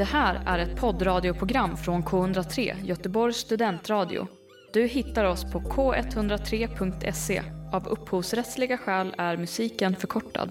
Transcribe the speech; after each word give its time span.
Det 0.00 0.04
här 0.04 0.40
är 0.46 0.58
ett 0.58 0.76
poddradioprogram 0.76 1.76
från 1.76 2.02
K103, 2.02 2.84
Göteborgs 2.84 3.36
studentradio. 3.36 4.26
Du 4.72 4.86
hittar 4.86 5.24
oss 5.24 5.44
på 5.52 5.60
k103.se. 5.60 7.42
Av 7.72 7.88
upphovsrättsliga 7.88 8.78
skäl 8.78 9.14
är 9.18 9.36
musiken 9.36 9.96
förkortad. 9.96 10.50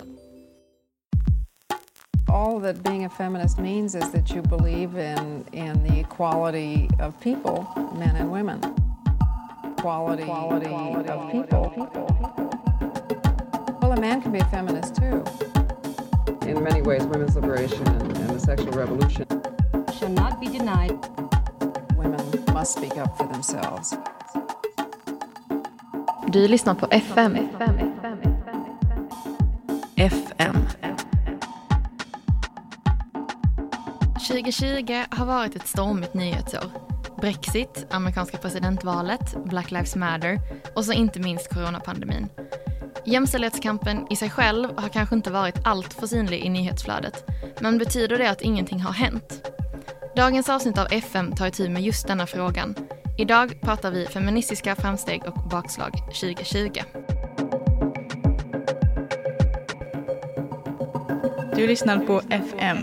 all 2.30 2.62
that 2.62 2.84
being 2.84 3.06
a 3.06 3.10
feminist 3.10 3.60
means 3.60 3.96
is 3.96 4.12
that 4.12 4.36
you 4.36 4.42
believe 4.42 4.98
in 4.98 5.46
in 5.52 5.84
the 5.84 6.00
equality 6.00 6.88
of 7.02 7.20
people, 7.20 7.66
men 7.98 8.16
and 8.16 8.32
women. 8.32 8.60
Equality, 9.78 10.24
equality 10.24 10.70
of 11.10 11.32
people. 11.32 11.90
Well, 13.82 13.92
a 13.94 14.00
man 14.00 14.22
can 14.22 14.32
be 14.32 14.40
a 14.40 14.50
feminist 14.52 14.96
too 14.96 15.24
in 16.50 16.64
many 16.64 16.82
ways 16.82 17.04
women's 17.04 17.36
liberation 17.36 17.88
and, 17.88 18.18
and 18.18 18.30
the 18.30 18.40
sexual 18.40 18.72
revolution. 18.72 19.26
shall 20.00 20.10
not 20.10 20.40
be 20.40 20.48
denied. 20.48 20.98
Women 21.98 22.22
must 22.54 22.78
speak 22.78 22.98
up 22.98 23.18
for 23.18 23.28
themselves. 23.28 23.94
Du 26.28 26.48
lyssnar 26.48 26.76
på 26.76 26.88
FM. 26.92 27.38
FM. 29.96 30.56
2020 34.28 35.04
har 35.10 35.26
varit 35.26 35.56
ett 35.56 35.68
stormigt 35.68 36.14
nyhetsår. 36.14 36.66
Brexit, 37.22 37.88
amerikanska 37.90 38.38
presidentvalet, 38.38 39.46
Black 39.46 39.72
Lives 39.72 39.96
Matter 39.96 40.40
och 40.76 40.86
så 40.86 40.94
inte 40.94 41.20
minst 41.20 41.54
coronapandemin. 41.54 42.28
Jämställdhetskampen 43.06 44.08
i 44.10 44.16
sig 44.16 44.30
själv 44.30 44.78
har 44.78 44.90
kanske 44.90 45.16
inte 45.16 45.32
varit 45.32 45.56
allt 45.64 45.94
för 45.94 46.08
synlig 46.08 46.40
i 46.46 46.50
nyhetsflödet, 46.50 47.26
men 47.62 47.78
betyder 47.78 48.18
det 48.18 48.30
att 48.30 48.42
ingenting 48.42 48.80
har 48.80 48.92
hänt? 48.92 49.52
Dagens 50.16 50.50
avsnitt 50.50 50.78
av 50.78 50.88
FM 50.92 51.32
tar 51.36 51.48
itu 51.48 51.70
med 51.70 51.82
just 51.82 52.08
denna 52.08 52.28
frågan. 52.28 52.76
Idag 53.18 53.62
pratar 53.62 53.92
vi 53.92 54.06
feministiska 54.06 54.76
framsteg 54.76 55.22
och 55.26 55.50
bakslag 55.50 55.92
2020. 55.94 56.80
Du 61.56 61.68
lyssnar 61.68 62.00
på 62.00 62.22
FM. 62.30 62.78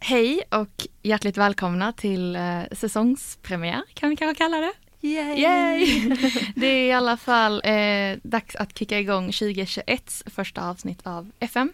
Hej 0.00 0.42
och 0.50 0.86
hjärtligt 1.02 1.36
välkomna 1.36 1.92
till 1.92 2.36
eh, 2.36 2.62
säsongspremiär 2.72 3.82
kan 3.94 4.10
vi 4.10 4.16
kanske 4.16 4.44
kalla 4.44 4.56
det. 4.56 4.72
Yay! 5.00 6.16
Det 6.56 6.66
är 6.66 6.88
i 6.88 6.92
alla 6.92 7.16
fall 7.16 7.62
eh, 7.64 8.18
dags 8.22 8.56
att 8.56 8.78
kicka 8.78 8.98
igång 8.98 9.26
2021 9.26 10.22
första 10.26 10.68
avsnitt 10.68 11.06
av 11.06 11.30
FM. 11.38 11.72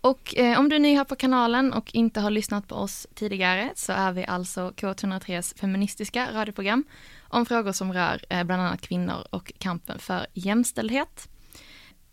Och 0.00 0.36
eh, 0.36 0.60
om 0.60 0.68
du 0.68 0.76
är 0.76 0.80
ny 0.80 0.96
här 0.96 1.04
på 1.04 1.16
kanalen 1.16 1.72
och 1.72 1.94
inte 1.94 2.20
har 2.20 2.30
lyssnat 2.30 2.68
på 2.68 2.74
oss 2.74 3.06
tidigare 3.14 3.70
så 3.74 3.92
är 3.92 4.12
vi 4.12 4.24
alltså 4.26 4.72
K103s 4.76 5.58
feministiska 5.58 6.28
radioprogram 6.32 6.84
om 7.28 7.46
frågor 7.46 7.72
som 7.72 7.92
rör 7.92 8.20
eh, 8.28 8.44
bland 8.44 8.62
annat 8.62 8.80
kvinnor 8.80 9.26
och 9.30 9.52
kampen 9.58 9.98
för 9.98 10.26
jämställdhet. 10.32 11.28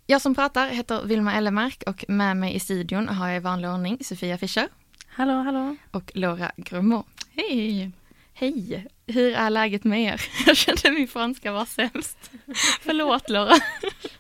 Jag 0.08 0.22
som 0.22 0.36
pratar 0.36 0.68
heter 0.68 1.06
Vilma 1.06 1.34
Ellemark 1.34 1.84
och 1.88 2.06
med 2.08 2.38
mig 2.38 2.56
i 2.56 2.60
studion 2.60 3.08
har 3.10 3.28
jag 3.28 3.38
i 3.38 3.40
vanlig 3.40 3.70
ordning 3.70 3.98
Sofia 4.02 4.38
Fischer 4.38 4.68
Hallå, 5.08 5.34
hallå. 5.34 5.76
och 5.92 6.12
Laura 6.16 6.52
Grummo. 6.58 7.04
Hej. 7.36 7.92
Hej! 8.34 8.88
Hur 9.08 9.34
är 9.34 9.50
läget 9.50 9.84
med 9.84 10.02
er? 10.04 10.22
Jag 10.48 10.58
kände 10.58 10.92
min 10.92 11.08
franska 11.08 11.52
var 11.52 11.66
sämst. 11.66 12.32
Förlåt 12.82 13.30
Laura. 13.30 13.54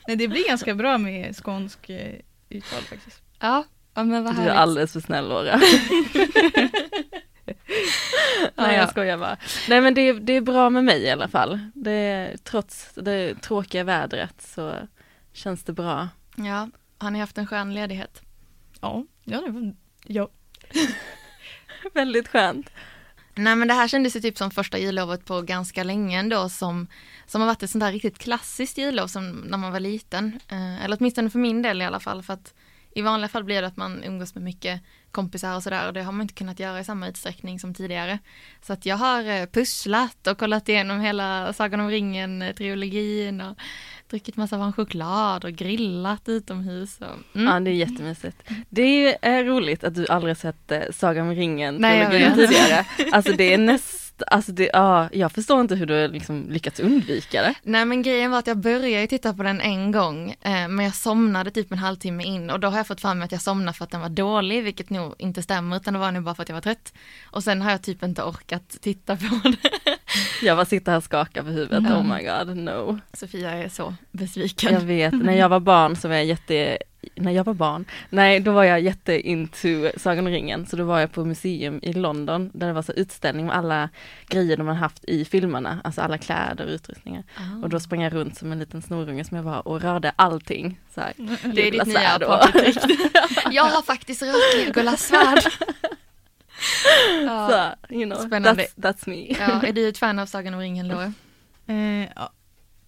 Nej, 0.08 0.18
det 0.18 0.28
blir 0.28 0.48
ganska 0.48 0.76
bra 0.76 0.98
med 0.98 1.36
skånsk 1.36 1.90
eh, 1.90 2.16
uttal 2.50 2.82
faktiskt. 2.82 3.22
Ja, 3.40 3.64
ja 3.94 4.04
men 4.04 4.24
vad 4.24 4.34
Du 4.36 4.38
är 4.38 4.44
härligt. 4.44 4.58
alldeles 4.58 4.94
för 4.94 5.00
snäll 5.00 5.28
Laura. 5.28 5.58
Nej 7.46 8.56
ja. 8.56 8.72
jag 8.74 8.90
skojar 8.90 9.18
bara. 9.18 9.38
Nej 9.70 9.82
men 9.82 9.94
det, 9.94 10.14
det 10.14 10.34
är 10.34 10.42
bra 10.42 10.70
med 10.70 10.84
mig 10.84 11.02
i 11.04 11.10
alla 11.10 11.28
fall. 11.28 11.60
Det, 11.76 11.92
är- 11.92 12.38
trots 12.38 12.90
det 12.96 13.36
tråkiga 13.42 13.84
vädret 13.84 14.42
så 14.42 14.74
känns 15.34 15.64
det 15.64 15.74
bra. 15.74 16.10
Ja, 16.36 16.70
har 16.98 17.12
ni 17.12 17.20
haft 17.20 17.38
en 17.38 17.48
skön 17.48 17.74
ledighet? 17.74 18.22
Ja, 18.82 19.06
ja, 19.24 19.42
det 19.42 19.52
var, 19.52 19.74
ja. 20.06 20.30
Väldigt 21.94 22.28
skönt. 22.28 22.70
Nej 23.36 23.56
men 23.56 23.68
det 23.68 23.74
här 23.74 23.88
kändes 23.88 24.16
ju 24.16 24.20
typ 24.20 24.38
som 24.38 24.52
första 24.52 24.78
jullovet 24.78 25.26
på 25.26 25.42
ganska 25.42 25.84
länge 25.84 26.20
ändå 26.20 26.50
som, 26.50 26.88
som 27.26 27.42
har 27.42 27.48
varit 27.48 27.64
ett 27.64 27.70
sånt 27.70 27.84
där 27.84 27.92
riktigt 27.92 28.18
klassiskt 28.18 28.78
jullov 28.78 29.08
som 29.08 29.32
när 29.32 29.58
man 29.58 29.72
var 29.72 29.80
liten. 29.80 30.40
Eh, 30.48 30.84
eller 30.84 30.98
åtminstone 31.00 31.30
för 31.30 31.40
min 31.40 31.62
del 31.62 31.82
i 31.82 31.86
alla 31.86 32.00
fall 32.00 32.24
för 32.24 32.34
att 32.34 32.54
i 32.96 33.02
vanliga 33.02 33.30
fall 33.30 33.44
blir 33.44 33.62
det 33.62 33.68
att 33.68 33.78
man 33.78 34.04
umgås 34.04 34.36
med 34.36 34.44
mycket 34.44 34.82
kompisar 35.12 35.56
och 35.56 35.64
sådär 35.64 35.88
och 35.88 35.94
det 35.94 36.04
har 36.04 36.12
man 36.12 36.22
inte 36.22 36.34
kunnat 36.34 36.60
göra 36.60 36.80
i 36.80 36.84
samma 36.84 37.08
utsträckning 37.08 37.60
som 37.60 37.74
tidigare. 37.74 38.20
Så 38.62 38.74
att 38.74 38.86
jag 38.86 38.98
har 38.98 39.24
eh, 39.24 39.46
pusslat 39.46 40.28
och 40.28 40.38
kollat 40.38 40.70
igenom 40.70 41.00
hela 41.00 41.54
Sagan 41.54 41.80
om 41.80 41.90
ringen-trilogin 41.90 43.42
eh, 43.42 43.50
och 43.50 43.58
druckit 44.14 44.38
massa 44.38 44.58
varm 44.58 44.74
choklad 44.74 45.46
och 45.46 45.52
grillat 45.52 46.30
utomhus. 46.30 46.98
Och, 47.00 47.36
mm. 47.40 47.54
Ja 47.54 47.60
det 47.60 47.72
är 47.72 47.74
jättemysigt. 47.74 48.44
Det 48.70 49.26
är 49.26 49.44
roligt 49.44 49.84
att 49.84 49.96
du 49.96 50.08
aldrig 50.08 50.38
sett 50.38 50.72
eh, 50.72 50.82
Sagan 50.92 51.28
om 51.28 51.36
ringen 51.36 51.76
Nej, 51.76 52.00
jag 52.00 52.12
trilogin 52.12 52.38
vet. 52.38 52.50
tidigare. 52.50 52.86
Alltså 53.12 53.34
det 53.34 53.54
är 53.54 53.58
näst, 54.20 54.34
alltså 54.34 54.52
det, 54.52 54.70
ja, 54.74 55.10
jag 55.14 55.32
förstår 55.32 55.62
inte 55.62 55.76
hur 55.76 55.86
du 55.86 56.08
liksom 56.08 56.50
lyckats 56.50 56.80
undvika 56.80 57.42
det. 57.42 57.54
Nej 57.64 57.86
men 57.86 58.02
grejen 58.02 58.32
var 58.32 58.40
att 58.40 58.48
jag 58.48 58.58
började 58.58 59.08
titta 59.08 59.34
på 59.34 59.44
den 59.44 59.62
en 59.62 59.92
gång 59.92 60.32
eh, 60.42 60.68
men 60.68 60.80
jag 60.86 60.96
somnade 60.96 61.52
typ 61.52 61.72
en 61.72 61.78
halvtimme 61.78 62.24
in 62.24 62.50
och 62.50 62.60
då 62.60 62.68
har 62.68 62.78
jag 62.78 62.88
fått 62.88 63.02
fram 63.02 63.22
att 63.22 63.32
jag 63.32 63.42
somnade 63.42 63.78
för 63.78 63.84
att 63.84 63.92
den 63.92 64.02
var 64.02 64.10
dålig 64.10 64.64
vilket 64.64 64.90
nog 64.90 65.16
inte 65.18 65.42
stämmer 65.44 65.78
utan 65.78 65.94
det 65.94 66.00
var 66.00 66.12
nog 66.12 66.24
bara 66.24 66.36
för 66.36 66.44
att 66.44 66.50
jag 66.50 66.56
var 66.56 66.62
trött. 66.62 66.94
Och 67.32 67.44
sen 67.44 67.62
har 67.62 67.72
jag 67.72 67.82
typ 67.82 68.04
inte 68.04 68.24
orkat 68.24 68.78
titta 68.82 69.16
på 69.18 69.42
det. 69.44 69.70
Jag 70.42 70.58
bara 70.58 70.66
sitter 70.66 70.92
här 70.92 70.98
och 70.98 71.04
skakar 71.04 71.44
på 71.44 71.50
huvudet, 71.50 71.80
Mm. 71.80 71.94
oh 71.94 72.16
my 72.18 72.24
god 72.24 72.58
no. 72.58 73.00
Sofia 73.14 73.52
är 73.52 73.70
så 73.70 73.96
besviken. 74.12 74.74
Jag 74.74 74.82
vet, 74.82 75.14
när 75.14 75.34
jag 75.34 75.50
var 75.50 75.60
barn 75.60 75.96
så 75.96 76.08
var 76.08 76.16
jag 76.16 76.26
jätte, 76.26 76.78
när 77.16 77.32
jag 77.32 77.44
var 77.44 77.54
barn, 77.54 77.86
nej 78.10 78.40
då 78.40 78.52
var 78.52 78.64
jag 78.64 78.82
jätte 78.82 79.30
into 79.30 79.92
Sagan 79.98 80.28
om 80.28 80.34
ringen, 80.34 80.66
så 80.66 80.76
då 80.76 80.84
var 80.84 81.00
jag 81.00 81.12
på 81.12 81.26
museum 81.26 81.80
i 81.84 81.94
London 81.94 82.52
där 82.54 82.68
det 82.68 82.74
var 82.74 82.82
så 82.82 82.92
utställning 82.94 83.46
med 83.46 83.56
alla 83.56 83.90
grejer 84.28 84.58
de 84.58 84.68
har 84.68 84.76
haft 84.76 85.06
i 85.06 85.26
filmerna, 85.26 85.82
alltså 85.84 86.02
alla 86.02 86.18
kläder 86.18 86.66
och 86.66 86.72
utrustningar. 86.72 87.24
Ah. 87.36 87.64
Och 87.64 87.70
då 87.70 87.80
sprang 87.80 88.02
jag 88.02 88.14
runt 88.14 88.38
som 88.38 88.52
en 88.52 88.60
liten 88.60 88.82
snorunge 88.82 89.24
som 89.24 89.38
jag 89.38 89.44
var 89.44 89.68
och 89.68 89.82
rörde 89.82 90.14
allting. 90.16 90.80
Så 90.96 91.02
här, 91.02 91.14
det 91.54 91.68
är 91.68 91.72
ditt 91.72 91.86
nya. 91.86 92.20
Jag 93.52 93.64
har 93.64 93.82
faktiskt 93.82 94.22
rört 94.22 94.66
Legolas 94.66 95.02
svärd. 95.02 95.44
Ja. 97.26 97.76
Så, 97.90 97.94
you 97.94 98.06
know, 98.06 98.28
Spännande. 98.28 98.64
that's, 98.64 98.76
that's 98.76 99.10
me. 99.10 99.36
ja, 99.40 99.68
är 99.68 99.74
du 99.74 99.90
ett 99.90 99.98
fan 100.04 100.20
av 100.20 100.26
Sagan 100.26 100.54
om 100.54 100.60
ringen 100.60 100.88
Laura? 100.88 101.14
Eh, 101.68 102.10
ja. 102.16 102.32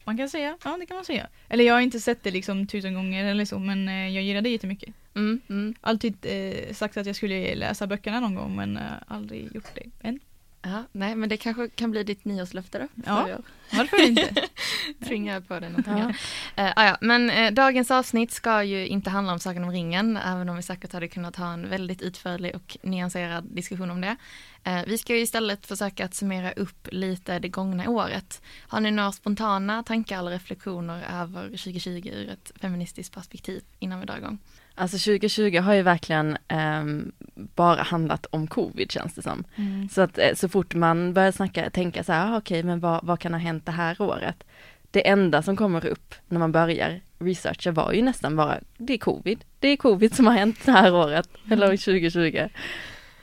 Man 0.05 0.17
kan 0.17 0.29
säga, 0.29 0.57
ja 0.63 0.77
det 0.79 0.85
kan 0.85 0.95
man 0.95 1.05
säga. 1.05 1.27
Eller 1.49 1.63
jag 1.63 1.73
har 1.73 1.81
inte 1.81 1.99
sett 1.99 2.23
det 2.23 2.31
liksom 2.31 2.67
tusen 2.67 2.93
gånger 2.93 3.25
eller 3.25 3.45
så, 3.45 3.59
men 3.59 3.89
eh, 3.89 4.09
jag 4.09 4.23
gillar 4.23 4.41
det 4.41 4.49
jättemycket. 4.49 4.93
Mm, 5.16 5.41
mm. 5.49 5.75
Alltid 5.81 6.16
eh, 6.21 6.73
sagt 6.73 6.97
att 6.97 7.05
jag 7.05 7.16
skulle 7.16 7.55
läsa 7.55 7.88
böckerna 7.88 8.19
någon 8.19 8.35
gång, 8.35 8.55
men 8.55 8.77
eh, 8.77 8.83
aldrig 9.07 9.55
gjort 9.55 9.75
det 9.75 10.07
än. 10.07 10.19
Ja, 10.65 10.83
nej 10.91 11.15
men 11.15 11.29
det 11.29 11.37
kanske 11.37 11.69
kan 11.69 11.91
bli 11.91 12.03
ditt 12.03 12.25
nyårslöfte 12.25 12.79
då? 12.79 12.87
Ja. 13.05 13.27
Varför 13.73 14.07
inte? 14.07 14.47
Tvinga 15.07 15.41
på 15.41 15.59
dig 15.59 15.69
någonting. 15.69 16.13
Ja. 16.55 16.63
Uh, 16.63 16.73
ja, 16.75 16.97
men 17.01 17.29
eh, 17.29 17.51
dagens 17.51 17.91
avsnitt 17.91 18.31
ska 18.31 18.63
ju 18.63 18.87
inte 18.87 19.09
handla 19.09 19.33
om 19.33 19.39
Sagan 19.39 19.63
om 19.63 19.71
ringen, 19.71 20.17
även 20.17 20.49
om 20.49 20.55
vi 20.55 20.61
säkert 20.61 20.93
hade 20.93 21.07
kunnat 21.07 21.35
ha 21.35 21.53
en 21.53 21.69
väldigt 21.69 22.01
utförlig 22.01 22.55
och 22.55 22.77
nyanserad 22.81 23.43
diskussion 23.43 23.91
om 23.91 24.01
det. 24.01 24.15
Eh, 24.63 24.81
vi 24.87 24.97
ska 24.97 25.15
ju 25.15 25.21
istället 25.21 25.65
försöka 25.65 26.05
att 26.05 26.13
summera 26.13 26.51
upp 26.51 26.87
lite 26.91 27.39
det 27.39 27.49
gångna 27.49 27.89
året. 27.89 28.41
Har 28.67 28.79
ni 28.79 28.91
några 28.91 29.11
spontana 29.11 29.83
tankar 29.83 30.19
eller 30.19 30.31
reflektioner 30.31 31.21
över 31.21 31.43
2020 31.43 32.09
ur 32.13 32.29
ett 32.29 32.51
feministiskt 32.61 33.13
perspektiv 33.13 33.63
innan 33.79 33.99
vi 33.99 34.05
drar 34.05 34.17
igång? 34.17 34.39
Alltså 34.75 34.97
2020 34.97 35.59
har 35.59 35.73
ju 35.73 35.81
verkligen 35.81 36.37
ehm, 36.47 37.11
bara 37.35 37.81
handlat 37.81 38.25
om 38.25 38.47
covid 38.47 38.91
känns 38.91 39.13
det 39.13 39.22
som. 39.22 39.43
Så 39.91 40.01
att 40.01 40.17
eh, 40.17 40.33
så 40.33 40.49
fort 40.49 40.75
man 40.75 41.13
börjar 41.13 41.31
snacka, 41.31 41.69
tänka 41.69 42.03
så 42.03 42.13
här, 42.13 42.33
ah, 42.33 42.37
okej 42.37 42.63
men 42.63 42.79
vad, 42.79 43.05
vad 43.05 43.19
kan 43.19 43.33
ha 43.33 43.39
hänt 43.39 43.66
det 43.66 43.72
här 43.72 44.01
året? 44.01 44.43
Det 44.91 45.07
enda 45.07 45.41
som 45.41 45.55
kommer 45.55 45.85
upp 45.85 46.16
när 46.27 46.39
man 46.39 46.51
börjar 46.51 47.01
researcha 47.19 47.72
var 47.72 47.93
ju 47.93 48.01
nästan 48.01 48.35
bara, 48.35 48.59
det 48.77 48.93
är 48.93 48.97
covid. 48.97 49.43
Det 49.59 49.67
är 49.67 49.77
covid 49.77 50.16
som 50.16 50.27
har 50.27 50.33
hänt 50.33 50.66
det 50.66 50.72
här 50.72 50.93
året, 50.93 51.29
eller 51.51 51.67
2020. 51.67 52.47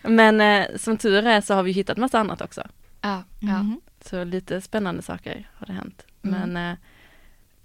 Men 0.02 0.40
eh, 0.40 0.66
som 0.76 0.96
tur 0.96 1.26
är 1.26 1.40
så 1.40 1.54
har 1.54 1.62
vi 1.62 1.72
hittat 1.72 1.96
massa 1.96 2.18
annat 2.18 2.40
också. 2.40 2.62
Ja, 3.00 3.22
ja. 3.40 3.62
Mhm. 3.62 3.80
Så 4.04 4.24
lite 4.24 4.60
spännande 4.60 5.02
saker 5.02 5.50
har 5.54 5.66
det 5.66 5.72
hänt. 5.72 6.06
Mm. 6.22 6.50
Men 6.52 6.70
eh, 6.70 6.78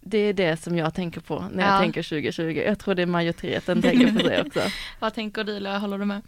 det 0.08 0.18
är 0.18 0.34
det 0.34 0.58
som 0.58 0.78
jag 0.78 0.94
tänker 0.94 1.22
på 1.22 1.46
när 1.54 1.64
jag 1.66 1.76
Ja. 1.76 1.80
tänker 1.80 2.04
2020. 2.04 2.64
Jag 2.66 2.80
tror 2.80 2.96
det 2.96 3.02
är 3.02 3.06
majoriteten 3.06 3.82
tänker 3.82 4.12
på 4.12 4.28
det 4.28 4.42
också. 4.42 4.62
Vad 5.00 5.14
tänker 5.14 5.44
du 5.44 5.60
Lea, 5.60 5.78
håller 5.78 5.98
du 5.98 6.06
med? 6.06 6.22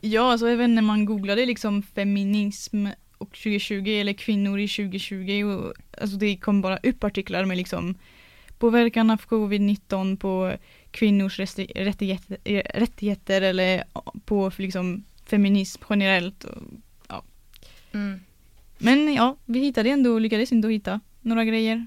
Ja, 0.00 0.32
alltså 0.32 0.46
även 0.48 0.74
när 0.74 0.82
man 0.82 1.04
googlade 1.04 1.46
liksom 1.46 1.82
feminism 1.82 2.86
och 3.18 3.28
2020 3.32 3.88
eller 4.00 4.12
kvinnor 4.12 4.58
i 4.58 4.68
2020 4.68 5.44
och 5.44 5.72
alltså 6.02 6.16
det 6.16 6.36
kom 6.36 6.60
bara 6.60 6.76
upp 6.76 7.04
artiklar 7.04 7.44
med 7.44 7.56
liksom 7.56 7.94
påverkan 8.58 9.10
av 9.10 9.20
covid-19 9.20 10.16
på 10.16 10.52
kvinnors 10.90 11.38
rättigheter, 11.38 12.36
rättigheter 12.74 13.42
eller 13.42 13.84
på 14.24 14.50
liksom 14.56 15.04
feminism 15.26 15.82
generellt. 15.90 16.44
Och, 16.44 16.62
Mm. 17.92 18.20
men 18.78 19.14
ja, 19.14 19.36
vi 19.44 19.58
hittade 19.58 19.90
ändå, 19.90 20.18
lyckades 20.18 20.52
ändå 20.52 20.68
hitta 20.68 21.00
några 21.20 21.44
grejer. 21.44 21.86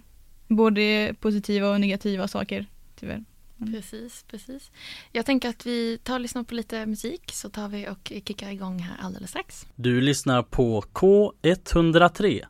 Både 0.55 1.15
positiva 1.19 1.69
och 1.69 1.81
negativa 1.81 2.27
saker, 2.27 2.65
tyvärr. 2.95 3.23
Mm. 3.61 3.73
Precis, 3.73 4.23
precis. 4.27 4.71
Jag 5.11 5.25
tänker 5.25 5.49
att 5.49 5.65
vi 5.65 5.97
tar 5.97 6.13
och 6.13 6.19
lyssnar 6.19 6.43
på 6.43 6.55
lite 6.55 6.85
musik 6.85 7.31
så 7.33 7.49
tar 7.49 7.67
vi 7.67 7.89
och 7.89 8.11
kickar 8.25 8.51
igång 8.51 8.79
här 8.79 8.97
alldeles 9.01 9.29
strax. 9.29 9.65
Du 9.75 10.01
lyssnar 10.01 10.43
på 10.43 10.81
K103. 10.81 12.45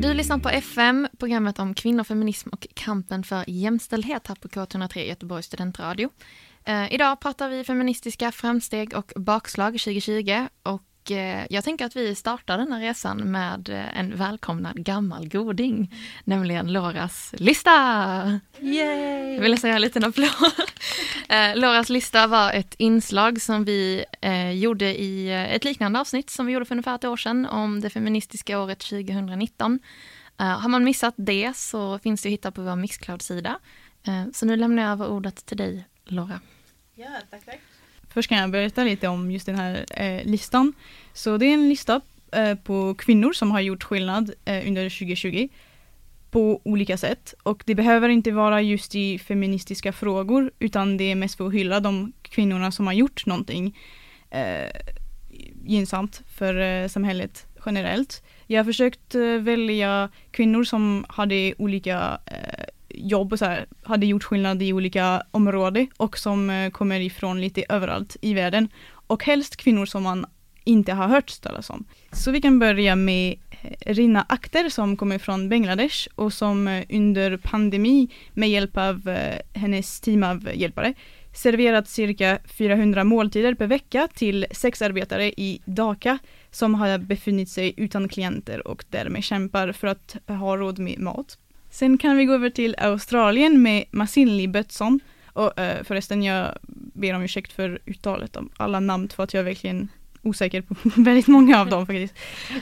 Du 0.00 0.14
lyssnar 0.14 0.38
på 0.38 0.48
FM, 0.48 1.08
programmet 1.18 1.58
om 1.58 1.74
kvinnor, 1.74 2.04
feminism 2.04 2.48
och 2.48 2.66
kampen 2.74 3.22
för 3.22 3.44
jämställdhet 3.46 4.26
här 4.26 4.34
på 4.34 4.48
K103 4.48 4.98
Göteborgs 4.98 5.46
studentradio. 5.46 6.10
Eh, 6.64 6.94
idag 6.94 7.20
pratar 7.20 7.48
vi 7.48 7.64
feministiska 7.64 8.32
framsteg 8.32 8.96
och 8.96 9.12
bakslag 9.16 9.72
2020 9.72 10.46
och 10.62 10.82
eh, 11.10 11.46
jag 11.50 11.64
tänker 11.64 11.84
att 11.84 11.96
vi 11.96 12.14
startar 12.14 12.58
den 12.58 12.72
här 12.72 12.80
resan 12.80 13.30
med 13.30 13.68
eh, 13.68 13.98
en 13.98 14.16
välkomnad 14.16 14.84
gammal 14.84 15.28
goding, 15.28 15.94
nämligen 16.24 16.72
Loras 16.72 17.34
lista! 17.36 18.40
Yay! 18.60 19.34
Jag 19.34 19.42
vill 19.42 19.60
säga 19.60 19.74
en 19.74 19.80
liten 19.80 20.04
applåd. 20.04 20.28
Eh, 21.28 21.56
Loras 21.56 21.88
lista 21.88 22.26
var 22.26 22.52
ett 22.52 22.74
inslag 22.78 23.40
som 23.40 23.64
vi 23.64 24.04
gjorde 24.54 25.00
i 25.00 25.30
ett 25.30 25.64
liknande 25.64 26.00
avsnitt 26.00 26.30
som 26.30 26.46
vi 26.46 26.52
gjorde 26.52 26.64
för 26.64 26.74
ungefär 26.74 26.94
ett 26.94 27.04
år 27.04 27.16
sedan 27.16 27.46
om 27.46 27.80
det 27.80 27.90
feministiska 27.90 28.60
året 28.60 28.78
2019. 28.78 29.80
Eh, 30.40 30.46
har 30.46 30.68
man 30.68 30.84
missat 30.84 31.14
det 31.16 31.56
så 31.56 31.98
finns 31.98 32.22
det 32.22 32.28
att 32.28 32.32
hitta 32.32 32.50
på 32.52 32.62
vår 32.62 32.76
Mixcloud-sida. 32.76 33.58
Så 34.32 34.46
nu 34.46 34.56
lämnar 34.56 34.82
jag 34.82 34.92
över 34.92 35.08
ordet 35.08 35.46
till 35.46 35.56
dig, 35.56 35.86
Laura. 36.04 36.40
Först 38.16 38.28
kan 38.28 38.38
jag 38.38 38.50
berätta 38.50 38.84
lite 38.84 39.08
om 39.08 39.30
just 39.30 39.46
den 39.46 39.54
här 39.54 39.84
eh, 39.90 40.24
listan. 40.24 40.72
Så 41.12 41.36
det 41.36 41.46
är 41.46 41.54
en 41.54 41.68
lista 41.68 42.00
eh, 42.32 42.54
på 42.54 42.94
kvinnor 42.94 43.32
som 43.32 43.50
har 43.50 43.60
gjort 43.60 43.84
skillnad 43.84 44.30
eh, 44.44 44.68
under 44.68 44.90
2020 44.90 45.48
på 46.30 46.60
olika 46.64 46.96
sätt. 46.96 47.34
Och 47.42 47.62
det 47.66 47.74
behöver 47.74 48.08
inte 48.08 48.30
vara 48.30 48.62
just 48.62 48.94
i 48.94 49.18
feministiska 49.18 49.92
frågor 49.92 50.50
utan 50.58 50.96
det 50.96 51.04
är 51.04 51.14
mest 51.14 51.36
för 51.36 51.46
att 51.46 51.54
hylla 51.54 51.80
de 51.80 52.12
kvinnorna 52.22 52.72
som 52.72 52.86
har 52.86 52.94
gjort 52.94 53.26
någonting 53.26 53.78
eh, 54.30 54.70
gynnsamt 55.64 56.22
för 56.28 56.60
eh, 56.60 56.88
samhället 56.88 57.46
generellt. 57.66 58.22
Jag 58.46 58.58
har 58.58 58.64
försökt 58.64 59.14
eh, 59.14 59.22
välja 59.22 60.08
kvinnor 60.30 60.64
som 60.64 61.04
hade 61.08 61.54
olika 61.58 62.18
eh, 62.26 62.64
jobb 62.96 63.32
och 63.32 63.38
så 63.38 63.44
här, 63.44 63.66
hade 63.82 64.06
gjort 64.06 64.24
skillnad 64.24 64.62
i 64.62 64.72
olika 64.72 65.22
områden 65.30 65.88
och 65.96 66.18
som 66.18 66.50
eh, 66.50 66.70
kommer 66.70 67.00
ifrån 67.00 67.40
lite 67.40 67.64
överallt 67.68 68.16
i 68.20 68.34
världen. 68.34 68.68
Och 68.88 69.24
helst 69.24 69.56
kvinnor 69.56 69.86
som 69.86 70.02
man 70.02 70.26
inte 70.64 70.92
har 70.92 71.08
hört 71.08 71.40
talas 71.40 71.70
om. 71.70 71.84
Så 72.12 72.30
vi 72.30 72.40
kan 72.40 72.58
börja 72.58 72.96
med 72.96 73.38
eh, 73.62 73.94
Rina 73.94 74.26
Akter, 74.28 74.68
som 74.68 74.96
kommer 74.96 75.18
från 75.18 75.48
Bangladesh 75.48 76.08
och 76.14 76.32
som 76.32 76.68
eh, 76.68 76.84
under 76.90 77.36
pandemi 77.36 78.08
med 78.34 78.50
hjälp 78.50 78.76
av 78.76 79.16
hennes 79.54 80.00
team 80.00 80.22
av 80.22 80.50
hjälpare 80.54 80.94
serverat 81.36 81.88
cirka 81.88 82.38
400 82.44 83.04
måltider 83.04 83.54
per 83.54 83.66
vecka 83.66 84.08
till 84.14 84.46
sexarbetare 84.50 85.26
i 85.26 85.60
Dhaka 85.64 86.18
som 86.50 86.74
har 86.74 86.98
befunnit 86.98 87.48
sig 87.48 87.74
utan 87.76 88.08
klienter 88.08 88.68
och 88.68 88.84
därmed 88.90 89.24
kämpar 89.24 89.72
för 89.72 89.86
att 89.86 90.16
ha 90.26 90.56
råd 90.56 90.78
med 90.78 90.98
mat. 90.98 91.38
Sen 91.76 91.98
kan 91.98 92.16
vi 92.16 92.24
gå 92.24 92.32
över 92.32 92.50
till 92.50 92.74
Australien 92.78 93.62
med 93.62 93.84
Masinli 93.90 94.48
Bötsson. 94.48 95.00
Och 95.32 95.58
eh, 95.58 95.84
förresten, 95.84 96.22
jag 96.22 96.58
ber 96.92 97.14
om 97.14 97.22
ursäkt 97.22 97.52
för 97.52 97.78
uttalet 97.86 98.36
av 98.36 98.48
alla 98.56 98.80
namn 98.80 99.08
för 99.08 99.22
att 99.22 99.34
jag 99.34 99.40
är 99.40 99.44
verkligen 99.44 99.88
osäker 100.22 100.60
på 100.60 100.74
väldigt 100.96 101.26
många 101.26 101.60
av 101.60 101.68
dem 101.68 101.86
faktiskt. 101.86 102.14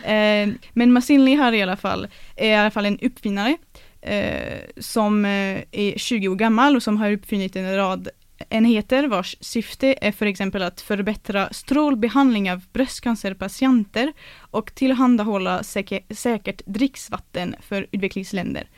Eh, 0.04 0.48
men 0.72 0.92
Masinli 0.92 1.34
har 1.34 1.52
i 1.52 1.62
alla 1.62 1.76
fall, 1.76 2.08
är 2.36 2.50
i 2.50 2.54
alla 2.54 2.70
fall 2.70 2.86
en 2.86 2.98
uppfinnare 2.98 3.56
eh, 4.00 4.58
som 4.76 5.24
eh, 5.24 5.62
är 5.72 5.98
20 5.98 6.28
år 6.28 6.36
gammal 6.36 6.76
och 6.76 6.82
som 6.82 6.96
har 6.96 7.12
uppfunnit 7.12 7.56
en 7.56 7.76
rad 7.76 8.08
enheter 8.48 9.08
vars 9.08 9.36
syfte 9.40 9.94
är 10.00 10.12
för 10.12 10.26
exempel 10.26 10.62
att 10.62 10.80
förbättra 10.80 11.48
strålbehandling 11.52 12.52
av 12.52 12.60
bröstcancerpatienter 12.72 14.12
och 14.36 14.74
tillhandahålla 14.74 15.62
säker, 15.62 16.00
säkert 16.14 16.62
dricksvatten 16.66 17.54
för 17.60 17.86
utvecklingsländer. 17.90 18.68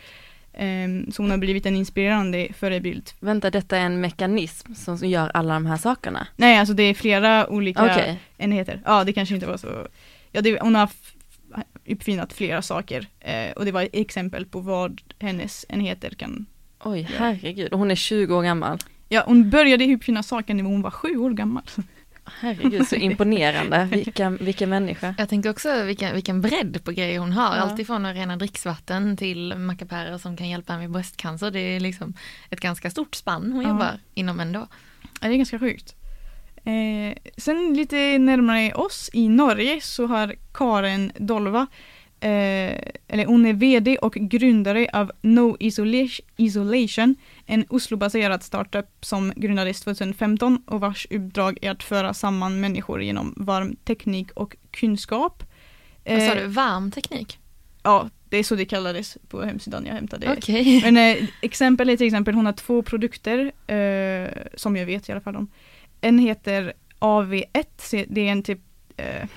Ehm, 0.57 1.13
så 1.13 1.23
hon 1.23 1.31
har 1.31 1.39
blivit 1.39 1.67
en 1.67 1.77
inspirerande 1.77 2.49
förebild. 2.59 3.11
Vänta, 3.21 3.51
detta 3.51 3.77
är 3.77 3.81
en 3.81 4.01
mekanism 4.01 4.75
som 4.75 5.09
gör 5.09 5.31
alla 5.35 5.55
de 5.55 5.67
här 5.67 5.77
sakerna? 5.77 6.27
Nej, 6.37 6.59
alltså 6.59 6.75
det 6.75 6.83
är 6.83 6.95
flera 6.95 7.49
olika 7.49 7.85
Okej, 7.85 8.21
enheter. 8.39 8.83
Ja, 8.85 9.05
det 9.05 9.13
kanske 9.13 9.35
inte 9.35 9.47
var 9.47 9.57
så. 9.57 9.87
Ja, 10.33 10.41
det, 10.41 10.61
hon 10.61 10.75
har 10.75 10.91
uppfinnat 11.87 12.33
flera 12.33 12.63
saker 12.63 13.07
eh, 13.21 13.51
och 13.57 13.65
det 13.65 13.73
var 13.73 13.89
exempel 13.93 14.47
på 14.47 14.61
vad 14.61 15.01
hennes 15.19 15.67
enheter 15.69 16.11
kan. 16.11 16.47
oj 16.85 17.09
herregud, 17.19 17.73
och 17.73 17.79
hon 17.79 17.91
är 17.91 17.95
20 17.95 18.37
år 18.37 18.43
gammal. 18.43 18.79
Ja, 19.09 19.23
hon 19.27 19.51
började 19.51 19.95
uppfinna 19.95 20.23
saker 20.23 20.55
när 20.55 20.63
hon 20.63 20.83
var 20.83 20.91
sju 20.91 21.17
år 21.17 21.31
gammal. 21.31 21.63
Herregud, 22.41 22.89
så 22.89 22.97
imponerande. 22.97 23.85
Vilken, 23.93 24.37
vilken 24.37 24.71
människa. 24.71 25.15
Jag 25.19 25.29
tänker 25.29 25.51
också 25.51 25.83
vilken, 25.83 26.15
vilken 26.15 26.41
bredd 26.41 26.85
på 26.85 26.93
grejer 26.93 27.19
hon 27.19 27.33
har. 27.33 27.57
Ja. 27.57 27.63
Alltifrån 27.63 28.07
att 28.07 28.17
rena 28.17 28.37
dricksvatten 28.37 29.17
till 29.17 29.55
mackapärer 29.59 30.19
som 30.19 30.37
kan 30.37 30.49
hjälpa 30.49 30.79
med 30.79 30.91
bröstcancer. 30.91 31.51
Det 31.51 31.61
är 31.61 31.81
liksom 31.81 32.15
ett 32.51 32.61
ganska 32.61 32.91
stort 32.91 33.15
spann 33.15 33.53
hon 33.53 33.63
Ja. 33.63 33.69
jobbar 33.69 34.01
inom 34.15 34.41
ändå. 34.41 34.67
Ja, 35.21 35.29
det 35.29 35.35
är 35.35 35.37
ganska 35.37 35.59
sjukt. 35.59 35.95
Eh, 36.65 37.17
sen 37.37 37.75
lite 37.75 38.19
närmare 38.19 38.73
oss 38.75 39.11
i 39.13 39.29
Norge 39.29 39.81
så 39.81 40.07
har 40.07 40.35
Karen 40.55 41.13
Dolva, 41.19 41.67
eh, 42.27 42.79
eller 43.09 43.27
hon 43.27 43.47
är 43.47 43.53
VD 43.53 43.99
och 43.99 44.15
grundare 44.15 44.89
av 44.93 45.13
No 45.23 45.57
Isolation, 46.37 47.17
en 47.47 47.65
Oslo-baserad 47.69 48.43
startup 48.43 48.87
som 49.01 49.33
grundades 49.37 49.81
2015 49.81 50.63
och 50.67 50.81
vars 50.81 51.07
uppdrag 51.11 51.59
är 51.63 51.71
att 51.71 51.83
föra 51.83 52.15
samman 52.15 52.61
människor 52.61 53.03
genom 53.03 53.35
varm 53.37 53.77
teknik 53.85 54.31
och 54.33 54.57
kunskap. 54.71 55.43
Vad 56.05 56.23
sa 56.23 56.35
Eh, 56.35 56.43
du, 56.43 56.47
varm 56.47 56.91
teknik? 56.91 57.39
Ja, 57.83 58.11
det 58.29 58.37
är 58.37 58.43
så 58.43 58.55
det 58.55 58.65
kallades 58.65 59.19
på 59.29 59.43
hemsidan 59.43 59.87
jag 59.87 59.95
hämtade. 59.95 60.35
Okej. 60.39 60.81
Men 60.83 60.97
eh, 60.97 61.29
exempel 61.43 61.89
är 61.89 61.97
till 61.97 62.07
exempel, 62.07 62.35
hon 62.35 62.47
har 62.47 62.53
två 62.53 62.83
produkter 62.83 63.53
eh, 63.67 64.29
som 64.55 64.77
jag 64.77 64.87
vet 64.87 65.09
i 65.09 65.13
alla 65.13 65.21
fall 65.21 65.37
om. 65.37 65.51
En 66.01 66.19
heter 66.19 66.73
AV1, 66.99 67.67
så 67.77 68.05
det 68.09 68.21
är 68.21 68.33
en 68.33 68.43
typ 68.43 68.61
eh, 68.97 69.29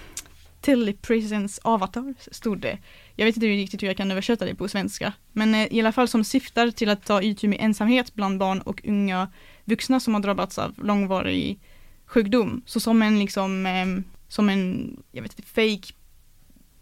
Telepresence 0.62 1.62
Avatar, 1.64 2.14
stod 2.32 2.60
det. 2.60 2.78
Jag 3.16 3.26
vet 3.26 3.36
inte 3.36 3.48
riktigt 3.48 3.84
hur 3.84 3.88
jag 3.88 3.98
kan 3.98 4.12
översätta 4.12 4.46
det 4.46 4.56
på 4.56 4.68
svenska. 4.68 5.14
Men 5.32 5.56
eh, 5.56 5.74
i 5.74 5.80
alla 5.80 5.92
fall 5.92 6.08
som 6.08 6.24
syftar 6.24 6.72
till 6.72 6.90
att 6.90 7.06
ta 7.06 7.22
itu 7.22 7.48
med 7.48 7.58
ensamhet 7.62 8.14
bland 8.14 8.40
barn 8.40 8.62
och 8.62 8.82
unga 8.84 9.28
vuxna 9.66 10.00
som 10.00 10.14
har 10.14 10.22
drabbats 10.22 10.58
av 10.58 10.74
långvarig 10.78 11.60
sjukdom. 12.06 12.62
Så 12.66 12.80
som 12.80 13.02
en 13.02 13.20
liksom, 13.20 13.66
eh, 13.66 13.86
som 14.28 14.50
en, 14.50 14.98
jag 15.12 15.22
vet 15.22 15.40
inte, 15.40 15.50
fake 15.52 15.94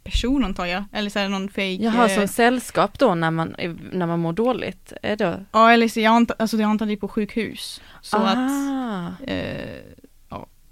person 0.03 0.43
antar 0.43 0.65
jag. 0.65 0.83
Eller 0.91 1.09
så 1.09 1.19
är 1.19 1.23
det 1.23 1.29
någon 1.29 1.49
fake 1.49 1.71
Jaha, 1.71 2.09
eh, 2.09 2.15
som 2.15 2.27
sällskap 2.27 2.99
då 2.99 3.15
när 3.15 3.31
man, 3.31 3.55
när 3.91 4.07
man 4.07 4.19
mår 4.19 4.33
dåligt? 4.33 4.93
Är 5.01 5.15
det? 5.15 5.45
Ja, 5.51 5.71
eller 5.71 5.87
så 5.87 5.99
jag 5.99 6.11
antar, 6.11 6.35
alltså 6.39 6.57
jag 6.57 6.69
antar 6.69 6.85
det 6.85 6.97
på 6.97 7.07
sjukhus. 7.07 7.81
Så 8.01 8.17
att, 8.17 8.37
ah, 8.37 9.07
eh, 9.27 9.75
ja. 9.75 9.96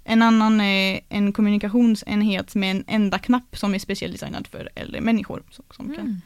En 0.08 0.22
annan 0.22 0.60
är 0.60 1.00
en 1.08 1.32
kommunikationsenhet 1.32 2.54
med 2.54 2.70
en 2.70 2.84
enda 2.86 3.18
knapp 3.18 3.58
som 3.58 3.74
är 3.74 3.78
specialdesignad 3.78 4.46
för 4.46 4.68
äldre 4.74 5.00
människor. 5.00 5.42
Som, 5.50 5.64
som 5.70 5.86
kan. 5.94 6.00
Mm. 6.04 6.20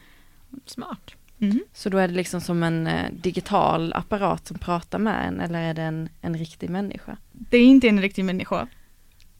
Smart. 0.67 1.15
Mhm. 1.43 1.61
så 1.75 1.89
då 1.89 1.99
är 1.99 2.09
det 2.09 2.15
liksom 2.15 2.41
som 2.41 2.63
en 2.63 2.87
eh, 2.87 3.11
digital 3.13 3.93
apparat 3.93 4.47
som 4.47 4.59
pratar 4.59 4.99
med 4.99 5.29
en 5.29 5.41
eller 5.41 5.61
är 5.63 5.75
det 5.75 5.83
en, 5.83 6.09
en 6.21 6.39
riktig 6.39 6.71
människa? 6.71 7.17
Det 7.33 7.57
är 7.57 7.65
inte 7.65 7.89
en 7.89 8.03
riktig 8.03 8.25
människa. 8.25 8.67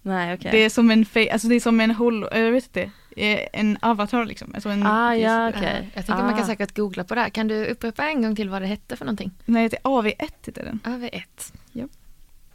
Nej, 0.03 0.35
okej. 0.35 0.51
Det 0.53 0.59
är 0.65 0.71
som 0.71 0.91
en 0.91 1.07
alltså 1.33 1.49
det 1.49 1.55
är 1.55 1.61
som 1.61 1.81
en 1.81 1.91
holo, 1.91 2.29
jag 2.33 2.53
vet 2.53 2.65
inte, 2.67 2.83
eh, 3.17 3.41
en 3.53 3.79
avatar 3.83 4.25
liksom. 4.25 4.51
Alltså 4.55 4.69
en, 4.69 4.87
Ah, 4.87 5.15
ja, 5.15 5.49
okej. 5.49 5.91
Jag 5.95 6.07
tänker 6.07 6.23
man 6.23 6.33
kan 6.35 6.43
Ah. 6.43 6.47
säkert 6.47 6.77
googla 6.77 7.05
på 7.05 7.15
det 7.15 7.21
här. 7.21 7.29
Kan 7.31 7.49
du 7.49 7.67
upprepa 7.67 8.09
en 8.11 8.23
gång 8.23 8.37
till 8.37 8.49
vad 8.49 8.63
det 8.63 8.67
hette 8.69 8.97
för 8.97 9.05
någonting? 9.05 9.31
Nej, 9.45 9.69
det 9.69 9.77
är 9.77 9.81
AV1 9.89 10.31
heter 10.47 10.65
den. 10.65 10.81
AV1. 10.85 11.53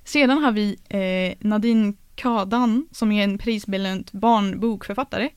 Sedan 0.05 0.37
har 0.37 0.51
vi 0.51 0.77
eh, 0.89 1.47
Nadine 1.47 1.93
Kadan 2.15 2.87
som 2.91 3.11
är 3.11 3.23
en 3.23 3.37
prisbelönt 3.37 4.11
barnbokförfattare 4.11 5.29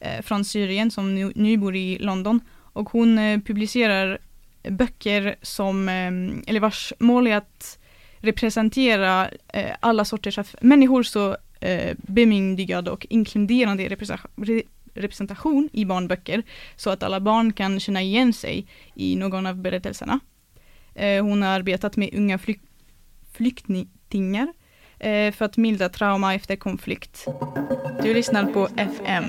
eh, 0.00 0.22
från 0.22 0.44
Syrien 0.44 0.90
som 0.90 1.14
nu, 1.14 1.32
nu 1.34 1.56
bor 1.56 1.76
i 1.76 1.98
London. 1.98 2.40
Och 2.56 2.90
hon 2.90 3.18
eh, 3.18 3.40
publicerar 3.40 4.18
böcker 4.70 5.36
som, 5.42 5.88
eh, 5.88 6.50
eller 6.50 6.60
vars 6.60 6.92
mål 6.98 7.26
är 7.26 7.36
att 7.36 7.78
representera 8.16 9.28
eh, 9.48 9.70
alla 9.80 10.04
sorters 10.04 10.38
av 10.38 10.48
människor 10.60 11.02
så 11.02 11.36
eh, 11.60 11.96
bemyndigad 11.96 12.88
och 12.88 13.06
inkluderande 13.10 13.88
representation, 14.94 15.68
i 15.72 15.84
barnböcker 15.84 16.42
så 16.76 16.90
att 16.90 17.02
alla 17.02 17.20
barn 17.20 17.52
kan 17.52 17.80
känna 17.80 18.02
igen 18.02 18.32
sig 18.32 18.66
i 18.94 19.16
någon 19.16 19.46
av 19.46 19.56
berättelserna. 19.56 20.20
Eh, 20.94 21.24
hon 21.24 21.42
har 21.42 21.48
arbetat 21.48 21.96
med 21.96 22.14
unga 22.14 22.38
flyk, 22.38 22.60
flyktingar, 24.14 24.52
eh, 24.98 25.32
för 25.32 25.44
att 25.44 25.56
mildra 25.56 25.88
trauma 25.88 26.34
efter 26.34 26.56
konflikt. 26.56 27.26
Du 28.02 28.14
lyssnar 28.14 28.52
på 28.52 28.68
FM. 28.76 29.24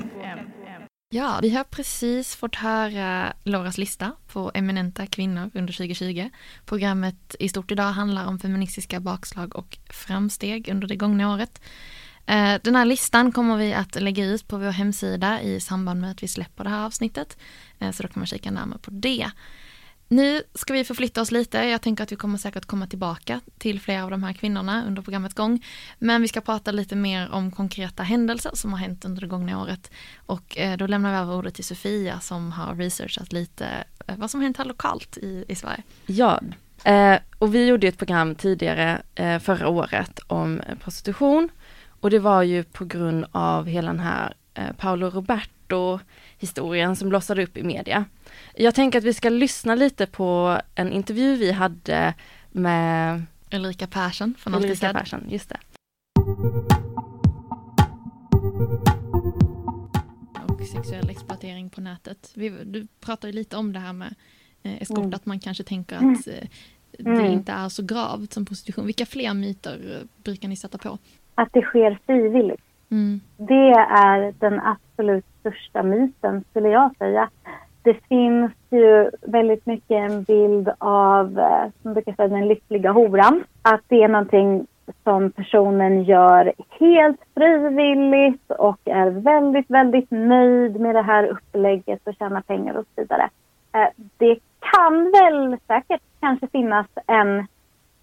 Ja, 1.10 1.38
vi 1.42 1.50
har 1.50 1.64
precis 1.64 2.36
fått 2.36 2.56
höra 2.56 3.32
Lauras 3.44 3.78
lista 3.78 4.12
på 4.32 4.50
eminenta 4.54 5.06
kvinnor 5.06 5.50
under 5.54 5.72
2020. 5.72 6.30
Programmet 6.64 7.36
i 7.38 7.48
stort 7.48 7.70
idag 7.70 7.92
handlar 7.92 8.26
om 8.26 8.38
feministiska 8.38 9.00
bakslag 9.00 9.56
och 9.56 9.78
framsteg 9.90 10.68
under 10.68 10.88
det 10.88 10.96
gångna 10.96 11.34
året. 11.34 11.60
Eh, 12.26 12.60
den 12.62 12.76
här 12.76 12.84
listan 12.84 13.32
kommer 13.32 13.56
vi 13.56 13.74
att 13.74 14.00
lägga 14.00 14.24
ut 14.24 14.48
på 14.48 14.58
vår 14.58 14.72
hemsida 14.72 15.40
i 15.42 15.60
samband 15.60 16.00
med 16.00 16.10
att 16.10 16.22
vi 16.22 16.28
släpper 16.28 16.64
det 16.64 16.70
här 16.70 16.86
avsnittet. 16.86 17.38
Eh, 17.78 17.90
så 17.92 18.02
då 18.02 18.08
kan 18.08 18.20
man 18.20 18.26
kika 18.26 18.50
närmare 18.50 18.78
på 18.78 18.90
det. 18.90 19.30
Nu 20.08 20.42
ska 20.54 20.72
vi 20.72 20.84
förflytta 20.84 21.20
oss 21.20 21.30
lite. 21.30 21.58
Jag 21.58 21.82
tänker 21.82 22.04
att 22.04 22.12
vi 22.12 22.16
kommer 22.16 22.38
säkert 22.38 22.64
komma 22.64 22.86
tillbaka 22.86 23.40
till 23.58 23.80
flera 23.80 24.04
av 24.04 24.10
de 24.10 24.22
här 24.22 24.32
kvinnorna 24.32 24.84
under 24.86 25.02
programmets 25.02 25.34
gång. 25.34 25.64
Men 25.98 26.22
vi 26.22 26.28
ska 26.28 26.40
prata 26.40 26.70
lite 26.70 26.96
mer 26.96 27.30
om 27.30 27.50
konkreta 27.50 28.02
händelser 28.02 28.50
som 28.54 28.72
har 28.72 28.78
hänt 28.78 29.04
under 29.04 29.20
det 29.20 29.26
gångna 29.26 29.62
året. 29.62 29.90
Och 30.26 30.58
eh, 30.58 30.76
då 30.76 30.86
lämnar 30.86 31.12
vi 31.12 31.18
över 31.18 31.34
ordet 31.34 31.54
till 31.54 31.64
Sofia 31.64 32.20
som 32.20 32.52
har 32.52 32.74
researchat 32.74 33.32
lite 33.32 33.84
eh, 34.06 34.16
vad 34.16 34.30
som 34.30 34.40
hänt 34.40 34.56
här 34.56 34.64
lokalt 34.64 35.16
i, 35.16 35.44
i 35.48 35.54
Sverige. 35.54 35.82
Ja, 36.06 36.40
eh, 36.84 37.18
och 37.38 37.54
vi 37.54 37.66
gjorde 37.66 37.88
ett 37.88 37.98
program 37.98 38.34
tidigare 38.34 39.02
förra 39.42 39.68
året 39.68 40.20
om 40.26 40.60
prostitution. 40.80 41.48
Och 42.00 42.10
det 42.10 42.18
var 42.18 42.42
ju 42.42 42.64
på 42.64 42.84
grund 42.84 43.24
av 43.32 43.66
hela 43.66 43.88
den 43.88 44.00
här 44.00 44.34
Paolo 44.76 45.10
Roberto 45.10 46.00
historien 46.38 46.96
som 46.96 47.08
blossade 47.08 47.42
upp 47.42 47.56
i 47.56 47.62
media. 47.62 48.04
Jag 48.54 48.74
tänker 48.74 48.98
att 48.98 49.04
vi 49.04 49.14
ska 49.14 49.28
lyssna 49.28 49.74
lite 49.74 50.06
på 50.06 50.58
en 50.74 50.92
intervju 50.92 51.36
vi 51.36 51.52
hade 51.52 52.14
med 52.50 53.22
Ulrika 53.52 53.86
Persson 53.86 54.34
från 54.38 54.54
Ulrika 54.54 54.92
Persson, 54.92 55.24
just 55.28 55.48
det. 55.48 55.58
Och 60.48 60.66
sexuell 60.66 61.10
exploatering 61.10 61.70
på 61.70 61.80
nätet. 61.80 62.32
Vi, 62.34 62.48
du 62.64 62.86
pratar 63.00 63.28
ju 63.28 63.34
lite 63.34 63.56
om 63.56 63.72
det 63.72 63.78
här 63.78 63.92
med 63.92 64.14
eh, 64.62 64.82
eskort, 64.82 64.98
mm. 64.98 65.14
att 65.14 65.26
man 65.26 65.40
kanske 65.40 65.64
tänker 65.64 65.96
att 65.96 66.26
eh, 66.26 66.48
det 66.98 67.10
mm. 67.10 67.32
inte 67.32 67.52
är 67.52 67.68
så 67.68 67.82
gravt 67.82 68.32
som 68.32 68.46
prostitution. 68.46 68.86
Vilka 68.86 69.06
fler 69.06 69.34
myter 69.34 69.96
eh, 69.96 70.22
brukar 70.24 70.48
ni 70.48 70.56
sätta 70.56 70.78
på? 70.78 70.98
Att 71.34 71.48
det 71.52 71.62
sker 71.62 71.98
frivilligt. 72.06 72.62
Mm. 72.90 73.20
Det 73.36 73.70
är 73.90 74.34
den 74.38 74.60
absolut 74.96 75.24
största 75.40 75.82
myten 75.82 76.44
skulle 76.50 76.68
jag 76.68 76.96
säga. 76.96 77.30
Det 77.82 77.94
finns 78.08 78.52
ju 78.70 79.10
väldigt 79.22 79.66
mycket 79.66 80.10
en 80.10 80.22
bild 80.22 80.68
av, 80.78 81.38
eh, 81.38 81.70
som 81.82 81.92
brukar 81.92 82.12
säga, 82.12 82.28
den 82.28 82.48
lyckliga 82.48 82.92
horan. 82.92 83.44
Att 83.62 83.80
det 83.88 84.02
är 84.02 84.08
någonting 84.08 84.66
som 85.04 85.30
personen 85.30 86.02
gör 86.02 86.52
helt 86.80 87.20
frivilligt 87.34 88.50
och 88.50 88.80
är 88.84 89.10
väldigt, 89.10 89.70
väldigt 89.70 90.10
nöjd 90.10 90.80
med 90.80 90.94
det 90.94 91.02
här 91.02 91.26
upplägget 91.26 92.00
och 92.04 92.14
tjänar 92.14 92.40
pengar 92.40 92.74
och 92.74 92.84
så 92.94 93.00
vidare. 93.02 93.30
Eh, 93.72 93.88
det 94.16 94.38
kan 94.60 95.10
väl 95.10 95.58
säkert 95.66 96.02
kanske 96.20 96.46
finnas 96.46 96.86
en 97.06 97.46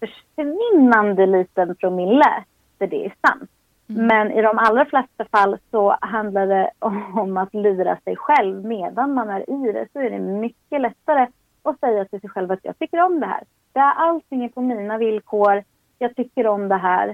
försvinnande 0.00 1.26
liten 1.26 1.76
promille 1.76 2.44
där 2.78 2.86
det 2.86 3.06
är 3.06 3.14
sant. 3.28 3.50
Mm. 3.88 4.06
Men 4.06 4.30
i 4.30 4.42
de 4.42 4.58
allra 4.58 4.84
flesta 4.84 5.24
fall 5.24 5.58
så 5.70 5.96
handlar 6.00 6.46
det 6.46 6.70
om 7.14 7.36
att 7.36 7.54
lura 7.54 7.96
sig 7.96 8.16
själv. 8.16 8.64
Medan 8.64 9.14
man 9.14 9.30
är 9.30 9.50
i 9.50 9.72
det 9.72 9.88
så 9.92 10.00
är 10.00 10.10
det 10.10 10.18
mycket 10.18 10.80
lättare 10.80 11.26
att 11.62 11.80
säga 11.80 12.04
till 12.04 12.20
sig 12.20 12.30
själv 12.30 12.52
att 12.52 12.64
jag 12.64 12.78
tycker 12.78 13.00
om 13.00 13.20
det 13.20 13.26
här. 13.26 13.44
Det 13.72 13.80
är 13.80 13.94
allting 13.94 14.44
är 14.44 14.48
på 14.48 14.60
mina 14.60 14.98
villkor. 14.98 15.62
Jag 15.98 16.16
tycker 16.16 16.46
om 16.46 16.68
det 16.68 16.76
här. 16.76 17.08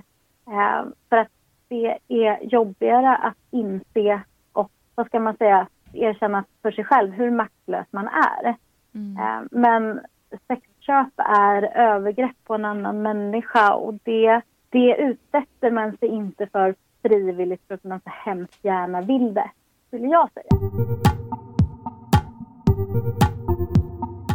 Eh, 0.47 0.85
för 1.09 1.17
att 1.17 1.29
det 1.69 1.99
är 2.09 2.39
jobbigare 2.43 3.17
att 3.17 3.37
inse 3.50 4.21
och, 4.53 4.71
vad 4.95 5.07
ska 5.07 5.21
man 5.21 5.37
säga, 5.37 5.67
erkänna 5.93 6.45
för 6.62 6.71
sig 6.71 6.85
själv 6.85 7.12
hur 7.12 7.31
maktlös 7.31 7.87
man 7.91 8.09
är. 8.09 8.55
Mm. 8.95 9.17
Eh, 9.17 9.49
men 9.50 10.00
sexköp 10.49 11.12
är 11.17 11.62
övergrepp 11.77 12.37
på 12.45 12.55
en 12.55 12.65
annan 12.65 13.03
människa 13.03 13.75
och 13.75 13.95
det 14.05 14.43
det 14.71 14.97
utsätter 14.97 15.71
man 15.71 15.97
sig 15.97 16.09
inte 16.09 16.47
för 16.47 16.75
frivilligt 17.03 17.62
för 17.69 17.75
att 17.75 17.85
man 17.85 18.00
så 18.00 18.11
hemskt 18.11 18.65
gärna 18.65 19.00
vill 19.00 19.35
det, 19.35 19.50
skulle 19.89 20.07
jag 20.07 20.31
säga. 20.33 20.50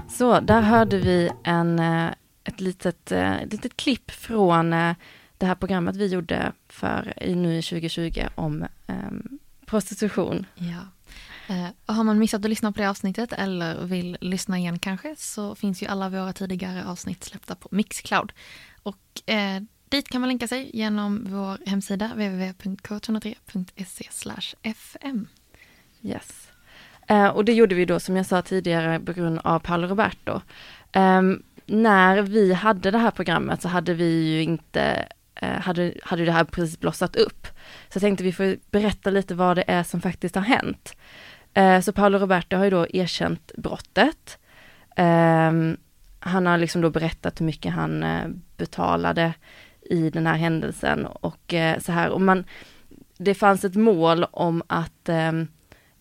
Så, 0.10 0.40
där 0.40 0.62
hörde 0.62 0.98
vi 0.98 1.32
en, 1.44 1.80
eh, 1.80 2.12
ett, 2.44 2.62
litet, 2.62 3.12
eh, 3.12 3.42
ett 3.42 3.52
litet 3.52 3.78
klipp 3.78 4.12
från 4.12 4.74
eh, 4.74 4.96
det 5.38 5.46
här 5.46 5.56
programmet 5.56 5.96
vi 5.96 6.08
gjorde 6.08 6.52
för 6.70 7.14
nu 7.36 7.58
i 7.58 7.62
2020 7.62 8.22
om 8.36 8.66
um, 8.88 9.40
prostitution. 9.66 10.46
Ja. 10.56 10.80
Uh, 11.50 11.96
har 11.96 12.04
man 12.04 12.20
missat 12.20 12.44
att 12.44 12.50
lyssna 12.50 12.72
på 12.72 12.82
det 12.82 12.90
avsnittet 12.90 13.34
eller 13.34 13.86
vill 13.86 14.18
lyssna 14.22 14.58
igen 14.58 14.80
kanske 14.80 15.16
så 15.18 15.56
finns 15.56 15.84
ju 15.84 15.88
alla 15.88 16.10
våra 16.10 16.34
tidigare 16.34 16.86
avsnitt 16.86 17.24
släppta 17.24 17.56
på 17.56 17.70
Mixcloud. 17.72 18.34
Och 18.84 19.22
uh, 19.32 19.64
Dit 19.90 20.10
kan 20.10 20.22
man 20.22 20.28
länka 20.28 20.48
sig 20.48 20.70
genom 20.74 21.28
vår 21.30 21.70
hemsida 21.70 22.08
www.k103.se 22.08 24.06
fm. 24.64 25.28
Yes. 26.02 26.52
Eh, 27.08 27.28
och 27.28 27.46
det 27.46 27.54
gjorde 27.54 27.76
vi 27.76 27.86
då 27.86 28.00
som 28.00 28.16
jag 28.16 28.26
sa 28.26 28.42
tidigare 28.42 29.00
på 29.00 29.14
grund 29.14 29.40
av 29.44 29.60
Paolo 29.60 29.88
Roberto. 29.88 30.42
Eh, 30.92 31.22
när 31.66 32.22
vi 32.22 32.54
hade 32.54 32.92
det 32.92 32.98
här 32.98 33.12
programmet 33.12 33.62
så 33.62 33.68
hade 33.68 33.94
vi 33.94 34.34
ju 34.34 34.44
inte, 34.44 35.08
eh, 35.36 35.60
hade, 35.60 35.94
hade 36.04 36.26
det 36.26 36.32
här 36.32 36.44
precis 36.44 36.80
blossat 36.80 37.16
upp. 37.16 37.48
Så 37.90 37.96
jag 37.96 38.02
tänkte 38.02 38.24
vi 38.24 38.34
får 38.34 38.58
berätta 38.72 39.10
lite 39.10 39.36
vad 39.36 39.58
det 39.58 39.64
är 39.68 39.84
som 39.84 40.02
faktiskt 40.02 40.36
har 40.36 40.42
hänt. 40.42 40.96
Eh, 41.54 41.82
så 41.82 41.94
Paolo 41.94 42.18
Roberto 42.18 42.58
har 42.58 42.64
ju 42.64 42.70
då 42.70 42.88
erkänt 42.94 43.52
brottet. 43.58 44.38
Ehm, 44.96 45.78
han 46.20 46.46
har 46.46 46.58
liksom 46.58 46.82
då 46.82 46.90
berättat 46.90 47.42
hur 47.42 47.46
mycket 47.46 47.74
han 47.74 48.04
eh, 48.04 48.28
betalade 48.58 49.34
i 49.90 50.10
den 50.10 50.28
här 50.28 50.36
händelsen 50.36 51.06
och 51.06 51.54
eh, 51.54 51.80
så 51.80 51.92
här. 51.92 52.10
Och 52.10 52.22
man, 52.22 52.44
det 53.18 53.34
fanns 53.34 53.66
ett 53.66 53.76
mål 53.76 54.24
om 54.32 54.64
att 54.68 55.10
eh, 55.10 55.32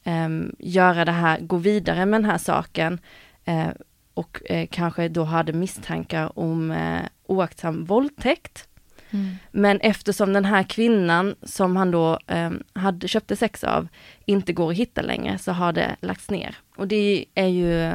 eh, 0.04 0.28
göra 0.58 1.04
det 1.04 1.12
här, 1.12 1.40
gå 1.40 1.56
vidare 1.56 2.06
med 2.06 2.20
den 2.20 2.30
här 2.30 2.38
saken 2.38 2.98
eh, 3.44 3.68
och 4.14 4.42
eh, 4.44 4.68
kanske 4.70 5.08
då 5.08 5.24
hade 5.24 5.52
misstankar 5.52 6.38
om 6.38 6.70
eh, 6.70 7.02
oaktsam 7.26 7.84
våldtäkt. 7.84 8.68
Mm. 9.10 9.36
Men 9.52 9.80
eftersom 9.80 10.32
den 10.32 10.44
här 10.44 10.62
kvinnan 10.62 11.34
som 11.42 11.76
han 11.76 11.90
då 11.90 12.18
eh, 12.26 12.50
hade, 12.72 13.08
köpte 13.08 13.36
sex 13.36 13.64
av 13.64 13.88
inte 14.24 14.52
går 14.52 14.70
att 14.70 14.76
hitta 14.76 15.02
längre 15.02 15.38
så 15.38 15.52
har 15.52 15.72
det 15.72 15.96
lagts 16.00 16.30
ner. 16.30 16.56
Och 16.76 16.88
det 16.88 17.24
är 17.34 17.46
ju 17.46 17.92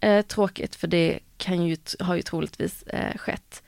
eh, 0.00 0.22
tråkigt 0.22 0.74
för 0.74 0.88
det 0.88 1.18
kan 1.36 1.66
ju, 1.66 1.76
har 2.00 2.14
ju 2.14 2.22
troligtvis 2.22 2.82
eh, 2.82 3.16
skett. 3.16 3.62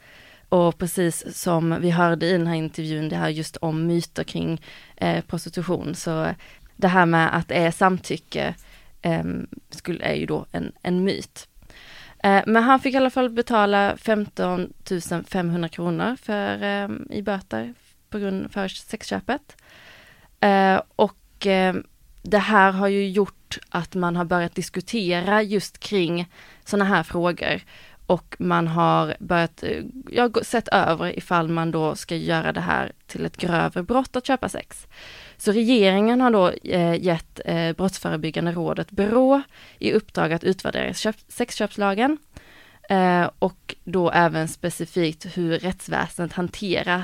Och 0.48 0.78
precis 0.78 1.38
som 1.38 1.80
vi 1.80 1.90
hörde 1.90 2.26
i 2.26 2.32
den 2.32 2.46
här 2.46 2.54
intervjun, 2.54 3.08
det 3.08 3.16
här 3.16 3.28
just 3.28 3.56
om 3.56 3.86
myter 3.86 4.24
kring 4.24 4.60
eh, 4.96 5.24
prostitution, 5.24 5.94
så 5.94 6.34
det 6.76 6.88
här 6.88 7.06
med 7.06 7.36
att 7.36 7.48
det 7.48 7.54
är 7.54 7.70
samtycke 7.70 8.54
eh, 9.02 9.24
skulle, 9.70 10.04
är 10.04 10.14
ju 10.14 10.26
då 10.26 10.46
en, 10.52 10.72
en 10.82 11.04
myt. 11.04 11.48
Eh, 12.22 12.42
men 12.46 12.62
han 12.62 12.80
fick 12.80 12.94
i 12.94 12.96
alla 12.96 13.10
fall 13.10 13.30
betala 13.30 13.96
15 13.96 14.72
500 15.26 15.68
kronor 15.68 16.16
för, 16.22 16.62
eh, 16.62 16.88
i 17.10 17.22
böter 17.22 17.74
på 18.10 18.18
grund 18.18 18.52
för 18.52 18.68
sexköpet. 18.68 19.56
Eh, 20.40 20.80
och 20.96 21.46
eh, 21.46 21.74
det 22.22 22.38
här 22.38 22.72
har 22.72 22.88
ju 22.88 23.08
gjort 23.08 23.58
att 23.68 23.94
man 23.94 24.16
har 24.16 24.24
börjat 24.24 24.54
diskutera 24.54 25.42
just 25.42 25.80
kring 25.80 26.28
sådana 26.64 26.84
här 26.84 27.02
frågor 27.02 27.60
och 28.08 28.36
man 28.38 28.68
har 28.68 29.16
börjat, 29.18 29.62
eh, 29.62 29.84
jag 30.10 30.36
ja, 30.36 30.44
sett 30.44 30.68
över 30.68 31.18
ifall 31.18 31.48
man 31.48 31.70
då 31.70 31.94
ska 31.94 32.16
göra 32.16 32.52
det 32.52 32.60
här 32.60 32.92
till 33.06 33.26
ett 33.26 33.36
grövre 33.36 33.82
brott 33.82 34.16
att 34.16 34.26
köpa 34.26 34.48
sex. 34.48 34.86
Så 35.36 35.52
regeringen 35.52 36.20
har 36.20 36.30
då 36.30 36.48
eh, 36.50 37.04
gett 37.04 37.40
eh, 37.44 37.72
Brottsförebyggande 37.72 38.52
rådet, 38.52 38.90
BRÅ, 38.90 39.42
i 39.78 39.92
uppdrag 39.92 40.32
att 40.32 40.44
utvärdera 40.44 41.12
sexköpslagen 41.28 42.18
och 43.38 43.74
då 43.84 44.10
även 44.10 44.48
specifikt 44.48 45.26
hur 45.36 45.58
rättsväsendet 45.58 46.36
hanterar 46.36 47.02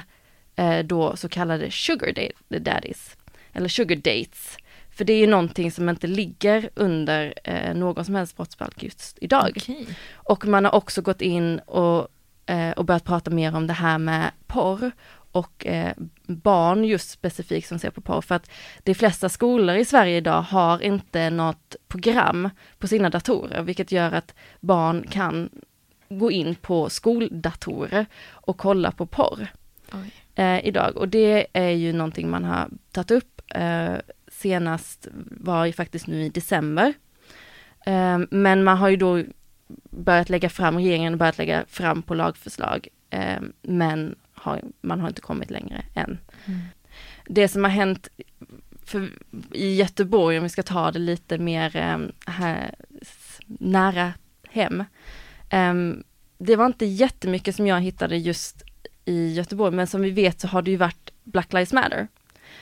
då 0.85 1.17
så 1.17 1.29
kallade 1.29 1.71
sugar 1.71 2.31
daddies, 2.49 3.17
eller 3.53 3.69
sugar 3.69 3.97
dates. 3.97 4.57
För 4.95 5.05
det 5.05 5.13
är 5.13 5.19
ju 5.19 5.27
någonting 5.27 5.73
som 5.73 5.89
inte 5.89 6.07
ligger 6.07 6.71
under 6.75 7.35
eh, 7.45 7.75
någon 7.75 8.05
som 8.05 8.15
helst 8.15 8.37
brottsbalk 8.37 8.83
just 8.83 9.19
idag. 9.21 9.53
Okay. 9.57 9.87
Och 10.15 10.47
man 10.47 10.65
har 10.65 10.75
också 10.75 11.03
gått 11.03 11.23
in 11.23 11.59
och, 11.59 12.09
eh, 12.47 12.71
och 12.71 12.85
börjat 12.85 13.05
prata 13.05 13.31
mer 13.31 13.57
om 13.57 13.67
det 13.67 13.73
här 13.73 13.99
med 13.99 14.31
porr 14.47 14.91
och 15.33 15.67
eh, 15.67 15.93
barn 16.27 16.85
just 16.85 17.11
specifikt 17.11 17.69
som 17.69 17.79
ser 17.79 17.91
på 17.91 18.01
porr. 18.01 18.21
För 18.21 18.35
att 18.35 18.51
de 18.83 18.95
flesta 18.95 19.29
skolor 19.29 19.77
i 19.77 19.85
Sverige 19.85 20.17
idag 20.17 20.43
har 20.43 20.83
inte 20.83 21.31
något 21.31 21.77
program 21.89 22.51
på 22.79 22.89
sina 22.89 23.11
datorer, 23.11 23.63
vilket 23.63 23.93
gör 23.93 24.13
att 24.13 24.35
barn 24.61 25.07
kan 25.11 25.51
gå 26.09 26.31
in 26.31 26.55
på 26.55 26.91
skoldatorer 26.91 28.07
och 28.31 28.59
kolla 28.59 28.91
på 28.91 29.07
porr. 29.07 29.49
eh, 30.35 30.67
idag. 30.67 30.97
Och 30.97 31.09
det 31.09 31.47
är 31.53 31.71
ju 31.71 31.93
någonting 31.93 32.31
man 32.31 32.45
har 32.45 32.69
tagit 32.93 33.11
upp. 33.11 33.41
Eh, 33.49 33.95
senast 34.45 35.09
var 35.41 35.67
ju 35.67 35.73
faktiskt 35.73 36.07
nu 36.07 36.23
i 36.23 36.29
december. 36.29 36.95
Eh, 37.87 38.19
men 38.31 38.65
man 38.65 38.77
har 38.77 38.89
ju 38.89 38.97
då 38.97 39.23
börjat 39.91 40.29
lägga 40.29 40.49
fram, 40.49 40.77
regeringen 40.77 41.13
har 41.13 41.19
börjat 41.19 41.39
lägga 41.39 41.65
fram 41.69 42.03
på 42.03 42.15
lagförslag. 42.15 42.89
Eh, 43.11 43.41
men 43.63 44.15
har, 44.35 44.63
man 44.81 45.01
har 45.01 45.09
inte 45.09 45.21
kommit 45.21 45.51
längre 45.51 45.85
än. 45.95 46.19
Mm. 46.47 46.61
Det 47.27 47.49
som 47.49 47.65
har 47.65 47.71
hänt 47.71 48.09
för, 48.83 49.11
i 49.53 49.75
Göteborg, 49.75 50.39
om 50.39 50.43
vi 50.43 50.49
ska 50.49 50.63
ta 50.63 50.91
det 50.91 50.99
lite 50.99 51.39
mer 51.39 51.77
eh, 51.77 51.99
här, 52.27 52.75
nära 53.47 54.13
hem. 54.49 54.85
Det 56.39 56.57
var 56.57 56.67
inte 56.67 56.87
jättemycket 56.87 57.57
som 57.57 57.67
jag 57.67 57.81
hittade 57.81 58.17
just 58.17 58.63
i 59.05 59.33
Göteborg, 59.33 59.75
men 59.75 59.87
som 59.87 60.03
vi 60.03 60.11
vet 60.11 60.41
så 60.41 60.49
har 60.49 60.63
det 60.63 60.71
ju 60.71 60.77
varit 60.77 61.13
Black 61.25 61.53
Lives 61.53 61.73
Matter. 61.73 62.09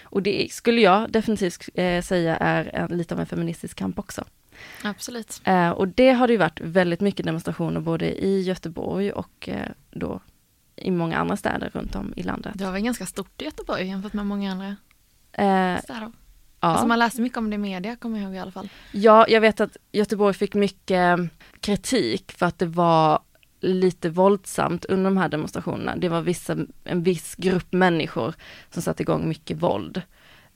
Och 0.02 0.22
det 0.22 0.52
skulle 0.52 0.80
jag 0.80 1.11
definitivt 1.11 1.68
eh, 1.75 2.02
säga 2.02 2.37
är 2.37 2.70
en, 2.75 2.99
lite 2.99 3.14
av 3.14 3.20
en 3.20 3.26
feministisk 3.26 3.76
kamp 3.76 3.99
också. 3.99 4.25
Absolut. 4.82 5.40
Eh, 5.44 5.70
och 5.70 5.88
det 5.88 6.12
har 6.12 6.26
det 6.26 6.32
ju 6.32 6.38
varit 6.38 6.61
väldigt 6.61 7.00
mycket 7.00 7.26
demonstrationer 7.26 7.80
både 7.80 8.25
i 8.25 8.42
Göteborg 8.42 9.12
och 9.12 9.49
eh, 9.49 9.68
då 9.90 10.20
i 10.76 10.90
många 10.90 11.18
andra 11.18 11.37
städer 11.37 11.70
runt 11.75 11.94
om 11.94 12.12
i 12.16 12.22
landet. 12.22 12.52
Det 12.54 12.64
var 12.64 12.72
väl 12.72 12.82
ganska 12.82 13.06
stort 13.06 13.42
i 13.42 13.44
Göteborg 13.44 13.87
jämfört 13.87 14.12
med 14.12 14.26
många 14.26 14.52
andra 14.52 14.76
eh, 15.32 15.82
städer? 15.82 16.12
Ja. 16.61 16.68
Alltså 16.68 16.87
man 16.87 16.99
läste 16.99 17.20
mycket 17.20 17.38
om 17.38 17.50
det 17.50 17.54
i 17.54 17.58
media, 17.58 17.96
kommer 17.96 18.18
jag 18.18 18.25
ihåg 18.25 18.34
i 18.34 18.38
alla 18.38 18.50
fall. 18.50 18.68
Ja, 18.92 19.26
jag 19.28 19.40
vet 19.40 19.61
att 19.61 19.76
Göteborg 19.92 20.34
fick 20.34 20.54
mycket 20.54 21.20
kritik 21.61 22.32
för 22.32 22.46
att 22.46 22.58
det 22.58 22.66
var 22.66 23.20
lite 23.62 24.11
våldsamt 24.11 24.85
under 24.85 25.04
de 25.04 25.16
här 25.16 25.28
demonstrationerna. 25.28 25.97
Det 25.97 26.09
var 26.09 26.21
vissa, 26.23 26.57
en 26.85 27.02
viss 27.02 27.35
grupp 27.35 27.73
människor 27.73 28.35
som 28.71 28.83
satte 28.83 29.02
igång 29.02 29.28
mycket 29.28 29.57
våld. 29.57 30.02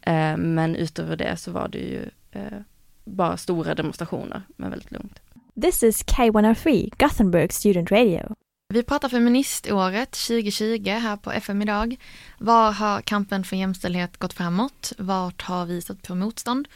Eh, 0.01 0.37
men 0.37 0.77
utöver 0.77 1.17
det 1.17 1.37
så 1.37 1.51
var 1.51 1.69
det 1.69 1.79
ju 1.79 2.11
eh, 2.33 2.59
bara 3.05 3.37
stora 3.37 3.75
demonstrationer, 3.75 4.43
men 4.57 4.71
väldigt 4.71 4.93
lugnt. 4.93 5.21
This 5.63 5.83
is 5.83 6.05
K103, 6.05 6.93
Gothenburg 6.99 7.53
Student 7.53 7.91
Radio. 7.91 8.35
Vi 8.69 8.83
pratar 8.83 9.09
feministåret 9.09 10.11
2020 10.11 10.89
här 10.89 11.17
på 11.17 11.33
FM 11.33 11.63
idag. 11.63 11.97
Var 12.39 12.73
har 12.73 13.01
kampen 13.01 13.45
för 13.45 13.57
jämställdhet 13.57 14.17
gått 14.17 14.33
framåt? 14.33 14.93
Vart 14.99 15.43
har 15.43 15.67
vi 15.67 15.81
stött 15.81 16.03
på 16.03 16.15
motstånd? 16.15 16.69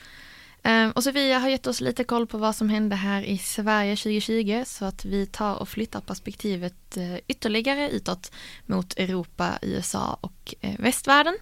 Ehm, 0.63 0.91
och 0.91 1.05
Sofia 1.05 1.39
har 1.39 1.49
gett 1.49 1.67
oss 1.67 1.81
lite 1.81 2.05
koll 2.05 2.27
på 2.27 2.39
vad 2.39 2.57
som 2.57 2.69
hände 2.69 2.97
här 2.97 3.23
i 3.23 3.39
Sverige 3.39 3.97
2020 3.97 4.63
så 4.67 4.85
att 4.85 5.05
vi 5.05 5.27
tar 5.27 5.55
och 5.55 5.69
flyttar 5.69 6.01
perspektivet 6.01 6.97
eh, 6.97 7.17
ytterligare 7.29 7.91
utåt 7.91 8.33
mot 8.67 8.99
Europa, 8.99 9.59
USA 9.63 10.19
och 10.21 10.55
eh, 10.61 10.75
västvärlden. 10.79 11.35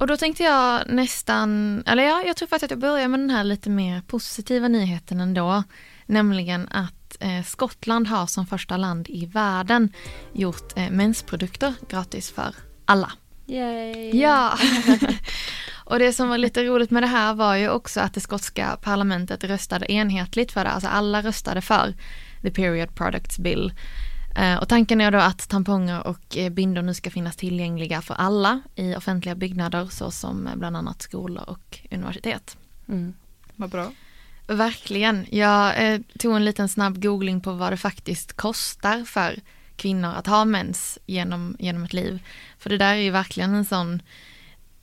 Och 0.00 0.06
då 0.06 0.16
tänkte 0.16 0.42
jag 0.42 0.82
nästan, 0.88 1.82
eller 1.86 2.02
ja, 2.02 2.22
jag 2.26 2.36
tror 2.36 2.46
faktiskt 2.46 2.64
att 2.64 2.70
jag 2.70 2.78
börjar 2.80 3.08
med 3.08 3.20
den 3.20 3.30
här 3.30 3.44
lite 3.44 3.70
mer 3.70 4.00
positiva 4.00 4.68
nyheten 4.68 5.20
ändå. 5.20 5.62
Nämligen 6.06 6.68
att 6.68 7.16
eh, 7.20 7.42
Skottland 7.44 8.06
har 8.06 8.26
som 8.26 8.46
första 8.46 8.76
land 8.76 9.06
i 9.08 9.26
världen 9.26 9.92
gjort 10.32 10.78
eh, 10.78 10.90
mensprodukter 10.90 11.74
gratis 11.88 12.30
för 12.30 12.54
alla. 12.84 13.12
Yay! 13.46 14.20
Ja! 14.20 14.58
Och 15.92 15.98
det 15.98 16.12
som 16.12 16.28
var 16.28 16.38
lite 16.38 16.64
roligt 16.64 16.90
med 16.90 17.02
det 17.02 17.06
här 17.06 17.34
var 17.34 17.56
ju 17.56 17.68
också 17.68 18.00
att 18.00 18.14
det 18.14 18.20
skotska 18.20 18.78
parlamentet 18.82 19.44
röstade 19.44 19.92
enhetligt 19.92 20.52
för 20.52 20.64
det, 20.64 20.70
alltså 20.70 20.88
alla 20.88 21.22
röstade 21.22 21.60
för 21.60 21.94
the 22.42 22.50
period 22.50 22.94
products 22.94 23.38
bill. 23.38 23.72
Eh, 24.36 24.56
och 24.56 24.68
tanken 24.68 25.00
är 25.00 25.10
då 25.10 25.18
att 25.18 25.48
tamponger 25.48 26.06
och 26.06 26.36
eh, 26.36 26.50
bindor 26.50 26.82
nu 26.82 26.94
ska 26.94 27.10
finnas 27.10 27.36
tillgängliga 27.36 28.02
för 28.02 28.14
alla 28.14 28.60
i 28.74 28.94
offentliga 28.94 29.34
byggnader 29.34 29.86
såsom 29.86 30.48
bland 30.54 30.76
annat 30.76 31.02
skolor 31.02 31.44
och 31.46 31.78
universitet. 31.90 32.56
Mm. 32.88 33.14
Vad 33.56 33.70
bra. 33.70 33.92
Verkligen. 34.46 35.26
Jag 35.30 35.92
eh, 35.92 36.00
tog 36.18 36.36
en 36.36 36.44
liten 36.44 36.68
snabb 36.68 37.02
googling 37.02 37.40
på 37.40 37.52
vad 37.52 37.72
det 37.72 37.76
faktiskt 37.76 38.32
kostar 38.32 39.04
för 39.04 39.40
kvinnor 39.76 40.12
att 40.14 40.26
ha 40.26 40.44
mens 40.44 40.98
genom, 41.06 41.56
genom 41.58 41.84
ett 41.84 41.92
liv. 41.92 42.22
För 42.58 42.70
det 42.70 42.78
där 42.78 42.94
är 42.94 43.00
ju 43.00 43.10
verkligen 43.10 43.54
en 43.54 43.64
sån 43.64 44.02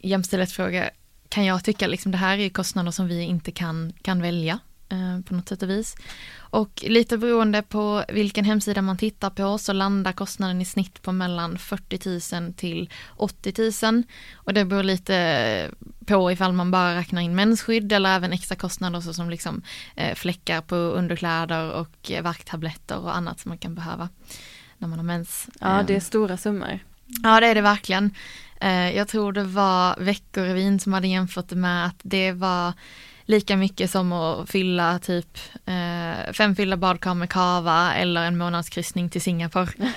jämställdhetsfråga 0.02 0.89
kan 1.30 1.46
jag 1.46 1.63
tycka, 1.63 1.88
liksom 1.88 2.12
det 2.12 2.18
här 2.18 2.38
är 2.38 2.50
kostnader 2.50 2.92
som 2.92 3.08
vi 3.08 3.22
inte 3.22 3.52
kan, 3.52 3.94
kan 4.02 4.22
välja 4.22 4.60
eh, 4.89 5.22
på 5.26 5.34
något 5.34 5.50
sätt 5.50 5.63
och 5.63 5.70
vis. 5.70 5.96
Och 6.38 6.84
lite 6.88 7.18
beroende 7.18 7.62
på 7.62 8.04
vilken 8.10 8.46
hemsida 8.46 8.82
man 8.82 8.98
tittar 8.98 9.30
på 9.30 9.58
så 9.58 9.74
landar 9.74 10.12
kostnaden 10.12 10.62
i 10.62 10.65
snitt 10.65 11.02
på 11.02 11.12
mellan 11.12 11.58
40 11.58 12.36
000 12.42 12.54
till 12.54 12.89
80 13.15 13.86
000. 13.92 14.04
Och 14.34 14.54
det 14.54 14.65
beror 14.65 14.84
lite 14.84 15.72
på 16.06 16.32
ifall 16.32 16.54
man 16.54 16.72
bara 16.72 16.96
räknar 16.96 17.22
in 17.22 17.36
mensskydd 17.36 17.94
eller 17.94 18.15
även 18.15 18.34
extra 18.34 18.56
kostnader 18.56 19.02
såsom 19.02 19.30
liksom 19.30 19.62
eh, 19.96 20.15
fläckar 20.15 20.62
på 20.62 20.76
underkläder 20.76 21.72
och 21.72 22.12
eh, 22.12 22.24
värktabletter 22.24 22.98
och 22.98 23.18
annat 23.18 23.39
som 23.39 23.50
man 23.50 23.58
kan 23.58 23.76
behöva 23.76 24.10
när 24.78 24.88
man 24.88 25.00
har 25.00 25.06
mens. 25.06 25.50
Ja, 25.60 25.84
det 25.88 25.96
är 25.96 26.00
stora 26.00 26.38
summor. 26.38 26.80
Ja, 27.24 27.39
det 27.39 27.48
är 27.48 27.56
det 27.56 27.62
verkligen. 27.62 28.15
Eh, 28.60 28.95
jag 28.95 29.08
tror 29.08 29.32
det 29.32 29.43
var 29.43 29.95
Veckorevyn 30.00 30.80
som 30.80 30.93
hade 30.93 31.08
jämfört 31.08 31.50
det 31.50 31.56
med 31.56 31.86
att 31.86 32.00
det 32.04 32.32
var 32.32 32.74
lika 33.30 33.58
mycket 33.58 33.91
som 33.91 34.12
att 34.13 34.50
fylla 34.50 35.00
typ 35.00 35.38
eh, 35.65 36.34
fem 36.34 36.56
fyllda 36.56 36.78
badkar 36.78 37.13
med 37.13 37.30
kava 37.30 37.93
eller 37.93 38.24
en 38.24 38.38
månadskryssning 38.38 39.10
till 39.10 39.22
Singapore. 39.22 39.67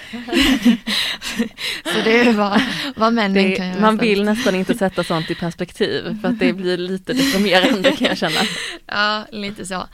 så 1.85 2.01
det 2.05 2.21
är 2.21 2.33
vad, 2.33 2.63
vad 2.97 3.13
männen 3.13 3.51
det, 3.51 3.57
kan 3.57 3.69
göra. 3.69 3.81
Man 3.81 3.97
vill 3.97 4.25
nästan 4.25 4.55
inte 4.55 4.75
sätta 4.75 5.05
sånt 5.05 5.31
i 5.31 5.35
perspektiv 5.35 6.21
för 6.21 6.29
att 6.29 6.39
det 6.39 6.53
blir 6.53 6.79
lite 6.79 7.13
deprimerande 7.13 7.97
kan 7.97 8.07
jag 8.07 8.19
känna. 8.19 8.41
Ja, 8.87 9.27
lite 9.33 9.67
så. 9.67 9.87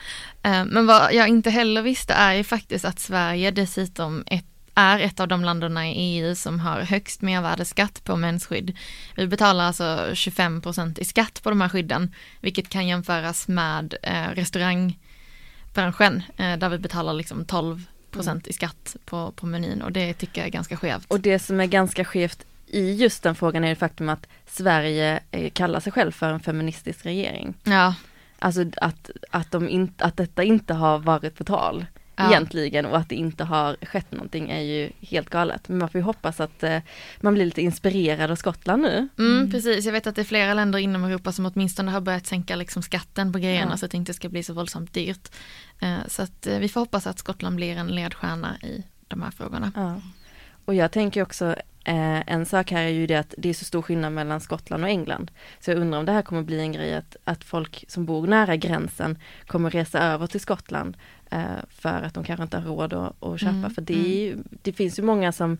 Eh, 0.43 0.65
men 0.65 0.85
vad 0.85 1.13
jag 1.13 1.27
inte 1.27 1.49
heller 1.49 1.81
visste 1.81 2.13
är 2.13 2.33
ju 2.33 2.43
faktiskt 2.43 2.85
att 2.85 2.99
Sverige 2.99 3.51
dessutom 3.51 4.23
ett 4.27 4.45
är 4.75 4.99
ett 4.99 5.19
av 5.19 5.27
de 5.27 5.43
länderna 5.43 5.87
i 5.87 5.93
EU 5.93 6.35
som 6.35 6.59
har 6.59 6.81
högst 6.81 7.21
mervärdesskatt 7.21 8.03
på 8.03 8.15
mensskydd. 8.15 8.77
Vi 9.15 9.27
betalar 9.27 9.63
alltså 9.63 9.83
25% 9.83 10.99
i 10.99 11.05
skatt 11.05 11.43
på 11.43 11.49
de 11.49 11.61
här 11.61 11.69
skydden, 11.69 12.13
vilket 12.41 12.69
kan 12.69 12.87
jämföras 12.87 13.47
med 13.47 13.95
eh, 14.03 14.27
restaurangbranschen 14.29 16.23
eh, 16.37 16.57
där 16.57 16.69
vi 16.69 16.77
betalar 16.77 17.13
liksom 17.13 17.45
12 17.45 17.85
procent 18.11 18.47
i 18.47 18.53
skatt 18.53 18.95
på, 19.05 19.31
på 19.31 19.45
menyn 19.45 19.81
och 19.81 19.91
det 19.91 20.13
tycker 20.13 20.41
jag 20.41 20.47
är 20.47 20.51
ganska 20.51 20.77
skevt. 20.77 21.05
Och 21.07 21.19
det 21.19 21.39
som 21.39 21.59
är 21.59 21.65
ganska 21.65 22.05
skevt 22.05 22.45
i 22.67 22.93
just 22.93 23.23
den 23.23 23.35
frågan 23.35 23.63
är 23.63 23.69
det 23.69 23.75
faktum 23.75 24.09
att 24.09 24.27
Sverige 24.45 25.19
eh, 25.31 25.49
kallar 25.49 25.79
sig 25.79 25.91
själv 25.91 26.11
för 26.11 26.33
en 26.33 26.39
feministisk 26.39 27.05
regering. 27.05 27.53
Ja. 27.63 27.95
Alltså 28.39 28.65
att, 28.77 29.09
att, 29.31 29.51
de 29.51 29.69
in, 29.69 29.93
att 29.97 30.17
detta 30.17 30.43
inte 30.43 30.73
har 30.73 30.99
varit 30.99 31.37
på 31.37 31.43
tal 31.43 31.85
ja. 32.19 32.29
egentligen 32.29 32.85
och 32.85 32.97
att 32.97 33.09
det 33.09 33.15
inte 33.15 33.43
har 33.43 33.77
skett 33.81 34.11
någonting 34.11 34.49
är 34.49 34.61
ju 34.61 34.89
helt 35.01 35.29
galet. 35.29 35.69
Men 35.69 35.77
man 35.77 35.89
får 35.89 35.99
ju 35.99 36.05
hoppas 36.05 36.39
att 36.39 36.63
eh, 36.63 36.77
man 37.21 37.33
blir 37.33 37.45
lite 37.45 37.61
inspirerad 37.61 38.31
av 38.31 38.35
Skottland 38.35 38.81
nu. 38.81 39.07
Mm, 39.17 39.37
mm, 39.37 39.51
precis, 39.51 39.85
jag 39.85 39.93
vet 39.93 40.07
att 40.07 40.15
det 40.15 40.21
är 40.21 40.25
flera 40.25 40.53
länder 40.53 40.79
inom 40.79 41.03
Europa 41.03 41.31
som 41.31 41.45
åtminstone 41.45 41.91
har 41.91 42.01
börjat 42.01 42.25
sänka 42.25 42.55
liksom 42.55 42.81
skatten 42.81 43.33
på 43.33 43.39
grejerna 43.39 43.71
ja. 43.71 43.77
så 43.77 43.85
att 43.85 43.91
det 43.91 43.97
inte 43.97 44.13
ska 44.13 44.29
bli 44.29 44.43
så 44.43 44.53
våldsamt 44.53 44.93
dyrt. 44.93 45.31
Eh, 45.79 45.97
så 46.07 46.21
att 46.21 46.47
eh, 46.47 46.59
vi 46.59 46.69
får 46.69 46.79
hoppas 46.79 47.07
att 47.07 47.19
Skottland 47.19 47.55
blir 47.55 47.77
en 47.77 47.87
ledstjärna 47.87 48.57
i 48.57 48.83
de 49.07 49.21
här 49.21 49.31
frågorna. 49.31 49.71
Ja. 49.75 50.01
Och 50.65 50.75
jag 50.75 50.91
tänker 50.91 51.21
också 51.21 51.55
Eh, 51.89 52.33
en 52.33 52.45
sak 52.45 52.71
här 52.71 52.83
är 52.83 52.89
ju 52.89 53.07
det 53.07 53.15
att 53.15 53.33
det 53.37 53.49
är 53.49 53.53
så 53.53 53.65
stor 53.65 53.81
skillnad 53.81 54.13
mellan 54.13 54.41
Skottland 54.41 54.83
och 54.83 54.89
England. 54.89 55.31
Så 55.59 55.71
jag 55.71 55.77
undrar 55.77 55.99
om 55.99 56.05
det 56.05 56.11
här 56.11 56.21
kommer 56.21 56.41
bli 56.41 56.59
en 56.59 56.71
grej 56.71 56.95
att, 56.95 57.15
att 57.23 57.43
folk 57.43 57.85
som 57.87 58.05
bor 58.05 58.27
nära 58.27 58.55
gränsen 58.55 59.17
kommer 59.47 59.69
resa 59.69 59.99
över 59.99 60.27
till 60.27 60.39
Skottland 60.39 60.97
för 61.69 62.01
att 62.01 62.13
de 62.13 62.23
kanske 62.23 62.43
inte 62.43 62.57
har 62.57 62.65
råd 62.65 62.93
att, 62.93 63.23
att 63.23 63.39
köpa. 63.39 63.51
Mm, 63.51 63.71
för 63.71 63.81
det, 63.81 63.93
mm. 63.93 64.11
ju, 64.11 64.37
det 64.61 64.73
finns 64.73 64.99
ju 64.99 65.03
många 65.03 65.31
som 65.31 65.57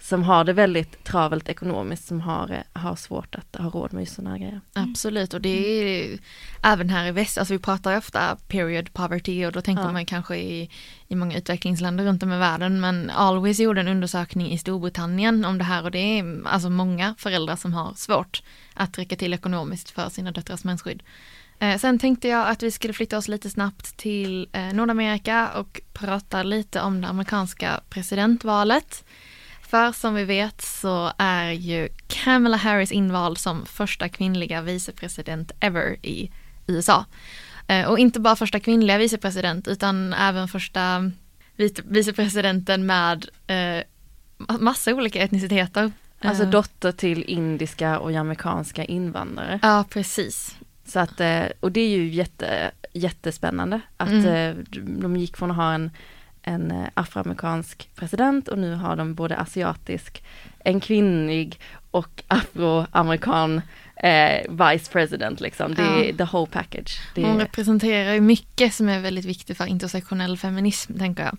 som 0.00 0.22
har 0.22 0.44
det 0.44 0.52
väldigt 0.52 1.04
travelt 1.04 1.48
ekonomiskt 1.48 2.06
som 2.06 2.20
har, 2.20 2.50
eh, 2.50 2.80
har 2.80 2.96
svårt 2.96 3.34
att 3.34 3.56
ha 3.56 3.70
råd 3.70 3.92
med 3.92 4.00
just 4.00 4.14
sådana 4.14 4.30
här 4.30 4.38
grejer. 4.38 4.60
Absolut 4.72 5.34
och 5.34 5.40
det 5.40 5.48
är 5.48 6.18
även 6.62 6.90
här 6.90 7.06
i 7.06 7.10
väst, 7.10 7.38
alltså 7.38 7.54
vi 7.54 7.58
pratar 7.58 7.90
ju 7.90 7.98
ofta 7.98 8.36
period 8.48 8.92
poverty 8.92 9.46
och 9.46 9.52
då 9.52 9.60
tänker 9.60 9.82
ja. 9.82 9.92
man 9.92 10.06
kanske 10.06 10.36
i, 10.36 10.70
i 11.08 11.14
många 11.14 11.38
utvecklingsländer 11.38 12.04
runt 12.04 12.22
om 12.22 12.32
i 12.32 12.38
världen 12.38 12.80
men 12.80 13.10
Always 13.10 13.60
gjorde 13.60 13.80
en 13.80 13.88
undersökning 13.88 14.50
i 14.50 14.58
Storbritannien 14.58 15.44
om 15.44 15.58
det 15.58 15.64
här 15.64 15.84
och 15.84 15.90
det 15.90 15.98
är 15.98 16.46
alltså 16.46 16.70
många 16.70 17.14
föräldrar 17.18 17.56
som 17.56 17.74
har 17.74 17.94
svårt 17.94 18.42
att 18.74 18.98
räcka 18.98 19.16
till 19.16 19.34
ekonomiskt 19.34 19.90
för 19.90 20.08
sina 20.08 20.32
döttrars 20.32 20.64
mensskydd. 20.64 21.02
Eh, 21.60 21.78
sen 21.78 21.98
tänkte 21.98 22.28
jag 22.28 22.48
att 22.48 22.62
vi 22.62 22.70
skulle 22.70 22.94
flytta 22.94 23.18
oss 23.18 23.28
lite 23.28 23.50
snabbt 23.50 23.96
till 23.96 24.48
eh, 24.52 24.72
Nordamerika 24.72 25.48
och 25.48 25.80
prata 25.92 26.42
lite 26.42 26.80
om 26.80 27.00
det 27.00 27.08
amerikanska 27.08 27.80
presidentvalet. 27.88 29.04
För 29.62 29.92
som 29.92 30.14
vi 30.14 30.24
vet 30.24 30.62
så 30.62 31.12
är 31.18 31.50
ju 31.50 31.88
Kamala 32.06 32.56
Harris 32.56 32.92
invald 32.92 33.38
som 33.38 33.66
första 33.66 34.08
kvinnliga 34.08 34.62
vicepresident 34.62 35.52
ever 35.60 36.06
i 36.06 36.30
USA. 36.66 37.04
Eh, 37.66 37.88
och 37.88 37.98
inte 37.98 38.20
bara 38.20 38.36
första 38.36 38.60
kvinnliga 38.60 38.98
vicepresident 38.98 39.68
utan 39.68 40.12
även 40.12 40.48
första 40.48 41.10
vicepresidenten 41.84 42.86
med 42.86 43.26
eh, 43.46 43.82
massa 44.60 44.94
olika 44.94 45.22
etniciteter. 45.22 45.92
Alltså 46.20 46.42
Eh, 46.42 46.50
dotter 46.50 46.92
till 46.92 47.22
indiska 47.22 47.98
och 47.98 48.12
jamaicanska 48.12 48.84
invandrare. 48.84 49.58
Ja, 49.62 49.84
precis. 49.90 50.56
Så 50.90 50.98
att, 51.00 51.20
eh, 51.20 51.42
och 51.60 51.72
det 51.72 51.80
är 51.80 51.88
ju 51.88 52.08
jätte, 52.08 52.70
jättespännande 52.92 53.80
att 53.96 54.08
Mm. 54.08 54.26
eh, 54.26 54.64
de 55.00 55.16
gick 55.16 55.36
från 55.36 55.50
att 55.50 55.56
ha 55.56 55.72
en, 55.72 55.90
en 56.42 56.70
eh, 56.70 56.86
afroamerikansk 56.94 57.88
president 57.96 58.48
och 58.48 58.58
nu 58.58 58.74
har 58.74 58.96
de 58.96 59.14
både 59.14 59.36
asiatisk, 59.36 60.24
en 60.64 60.80
kvinnlig 60.80 61.60
och 61.90 62.22
afroamerikan 62.28 63.60
eh, 63.96 64.50
vice 64.50 64.92
president 64.92 65.40
liksom. 65.40 65.74
Det 65.74 65.82
är 65.82 66.04
Ja. 66.04 66.16
the 66.16 66.24
whole 66.36 66.46
package. 66.52 67.00
Det 67.14 67.22
Hon 67.22 67.38
representerar 67.38 68.12
ju 68.14 68.20
mycket 68.20 68.74
som 68.74 68.88
är 68.88 69.00
väldigt 69.00 69.24
viktigt 69.24 69.56
för 69.56 69.66
intersektionell 69.66 70.38
feminism, 70.38 70.98
tänker 70.98 71.22
jag. 71.24 71.36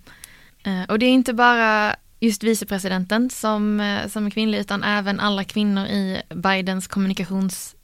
Eh, 0.64 0.90
Och 0.90 1.00
det 1.00 1.06
är 1.06 1.10
inte 1.12 1.34
bara 1.34 1.96
just 2.20 2.44
vicepresidenten 2.44 3.30
som, 3.30 3.62
som 4.10 4.26
är 4.26 4.30
kvinnlig, 4.30 4.60
utan 4.60 4.84
även 4.84 5.20
alla 5.20 5.44
kvinnor 5.44 5.86
i 5.86 6.22
Bidens 6.30 6.88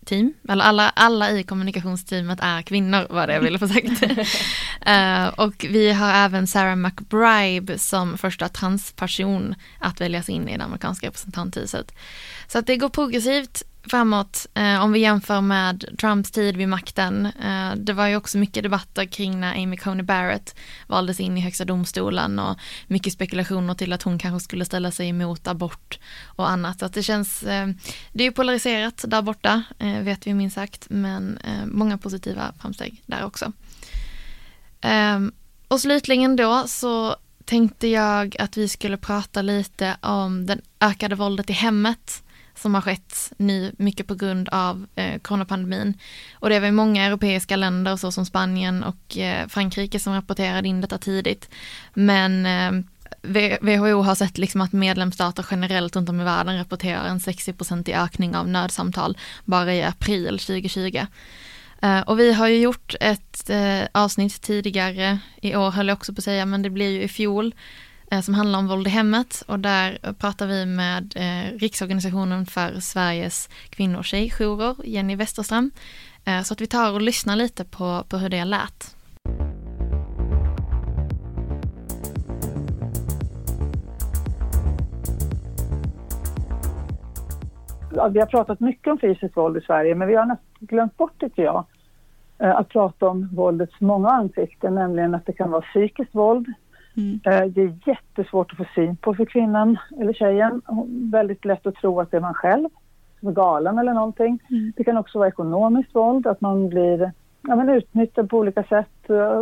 kommunikationsteam. 0.08 0.34
Eller 0.50 0.64
alla, 0.64 0.90
alla 0.90 1.32
i 1.32 1.44
kommunikationsteamet 1.44 2.40
är 2.42 2.62
kvinnor, 2.62 3.08
var 3.10 3.28
det 3.28 3.34
jag 3.34 3.42
ville 3.42 3.60
få 3.60 3.68
sagt. 3.68 4.04
Eh, 4.82 5.28
och 5.28 5.66
vi 5.70 5.92
har 5.92 6.14
även 6.14 6.48
Sarah 6.48 6.76
McBride 6.76 7.80
som 7.80 8.18
första 8.18 8.50
transperson 8.50 9.56
att 9.80 10.02
väljas 10.02 10.30
in 10.30 10.50
i 10.50 10.58
det 10.58 10.64
amerikanska 10.64 11.08
representanthuset. 11.08 11.92
Så 12.48 12.60
att 12.60 12.68
det 12.68 12.78
går 12.78 12.90
progressivt 12.90 13.64
framåt 13.90 14.48
eh, 14.54 14.84
om 14.84 14.92
vi 14.92 15.00
jämför 15.00 15.42
med 15.42 15.86
Trumps 16.00 16.32
tid 16.32 16.58
vid 16.58 16.70
makten. 16.70 17.26
Eh, 17.26 17.76
det 17.76 17.94
var 17.94 18.08
ju 18.08 18.16
också 18.16 18.38
mycket 18.38 18.64
debatter 18.64 19.06
kring 19.06 19.40
när 19.40 19.64
Amy 19.64 19.78
Coney 19.78 20.04
Barrett 20.04 20.56
valdes 20.88 21.20
in 21.20 21.38
i 21.38 21.42
högsta 21.42 21.66
domstolen 21.66 22.40
och 22.40 22.58
mycket 22.88 23.14
spekulationer 23.14 23.74
till 23.74 23.94
att 23.94 24.04
hon 24.04 24.20
kanske 24.20 24.44
skulle 24.44 24.66
ställa 24.66 24.92
sig 24.92 25.10
emot 25.10 25.48
abort 25.48 26.00
och 26.26 26.50
annat. 26.50 26.80
Så 26.80 26.86
att 26.86 26.94
det 26.94 27.04
känns, 27.04 27.44
eh, 27.44 27.68
det 28.14 28.24
är 28.24 28.28
ju 28.28 28.32
polariserat 28.32 29.06
där 29.08 29.22
borta, 29.22 29.64
eh, 29.80 29.97
Eh, 29.98 30.04
vet 30.04 30.28
vi 30.28 30.34
minst 30.34 30.56
sagt, 30.56 30.86
men 30.90 31.38
eh, 31.38 31.66
många 31.66 31.98
positiva 31.98 32.54
framsteg 32.62 33.04
där 33.06 33.26
också. 33.26 33.52
Ehm, 34.82 35.32
och 35.68 35.80
slutligen 35.80 36.36
då 36.36 36.64
så 36.68 37.16
tänkte 37.46 37.88
jag 37.88 38.36
att 38.40 38.58
vi 38.58 38.68
skulle 38.68 38.98
prata 38.98 39.42
lite 39.42 39.98
om 40.02 40.46
den 40.46 40.62
ökade 40.80 41.16
våldet 41.16 41.50
i 41.50 41.54
hemmet 41.54 42.24
som 42.56 42.74
har 42.74 42.82
skett 42.82 43.32
nu 43.38 43.76
mycket 43.78 44.08
på 44.08 44.16
grund 44.16 44.50
av 44.50 44.88
eh, 44.96 45.20
coronapandemin. 45.20 45.94
Och 46.34 46.50
det 46.50 46.60
var 46.60 46.66
ju 46.66 46.72
många 46.72 47.06
europeiska 47.06 47.56
länder 47.56 47.96
så 47.96 48.12
som 48.12 48.26
Spanien 48.26 48.84
och 48.84 49.18
eh, 49.18 49.48
Frankrike 49.48 50.00
som 50.00 50.14
rapporterade 50.14 50.68
in 50.68 50.82
detta 50.82 50.98
tidigt. 50.98 51.50
Men 51.94 52.46
eh, 52.46 52.84
WHO 53.62 54.02
har 54.02 54.16
sett 54.16 54.38
liksom 54.38 54.62
att 54.62 54.74
medlemsstater 54.74 55.46
generellt 55.52 55.96
runt 55.96 56.10
om 56.10 56.22
i 56.22 56.24
världen 56.24 56.58
rapporterar 56.58 57.06
en 57.06 57.20
60 57.20 57.90
i 57.90 57.94
ökning 57.94 58.36
av 58.36 58.48
nödsamtal 58.48 59.18
bara 59.46 59.74
i 59.74 59.84
april 59.84 60.40
2020. 60.40 61.06
Eh, 61.82 62.00
och 62.00 62.20
vi 62.20 62.34
har 62.34 62.48
ju 62.48 62.58
gjort 62.58 62.96
ett 63.00 63.50
eh, 63.50 63.82
avsnitt 63.92 64.42
tidigare 64.42 65.20
i 65.42 65.56
år 65.56 65.72
höll 65.72 65.88
jag 65.88 65.96
också 65.96 66.14
på 66.14 66.20
att 66.20 66.24
säga, 66.24 66.46
men 66.46 66.62
det 66.62 66.70
blir 66.70 66.90
ju 66.90 67.02
i 67.02 67.08
fjol 67.08 67.56
eh, 68.12 68.22
som 68.22 68.34
handlar 68.34 68.60
om 68.60 68.68
våld 68.68 68.88
i 68.88 68.90
hemmet 68.90 69.44
och 69.48 69.60
där 69.60 70.14
pratar 70.20 70.48
vi 70.48 70.66
med 70.66 71.14
Riksorganisationen 71.60 72.46
för 72.46 72.80
Sveriges 72.80 73.50
kvinno 73.70 73.98
och 73.98 74.06
tjejjourer, 74.06 74.76
Jenny 74.84 75.16
Westerström. 75.16 75.72
Så 76.46 76.54
att 76.54 76.62
vi 76.62 76.68
tar 76.68 76.92
och 76.92 77.02
lyssnar 77.02 77.36
lite 77.36 77.64
på, 77.64 78.06
på 78.10 78.18
hur 78.18 78.30
det 78.30 78.46
lät. 78.46 78.96
Vi 88.12 88.20
har 88.20 88.26
pratat 88.26 88.60
mycket 88.60 88.92
om 88.92 88.98
fysiskt 88.98 89.38
våld 89.38 89.58
i 89.58 89.62
Sverige, 89.62 89.96
men 89.96 90.08
vi 90.08 90.16
har 90.16 90.26
nästan 90.26 90.46
glömt 90.60 90.98
bort, 90.98 91.20
tycker 91.20 91.44
jag, 91.44 91.66
eh, 92.40 92.56
att 92.56 92.70
prata 92.70 93.08
om 93.10 93.30
våldets 93.36 93.82
många 93.82 94.10
ansikten, 94.10 94.76
nämligen 94.76 95.16
att 95.16 95.26
det 95.26 95.34
kan 95.34 95.52
vara 95.52 95.62
psykiskt 95.62 96.16
våld. 96.16 96.48
Eh, 97.26 97.46
Det 97.46 97.62
är 97.62 97.78
jättesvårt 97.86 98.52
att 98.52 98.58
få 98.58 98.66
syn 98.76 98.96
på 98.98 99.14
för 99.14 99.26
kvinnan 99.26 99.78
eller 100.00 100.14
tjejen. 100.14 100.62
Väldigt 101.12 101.46
lätt 101.46 101.68
att 101.68 101.76
tro 101.76 102.00
att 102.00 102.12
det 102.12 102.18
är 102.18 102.22
man 102.22 102.34
själv 102.34 102.70
som 103.20 103.28
är 103.30 103.34
galen 103.34 103.78
eller 103.78 103.94
någonting. 103.94 104.40
Det 104.76 104.84
kan 104.84 104.98
också 104.98 105.18
vara 105.20 105.28
ekonomiskt 105.28 105.96
våld, 105.96 106.28
att 106.28 106.42
man 106.42 106.70
blir 106.70 107.12
ja, 107.42 107.56
men 107.56 107.70
utnyttjad 107.70 108.30
på 108.30 108.38
olika 108.38 108.64
sätt. 108.64 109.10
eh, 109.10 109.42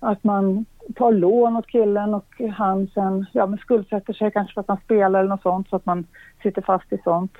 Att 0.00 0.24
man 0.24 0.64
tar 0.94 1.12
lån 1.12 1.56
åt 1.56 1.66
killen 1.66 2.14
och 2.14 2.40
han 2.56 2.86
sen 2.94 3.26
ja, 3.32 3.46
men 3.46 3.58
skuldsätter 3.58 4.12
sig 4.12 4.30
kanske 4.30 4.54
för 4.54 4.60
att 4.60 4.68
man 4.68 4.80
spelar 4.84 5.18
eller 5.20 5.28
något 5.28 5.42
sånt 5.42 5.68
så 5.68 5.76
att 5.76 5.86
man 5.86 6.06
sitter 6.42 6.62
fast 6.62 6.92
i 6.92 6.98
sånt. 7.04 7.32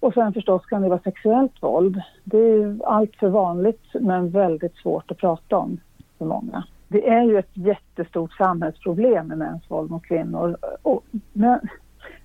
Och 0.00 0.14
sen 0.14 0.32
förstås 0.32 0.66
kan 0.66 0.82
det 0.82 0.88
vara 0.88 1.00
sexuellt 1.00 1.62
våld. 1.62 2.02
Det 2.24 2.38
är 2.38 2.76
allt 2.84 3.16
för 3.16 3.28
vanligt 3.28 3.84
men 4.00 4.30
väldigt 4.30 4.76
svårt 4.76 5.10
att 5.10 5.18
prata 5.18 5.56
om 5.56 5.80
för 6.18 6.24
många. 6.24 6.64
Det 6.88 7.08
är 7.08 7.22
ju 7.22 7.38
ett 7.38 7.50
jättestort 7.56 8.32
samhällsproblem 8.32 9.26
med 9.26 9.38
mäns 9.38 9.70
våld 9.70 9.90
mot 9.90 10.02
kvinnor. 10.02 10.56
Och, 10.82 11.04
men 11.32 11.60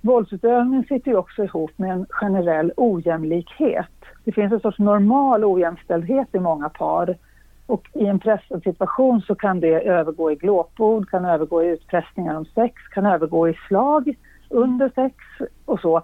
våldsutövningen 0.02 0.84
sitter 0.84 1.12
ju 1.12 1.18
också 1.18 1.44
ihop 1.44 1.72
med 1.76 1.92
en 1.92 2.06
generell 2.10 2.74
ojämlikhet. 2.78 3.92
Det 4.24 4.32
finns 4.32 4.54
en 4.54 4.60
sorts 4.60 4.80
normal 4.80 5.46
ojämställdhet 5.46 6.28
i 6.32 6.40
många 6.40 6.70
par. 6.70 7.18
Och 7.66 7.90
i 7.94 8.06
en 8.06 8.20
pressad 8.20 8.64
situation 8.64 9.22
så 9.22 9.36
kan 9.36 9.60
det 9.60 9.88
övergå 9.88 10.32
i 10.32 10.36
glåpord, 10.36 11.10
kan 11.10 11.26
övergå 11.26 11.64
i 11.64 11.68
utpressningar 11.68 12.36
om 12.36 12.46
sex, 12.46 12.82
kan 12.94 13.06
övergå 13.06 13.50
i 13.50 13.54
slag 13.68 14.16
under 14.50 14.92
sex 14.96 15.16
och 15.66 15.80
så. 15.80 16.02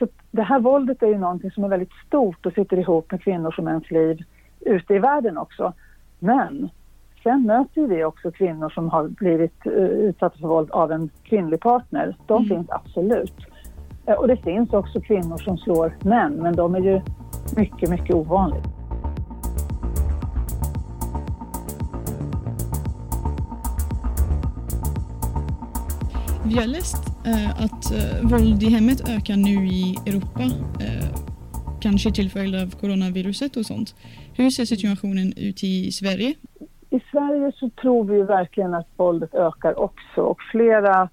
Så 0.00 0.08
det 0.30 0.42
här 0.42 0.60
våldet 0.60 1.02
är 1.02 1.06
ju 1.06 1.18
någonting 1.18 1.50
som 1.50 1.64
är 1.64 1.68
väldigt 1.68 1.92
stort 2.06 2.46
och 2.46 2.52
sitter 2.52 2.78
ihop 2.78 3.12
med 3.12 3.22
kvinnors 3.22 3.58
och 3.58 3.64
mäns 3.64 3.90
liv 3.90 4.18
ute 4.60 4.94
i 4.94 4.98
världen 4.98 5.38
också. 5.38 5.72
Men 6.18 6.70
sen 7.22 7.42
möter 7.42 7.86
vi 7.86 8.04
också 8.04 8.30
kvinnor 8.30 8.70
som 8.70 8.88
har 8.88 9.08
blivit 9.08 9.66
uh, 9.66 9.72
utsatta 9.72 10.38
för 10.38 10.48
våld 10.48 10.70
av 10.70 10.92
en 10.92 11.10
kvinnlig 11.22 11.60
partner. 11.60 12.16
De 12.26 12.44
finns 12.44 12.70
absolut. 12.70 13.34
Eh, 14.06 14.14
och 14.14 14.28
det 14.28 14.36
finns 14.36 14.72
också 14.72 15.00
kvinnor 15.00 15.36
som 15.36 15.58
slår 15.58 15.96
män, 16.00 16.32
men 16.32 16.56
de 16.56 16.74
är 16.74 16.80
ju 16.80 17.00
mycket, 17.56 17.90
mycket 17.90 18.14
ovanligt. 18.14 18.64
Vi 26.44 26.58
har 26.58 26.66
läst 26.66 27.09
Eh, 27.26 27.50
att 27.50 27.92
eh, 27.92 28.30
våld 28.30 28.62
i 28.62 28.68
hemmet 28.68 29.08
ökar 29.08 29.36
nu 29.36 29.66
i 29.66 29.96
Europa. 30.06 30.42
Eh, 30.80 31.20
kanske 31.80 32.12
till 32.12 32.30
följd 32.30 32.54
av 32.54 32.80
coronaviruset 32.80 33.56
och 33.56 33.66
sånt. 33.66 33.94
Hur 34.36 34.50
ser 34.50 34.64
situationen 34.64 35.32
ut 35.36 35.64
i 35.64 35.92
Sverige? 35.92 36.34
I 36.90 37.00
Sverige 37.10 37.52
så 37.56 37.70
tror 37.70 38.04
vi 38.04 38.22
verkligen 38.22 38.74
att 38.74 38.88
våldet 38.96 39.34
ökar 39.34 39.78
också 39.78 40.20
och 40.20 40.38
flera, 40.52 41.08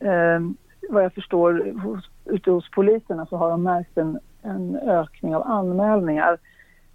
eh, 0.00 0.40
vad 0.90 1.04
jag 1.04 1.12
förstår, 1.12 1.80
hos, 1.80 2.04
ute 2.24 2.50
hos 2.50 2.70
poliserna 2.70 3.26
så 3.26 3.36
har 3.36 3.50
de 3.50 3.62
märkt 3.62 3.98
en, 3.98 4.18
en 4.42 4.76
ökning 4.76 5.36
av 5.36 5.42
anmälningar. 5.42 6.38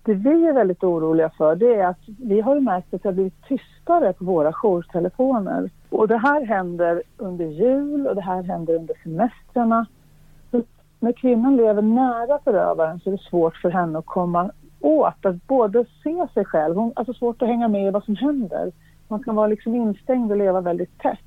Det 0.03 0.13
vi 0.13 0.47
är 0.47 0.53
väldigt 0.53 0.83
oroliga 0.83 1.31
för 1.37 1.55
det 1.55 1.75
är 1.75 1.87
att 1.87 2.03
vi 2.19 2.41
har 2.41 2.59
märkt 2.59 2.93
att 2.93 3.03
det 3.03 3.09
har 3.09 3.13
blivit 3.13 3.45
tystare 3.47 4.13
på 4.13 4.25
våra 4.25 4.53
jourtelefoner. 4.53 5.69
Och 5.91 6.07
det 6.07 6.17
här 6.17 6.45
händer 6.45 7.03
under 7.17 7.45
jul 7.45 8.07
och 8.07 8.15
det 8.15 8.21
här 8.21 8.43
händer 8.43 8.75
under 8.75 8.95
semestrarna. 9.03 9.85
Så 10.51 10.63
när 10.99 11.11
kvinnan 11.11 11.57
lever 11.57 11.81
nära 11.81 12.39
förövaren 12.43 12.99
så 12.99 13.09
är 13.09 13.11
det 13.11 13.23
svårt 13.23 13.57
för 13.57 13.69
henne 13.69 13.99
att 13.99 14.05
komma 14.05 14.51
åt 14.79 15.25
att 15.25 15.47
både 15.47 15.85
se 16.03 16.27
sig 16.33 16.45
själv, 16.45 16.75
hon, 16.75 16.93
alltså 16.95 17.13
svårt 17.13 17.41
att 17.41 17.47
hänga 17.47 17.67
med 17.67 17.87
i 17.87 17.91
vad 17.91 18.03
som 18.03 18.15
händer. 18.15 18.71
Man 19.07 19.23
kan 19.23 19.35
vara 19.35 19.47
liksom 19.47 19.75
instängd 19.75 20.31
och 20.31 20.37
leva 20.37 20.61
väldigt 20.61 20.99
tätt. 20.99 21.19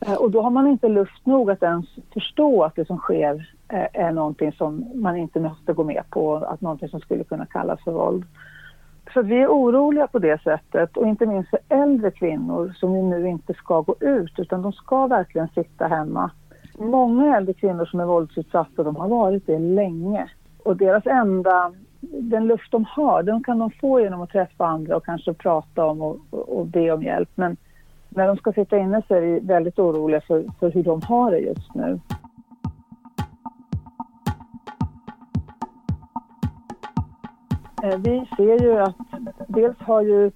Eh, 0.00 0.14
och 0.14 0.30
då 0.30 0.42
har 0.42 0.50
man 0.50 0.66
inte 0.66 0.88
luft 0.88 1.26
nog 1.26 1.50
att 1.50 1.62
ens 1.62 1.86
förstå 2.12 2.62
att 2.62 2.76
det 2.76 2.86
som 2.86 2.98
sker 2.98 3.50
eh, 3.68 3.86
är 3.92 4.12
någonting 4.12 4.52
som 4.52 4.84
man 4.94 5.16
inte 5.16 5.40
måste 5.40 5.72
gå 5.72 5.84
med 5.84 6.02
på, 6.10 6.36
att 6.36 6.60
någonting 6.60 6.88
som 6.88 7.00
skulle 7.00 7.24
kunna 7.24 7.46
kallas 7.46 7.84
för 7.84 7.92
våld. 7.92 8.24
Så 9.12 9.22
vi 9.22 9.42
är 9.42 9.46
oroliga 9.46 10.06
på 10.06 10.18
det 10.18 10.42
sättet 10.42 10.96
och 10.96 11.06
inte 11.06 11.26
minst 11.26 11.50
för 11.50 11.58
äldre 11.68 12.10
kvinnor 12.10 12.74
som 12.76 12.96
ju 12.96 13.02
nu 13.02 13.28
inte 13.28 13.54
ska 13.54 13.80
gå 13.80 13.94
ut 14.00 14.38
utan 14.38 14.62
de 14.62 14.72
ska 14.72 15.06
verkligen 15.06 15.48
sitta 15.48 15.86
hemma. 15.86 16.30
Många 16.78 17.36
äldre 17.36 17.54
kvinnor 17.54 17.84
som 17.84 18.00
är 18.00 18.04
våldsutsatta 18.04 18.82
de 18.82 18.96
har 18.96 19.08
varit 19.08 19.46
det 19.46 19.58
länge 19.58 20.30
och 20.64 20.76
deras 20.76 21.06
enda, 21.06 21.72
den 22.00 22.46
luft 22.46 22.72
de 22.72 22.84
har 22.84 23.22
den 23.22 23.42
kan 23.42 23.58
de 23.58 23.70
få 23.70 24.00
genom 24.00 24.20
att 24.20 24.30
träffa 24.30 24.66
andra 24.66 24.96
och 24.96 25.04
kanske 25.04 25.34
prata 25.34 25.84
om 25.84 26.02
och, 26.02 26.16
och, 26.30 26.58
och 26.58 26.66
be 26.66 26.90
om 26.90 27.02
hjälp 27.02 27.30
men 27.34 27.56
när 28.08 28.26
de 28.26 28.36
ska 28.36 28.52
sitta 28.52 28.78
inne 28.78 29.02
så 29.08 29.14
är 29.14 29.20
vi 29.20 29.40
väldigt 29.40 29.78
oroliga 29.78 30.20
för, 30.20 30.44
för 30.60 30.70
hur 30.70 30.82
de 30.82 31.02
har 31.02 31.30
det 31.30 31.38
just 31.38 31.74
nu. 31.74 32.00
Vi 37.82 38.28
ser 38.36 38.62
ju 38.62 38.78
att 38.78 38.96
dels 39.46 39.78
har 39.78 40.02
ju 40.02 40.30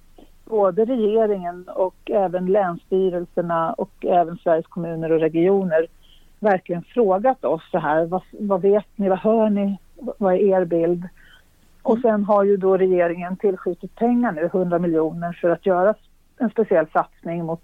både 0.45 0.85
regeringen 0.85 1.69
och 1.75 2.11
även 2.11 2.45
länsstyrelserna 2.45 3.73
och 3.73 4.05
även 4.05 4.37
Sveriges 4.37 4.67
kommuner 4.67 5.11
och 5.11 5.19
regioner 5.19 5.87
verkligen 6.39 6.83
frågat 6.83 7.45
oss 7.45 7.61
så 7.71 7.79
här, 7.79 8.05
vad, 8.05 8.21
vad 8.31 8.61
vet 8.61 8.85
ni, 8.95 9.09
vad 9.09 9.19
hör 9.19 9.49
ni, 9.49 9.77
vad 9.95 10.33
är 10.33 10.37
er 10.37 10.65
bild? 10.65 11.07
Och 11.81 11.99
sen 11.99 12.23
har 12.23 12.43
ju 12.43 12.57
då 12.57 12.77
regeringen 12.77 13.37
tillskjutit 13.37 13.95
pengar 13.95 14.31
nu, 14.31 14.45
100 14.45 14.79
miljoner, 14.79 15.37
för 15.41 15.49
att 15.49 15.65
göra 15.65 15.93
en 16.37 16.49
speciell 16.49 16.87
satsning 16.93 17.45
mot 17.45 17.63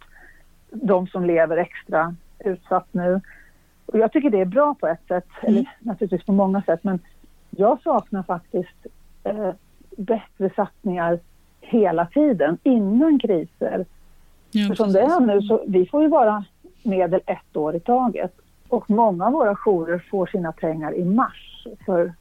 de 0.72 1.08
som 1.08 1.26
lever 1.26 1.58
extra 1.58 2.16
utsatt 2.40 2.88
nu. 2.92 3.22
Och 3.86 4.00
jag 4.00 4.12
tycker 4.12 4.30
det 4.30 4.42
är 4.42 4.46
bra 4.46 4.76
på 4.80 4.88
ett 4.88 5.08
sätt, 5.08 5.28
mm. 5.42 5.56
eller 5.56 5.70
naturligtvis 5.80 6.26
på 6.26 6.34
många 6.34 6.62
sätt, 6.62 6.84
men 6.84 7.00
jag 7.50 7.82
saknar 7.82 8.24
faktiskt 8.24 8.88
eh, 9.24 9.52
bättre 9.97 10.49
satsningar 10.55 11.19
hela 11.62 12.05
tiden 12.05 12.57
innan 12.63 13.19
kriser. 13.19 13.86
Ja, 14.51 14.67
För 14.67 14.75
som 14.75 14.93
det 14.93 15.01
är 15.01 15.19
nu 15.19 15.41
så 15.41 15.63
vi 15.67 15.86
får 15.86 16.01
ju 16.01 16.10
bara 16.10 16.45
medel 16.83 17.21
ett 17.25 17.57
år 17.57 17.75
i 17.75 17.79
taget. 17.79 18.31
Och 18.69 18.89
många 18.89 19.25
av 19.25 19.31
våra 19.33 19.55
jourer 19.55 20.05
får 20.12 20.25
sina 20.25 20.51
pengar 20.51 20.95
i 20.95 21.05
mars, 21.05 21.67
för, 21.86 22.13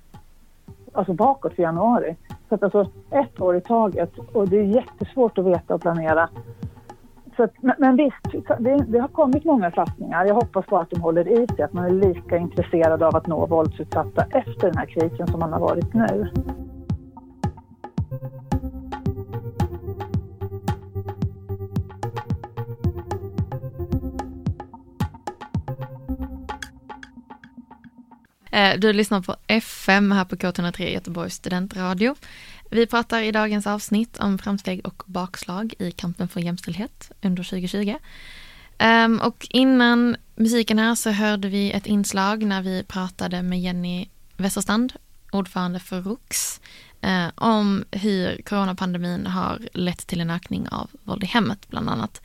alltså 0.92 1.12
bakåt 1.12 1.54
för 1.54 1.62
januari. 1.62 2.16
Så 2.48 2.54
att 2.54 2.62
alltså 2.62 2.90
ett 3.10 3.40
år 3.40 3.56
i 3.56 3.60
taget 3.60 4.18
och 4.18 4.48
det 4.48 4.58
är 4.58 4.64
jättesvårt 4.64 5.38
att 5.38 5.44
veta 5.44 5.74
och 5.74 5.80
planera. 5.80 6.28
Så 7.36 7.42
att, 7.42 7.52
men, 7.60 7.74
men 7.78 7.96
visst, 7.96 8.48
det, 8.58 8.84
det, 8.88 8.98
har 8.98 9.08
kommit 9.08 9.44
många 9.44 9.70
satsningar. 9.70 10.24
Jag 10.24 10.34
hoppas 10.34 10.66
bara 10.66 10.80
att 10.80 10.90
de 10.90 11.00
håller 11.00 11.28
i 11.28 11.46
sig, 11.46 11.64
att 11.64 11.72
man 11.72 11.84
är 11.84 11.90
lika 11.90 12.36
intresserad 12.36 13.02
av 13.02 13.16
att 13.16 13.26
nå 13.26 13.46
våldsutsatta 13.46 14.26
efter 14.30 14.66
den 14.66 14.76
här 14.76 14.86
krisen 14.86 15.26
som 15.26 15.40
man 15.40 15.52
har 15.52 15.60
varit 15.60 15.94
nu. 15.94 16.28
Eh, 28.56 28.78
du 28.78 28.92
lyssnar 28.92 29.20
på 29.20 29.36
FM 29.46 30.12
här 30.12 30.24
på 30.24 30.36
K103 30.36 30.88
Göteborgs 30.88 31.34
studentradio. 31.34 32.14
Vi 32.70 32.86
pratar 32.86 33.22
i 33.22 33.32
dagens 33.32 33.66
avsnitt 33.66 34.18
om 34.18 34.38
framsteg 34.38 34.86
och 34.86 35.02
bakslag 35.06 35.74
i 35.78 35.90
kampen 35.90 36.28
för 36.28 36.40
jämställdhet 36.40 37.10
under 37.22 37.42
2020. 37.42 37.96
Ehm, 38.78 39.20
och 39.20 39.46
innan 39.50 40.16
musiken 40.36 40.78
här 40.78 40.94
så 40.94 41.10
hörde 41.10 41.48
vi 41.48 41.72
ett 41.72 41.86
inslag 41.86 42.42
när 42.42 42.62
vi 42.62 42.84
pratade 42.84 43.42
med 43.42 43.60
Jenny 43.60 44.08
Westerstrand, 44.36 44.92
ordförande 45.32 45.80
för 45.80 46.02
ROX, 46.02 46.60
eh, 47.00 47.26
om 47.34 47.84
hur 47.90 48.42
coronapandemin 48.42 49.26
har 49.26 49.60
lett 49.72 50.06
till 50.06 50.20
en 50.20 50.30
ökning 50.30 50.68
av 50.68 50.90
våld 51.04 51.24
i 51.24 51.26
hemmet 51.26 51.68
bland 51.68 51.90
annat. 51.90 52.22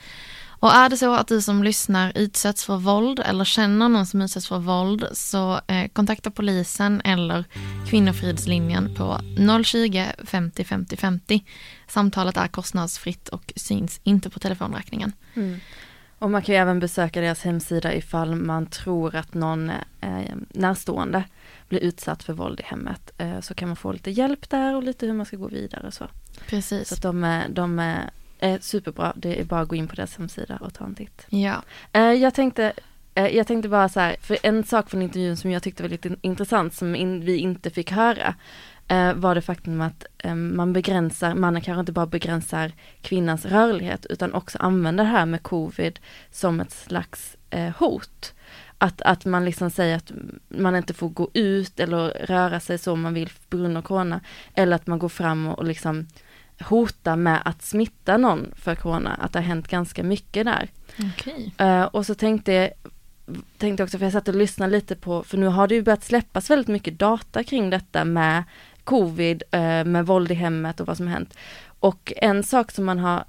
Och 0.62 0.74
är 0.74 0.90
det 0.90 0.98
så 0.98 1.14
att 1.14 1.28
du 1.28 1.42
som 1.42 1.64
lyssnar 1.64 2.12
utsätts 2.16 2.66
för 2.66 2.78
våld 2.78 3.20
eller 3.20 3.46
känner 3.46 3.90
någon 3.90 4.06
som 4.06 4.22
utsätts 4.22 4.48
för 4.48 4.60
våld 4.60 5.08
så 5.14 5.62
eh, 5.68 5.88
kontakta 5.88 6.32
polisen 6.32 7.02
eller 7.02 7.46
Kvinnofridslinjen 7.88 8.96
på 8.96 9.20
020 9.64 10.06
50 10.26 10.64
50 10.64 10.98
50. 10.98 11.44
Samtalet 11.88 12.38
är 12.38 12.48
kostnadsfritt 12.48 13.30
och 13.30 13.54
syns 13.56 14.00
inte 14.04 14.30
på 14.30 14.40
telefonräkningen. 14.40 15.14
Mm. 15.34 15.60
Och 16.20 16.32
man 16.32 16.42
kan 16.42 16.56
ju 16.56 16.62
även 16.62 16.80
besöka 16.80 17.22
deras 17.22 17.42
hemsida 17.42 17.94
ifall 17.94 18.36
man 18.36 18.66
tror 18.66 19.16
att 19.16 19.34
någon 19.34 19.70
eh, 20.02 20.36
närstående 20.50 21.24
blir 21.70 21.80
utsatt 21.80 22.24
för 22.24 22.34
våld 22.34 22.60
i 22.60 22.64
hemmet. 22.64 23.12
Eh, 23.18 23.40
så 23.40 23.54
kan 23.54 23.70
man 23.70 23.76
få 23.76 23.92
lite 23.92 24.12
hjälp 24.12 24.50
där 24.50 24.76
och 24.76 24.84
lite 24.84 25.06
hur 25.06 25.14
man 25.14 25.26
ska 25.26 25.38
gå 25.38 25.48
vidare. 25.48 25.92
Så. 25.92 26.08
Precis. 26.48 26.88
Så 26.88 26.96
att 26.96 27.02
de, 27.02 27.44
de 27.50 27.98
Eh, 28.42 28.60
superbra, 28.60 29.14
det 29.16 29.40
är 29.40 29.44
bara 29.44 29.62
att 29.62 29.68
gå 29.68 29.76
in 29.76 29.88
på 29.88 29.96
deras 29.96 30.18
hemsida 30.18 30.58
och 30.62 30.74
ta 30.74 30.86
en 30.86 30.96
titt. 30.96 31.26
Ja. 31.30 31.64
Eh, 31.94 32.02
jag 32.02 32.34
tänkte 32.34 32.74
eh, 33.16 33.28
jag 33.28 33.48
tänkte 33.48 33.70
bara 33.70 33.90
så 33.90 34.00
här, 34.00 34.16
för 34.22 34.38
en 34.44 34.64
sak 34.64 34.90
från 34.90 35.02
intervjun 35.02 35.38
som 35.38 35.52
jag 35.52 35.64
tyckte 35.64 35.84
var 35.84 35.90
lite 35.90 36.16
intressant 36.22 36.74
som 36.74 36.96
in, 36.96 37.26
vi 37.26 37.38
inte 37.38 37.70
fick 37.70 37.92
höra 37.92 38.36
eh, 38.88 39.14
var 39.14 39.36
det 39.36 39.42
faktum 39.42 39.82
att 39.82 40.06
eh, 40.18 40.36
man 40.36 40.74
begränsar, 40.74 41.36
mannen 41.36 41.62
kanske 41.62 41.80
inte 41.80 41.92
bara 41.92 42.06
begränsar 42.06 42.72
kvinnans 43.02 43.46
rörlighet 43.46 44.06
utan 44.06 44.34
också 44.34 44.58
använder 44.58 45.04
det 45.04 45.10
här 45.10 45.26
med 45.26 45.44
covid 45.44 46.00
som 46.32 46.60
ett 46.60 46.72
slags 46.72 47.38
hot. 47.78 48.34
Att, 48.78 49.02
att 49.02 49.26
man 49.26 49.46
liksom 49.46 49.70
säger 49.70 49.96
att 49.96 50.12
man 50.48 50.76
inte 50.76 50.94
får 50.94 51.10
gå 51.10 51.30
ut 51.34 51.80
eller 51.80 52.10
röra 52.10 52.60
sig 52.60 52.78
så 52.78 52.96
man 52.96 53.14
vill 53.14 53.30
på 53.50 53.58
grund 53.58 53.78
av 53.78 53.82
corona. 53.82 54.20
Eller 54.54 54.76
att 54.76 54.88
man 54.88 55.00
går 55.00 55.10
fram 55.10 55.48
och, 55.48 55.60
och 55.60 55.66
liksom 55.66 56.08
hota 56.62 57.16
med 57.16 57.42
att 57.46 57.62
smitta 57.62 58.18
någon 58.18 58.52
för 58.56 58.76
corona, 58.76 59.14
att 59.14 59.34
det 59.34 59.40
har 59.40 59.44
hänt 59.44 59.68
ganska 59.68 60.04
mycket 60.04 60.46
där. 60.46 60.70
Okay. 61.14 61.52
Uh, 61.62 61.68
eh, 61.68 61.84
och 61.84 62.06
så 62.06 62.16
tänkte 62.16 62.54
jag 62.54 62.70
tänkte 63.58 63.84
också, 63.84 63.98
för 63.98 64.06
jag 64.06 64.14
satt 64.14 64.28
och 64.28 64.36
lyssnade 64.36 64.72
lite 64.72 64.96
på, 64.96 65.24
för 65.24 65.38
nu 65.38 65.48
har 65.48 65.68
det 65.68 65.76
ju 65.76 65.82
börjat 65.82 66.04
släppas 66.04 66.50
väldigt 66.50 66.68
mycket 66.68 67.00
data 67.00 67.44
kring 67.44 67.70
detta 67.70 68.06
med 68.06 68.44
covid, 68.84 69.44
uh, 69.56 69.84
med 69.84 70.06
våld 70.06 70.32
i 70.32 70.34
hemmet 70.34 70.80
och 70.80 70.88
vad 70.88 70.98
som 70.98 71.08
har 71.08 71.14
hänt. 71.14 71.38
Och 71.80 72.14
en 72.18 72.44
sak 72.44 72.72
som 72.72 72.86
man 72.86 73.00
har 73.00 73.26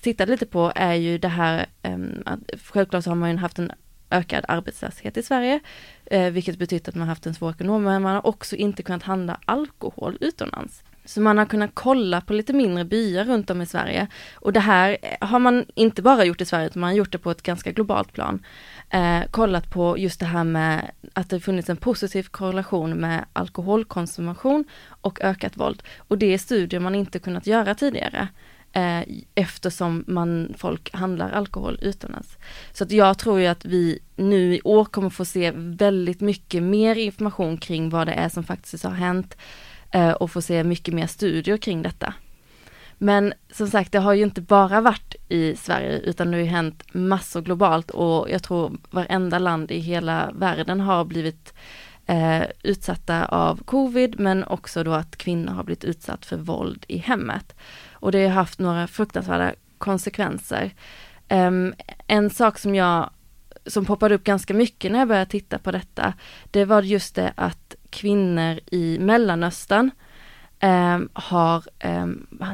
tittat 0.00 0.28
lite 0.28 0.46
på 0.46 0.72
är 0.74 0.94
ju 0.94 1.18
det 1.18 1.28
här, 1.28 1.66
um, 1.82 2.22
att 2.26 2.38
självklart 2.64 3.04
så 3.04 3.10
har 3.10 3.14
man 3.14 3.30
ju 3.30 3.36
haft 3.36 3.58
en 3.58 3.72
ökad 4.10 4.44
arbetslöshet 4.48 5.16
i 5.16 5.22
Sverige, 5.22 5.60
uh, 6.12 6.30
vilket 6.30 6.58
betyder 6.58 6.88
att 6.88 6.94
man 6.94 7.08
har 7.08 7.14
haft 7.14 7.26
en 7.26 7.34
svår 7.34 7.50
ekonom, 7.50 7.82
men 7.82 8.02
man 8.02 8.14
har 8.14 8.26
också 8.26 8.56
inte 8.56 8.82
kunnat 8.82 9.02
handla 9.02 9.40
alkohol 9.44 10.18
utomlands. 10.20 10.82
Så 11.04 11.20
man 11.20 11.38
har 11.38 11.46
kunnat 11.46 11.70
kolla 11.74 12.20
på 12.20 12.32
lite 12.32 12.52
mindre 12.52 12.84
byar 12.84 13.24
runt 13.24 13.50
om 13.50 13.62
i 13.62 13.66
Sverige. 13.66 14.06
Och 14.34 14.52
det 14.52 14.60
här 14.60 14.96
har 15.20 15.38
man 15.38 15.64
inte 15.74 16.02
bara 16.02 16.24
gjort 16.24 16.40
i 16.40 16.44
Sverige, 16.44 16.66
utan 16.66 16.80
man 16.80 16.90
har 16.90 16.96
gjort 16.96 17.12
det 17.12 17.18
på 17.18 17.30
ett 17.30 17.42
ganska 17.42 17.72
globalt 17.72 18.12
plan. 18.12 18.42
Eh, 18.90 19.20
kollat 19.30 19.70
på 19.70 19.98
just 19.98 20.20
det 20.20 20.26
här 20.26 20.44
med 20.44 20.90
att 21.12 21.30
det 21.30 21.40
funnits 21.40 21.70
en 21.70 21.76
positiv 21.76 22.22
korrelation 22.22 22.90
med 22.90 23.24
alkoholkonsumtion 23.32 24.64
och 24.88 25.20
ökat 25.20 25.56
våld. 25.56 25.82
Och 25.98 26.18
det 26.18 26.34
är 26.34 26.38
studier 26.38 26.80
man 26.80 26.94
inte 26.94 27.18
kunnat 27.18 27.46
göra 27.46 27.74
tidigare. 27.74 28.28
Eh, 28.72 29.00
eftersom 29.34 30.04
man, 30.06 30.54
folk 30.58 30.94
handlar 30.94 31.30
alkohol 31.30 31.78
utomlands. 31.82 32.36
Så 32.72 32.84
att 32.84 32.90
jag 32.90 33.18
tror 33.18 33.40
ju 33.40 33.46
att 33.46 33.64
vi 33.64 33.98
nu 34.16 34.54
i 34.54 34.60
år 34.64 34.84
kommer 34.84 35.10
få 35.10 35.24
se 35.24 35.52
väldigt 35.54 36.20
mycket 36.20 36.62
mer 36.62 36.96
information 36.96 37.56
kring 37.56 37.90
vad 37.90 38.06
det 38.06 38.12
är 38.12 38.28
som 38.28 38.44
faktiskt 38.44 38.84
har 38.84 38.90
hänt 38.90 39.36
Eh, 39.92 40.12
och 40.12 40.30
få 40.30 40.42
se 40.42 40.64
mycket 40.64 40.94
mer 40.94 41.06
studier 41.06 41.56
kring 41.56 41.82
detta. 41.82 42.14
Men 42.98 43.32
som 43.50 43.68
sagt, 43.68 43.92
det 43.92 43.98
har 43.98 44.14
ju 44.14 44.22
inte 44.22 44.40
bara 44.40 44.80
varit 44.80 45.14
i 45.28 45.56
Sverige 45.56 45.98
utan 45.98 46.30
det 46.30 46.36
har 46.36 46.42
ju 46.42 46.50
hänt 46.50 46.82
massor 46.92 47.42
globalt 47.42 47.90
och 47.90 48.30
jag 48.30 48.42
tror 48.42 48.78
varenda 48.90 49.38
land 49.38 49.70
i 49.70 49.78
hela 49.78 50.30
världen 50.34 50.80
har 50.80 51.04
blivit 51.04 51.54
eh, 52.06 52.42
utsatta 52.62 53.24
av 53.24 53.64
covid 53.64 54.20
men 54.20 54.44
också 54.44 54.84
då 54.84 54.92
att 54.92 55.16
kvinnor 55.16 55.52
har 55.52 55.64
blivit 55.64 55.84
utsatt 55.84 56.26
för 56.26 56.36
våld 56.36 56.84
i 56.88 56.98
hemmet. 56.98 57.56
Och 57.92 58.12
det 58.12 58.26
har 58.26 58.34
haft 58.34 58.58
några 58.58 58.86
fruktansvärda 58.86 59.52
konsekvenser. 59.78 60.74
Um, 61.28 61.74
en 62.06 62.30
sak 62.30 62.58
som 62.58 62.74
jag 62.74 63.10
som 63.66 63.84
poppade 63.84 64.14
upp 64.14 64.24
ganska 64.24 64.54
mycket 64.54 64.92
när 64.92 64.98
jag 64.98 65.08
började 65.08 65.30
titta 65.30 65.58
på 65.58 65.70
detta, 65.70 66.14
det 66.50 66.64
var 66.64 66.82
just 66.82 67.14
det 67.14 67.32
att 67.36 67.76
kvinnor 67.92 68.60
i 68.70 68.98
Mellanöstern 68.98 69.90
eh, 70.60 70.98
har 71.12 71.64
eh, 71.78 72.06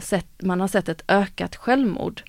sett, 0.03 0.43
man 0.43 0.61
har 0.61 0.69
sett 0.69 0.89
ett 0.89 1.05
ökat 1.09 1.57
självmord. 1.57 2.23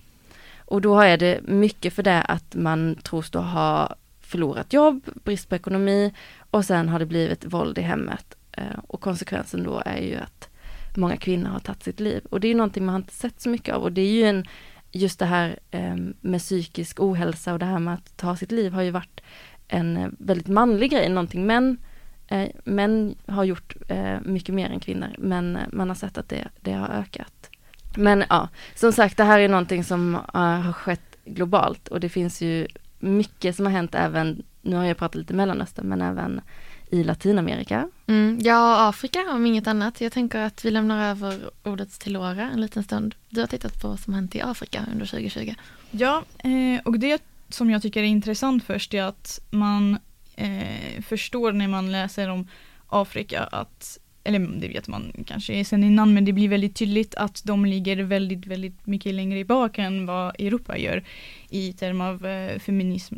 Och 0.66 0.82
då 0.82 1.00
är 1.00 1.18
det 1.18 1.40
mycket 1.44 1.94
för 1.94 2.04
det 2.04 2.22
att 2.22 2.56
man 2.56 2.96
tros 2.96 3.32
då 3.32 3.40
ha 3.40 3.96
förlorat 4.22 4.74
jobb, 4.74 5.02
brist 5.24 5.50
på 5.50 5.56
ekonomi 5.56 6.14
och 6.52 6.66
sen 6.66 6.90
har 6.90 7.00
det 7.00 7.06
blivit 7.06 7.46
våld 7.46 7.78
i 7.78 7.82
hemmet. 7.82 8.36
Eh, 8.52 8.80
och 8.88 9.02
konsekvensen 9.02 9.64
då 9.64 9.82
är 9.86 10.02
ju 10.02 10.16
att 10.16 10.50
många 10.98 11.18
kvinnor 11.18 11.50
har 11.50 11.60
tagit 11.60 11.84
sitt 11.84 12.00
liv. 12.00 12.26
Och 12.30 12.40
det 12.40 12.48
är 12.48 12.56
någonting 12.56 12.86
man 12.86 12.96
inte 12.96 13.14
sett 13.14 13.42
så 13.42 13.50
mycket 13.50 13.76
av 13.76 13.84
och 13.84 13.92
det 13.92 14.02
är 14.02 14.12
ju 14.12 14.24
en, 14.24 14.46
just 14.92 15.20
det 15.20 15.26
här 15.26 15.60
eh, 15.72 15.96
med 16.22 16.40
psykisk 16.40 17.00
ohälsa 17.00 17.54
och 17.54 17.60
det 17.60 17.66
här 17.66 17.80
med 17.80 17.94
att 17.94 18.18
ta 18.18 18.36
sitt 18.36 18.52
liv 18.52 18.74
har 18.74 18.82
ju 18.82 18.92
varit 18.92 19.22
en 19.68 19.98
eh, 19.98 20.10
väldigt 20.20 20.48
manlig 20.48 20.92
grej, 20.92 21.10
någonting 21.10 21.46
män 21.46 21.78
Eh, 22.32 22.50
män 22.64 23.16
har 23.26 23.44
gjort 23.44 23.76
eh, 23.88 24.18
mycket 24.22 24.56
mer 24.56 24.70
än 24.70 24.80
kvinnor, 24.80 25.16
men 25.18 25.56
eh, 25.56 25.62
man 25.72 25.88
har 25.90 25.96
sett 25.96 26.18
att 26.18 26.30
det, 26.30 26.48
det 26.62 26.74
har 26.74 26.88
ökat. 26.88 27.50
Men 27.96 28.24
ja, 28.30 28.50
som 28.76 28.94
sagt, 28.94 29.18
det 29.18 29.24
här 29.24 29.40
är 29.40 29.50
någonting 29.50 29.84
som 29.84 30.16
uh, 30.16 30.42
har 30.42 30.74
skett 30.74 31.18
globalt 31.26 31.88
och 31.88 32.00
det 32.00 32.10
finns 32.10 32.42
ju 32.42 32.68
mycket 33.00 33.56
som 33.56 33.66
har 33.66 33.74
hänt 33.74 33.96
även, 33.96 34.44
nu 34.62 34.76
har 34.76 34.84
jag 34.86 34.98
pratat 34.98 35.16
lite 35.16 35.34
Mellanöstern, 35.34 35.90
men 35.90 36.02
även 36.02 36.42
i 36.90 37.04
Latinamerika. 37.04 37.90
Mm, 38.08 38.40
ja, 38.42 38.90
Afrika 38.90 39.20
om 39.32 39.46
inget 39.46 39.68
annat. 39.68 40.02
Jag 40.02 40.12
tänker 40.12 40.40
att 40.40 40.66
vi 40.66 40.72
lämnar 40.72 41.12
över 41.12 41.50
ordet 41.64 41.92
till 41.92 42.14
Laura 42.14 42.50
en 42.54 42.62
liten 42.62 42.84
stund. 42.84 43.16
Du 43.30 43.40
har 43.40 43.48
tittat 43.48 43.82
på 43.82 43.88
vad 43.88 44.00
som 44.00 44.14
hänt 44.14 44.36
i 44.36 44.42
Afrika 44.42 44.86
under 44.92 45.06
2020. 45.06 45.54
Ja, 45.92 46.24
och 46.84 47.00
det 47.00 47.22
som 47.50 47.70
jag 47.70 47.82
tycker 47.82 48.00
är 48.00 48.08
intressant 48.08 48.64
först 48.64 48.94
är 48.94 49.04
att 49.04 49.40
man 49.50 50.00
eh, 50.40 51.02
förstår 51.02 51.52
när 51.52 51.68
man 51.68 51.92
läser 51.92 52.30
om 52.30 52.48
Afrika 52.88 53.44
att 53.44 54.00
eller 54.24 54.40
det 54.40 54.68
vet 54.68 54.88
man 54.88 55.14
kanske 55.28 55.66
sen 55.66 55.84
innan, 55.84 56.14
men 56.14 56.26
det 56.26 56.34
blir 56.34 56.50
väldigt 56.50 56.76
tydligt 56.76 57.16
att 57.16 57.42
de 57.44 57.66
ligger 57.66 58.04
väldigt, 58.04 58.46
väldigt 58.46 58.86
mycket 58.86 59.14
längre 59.14 59.46
bak 59.46 59.78
än 59.78 60.06
vad 60.06 60.42
Europa 60.42 60.78
gör 60.78 61.04
i 61.50 61.74
termer 61.74 62.06
av 62.06 62.26
eh, 62.26 62.60
feminism 62.60 63.16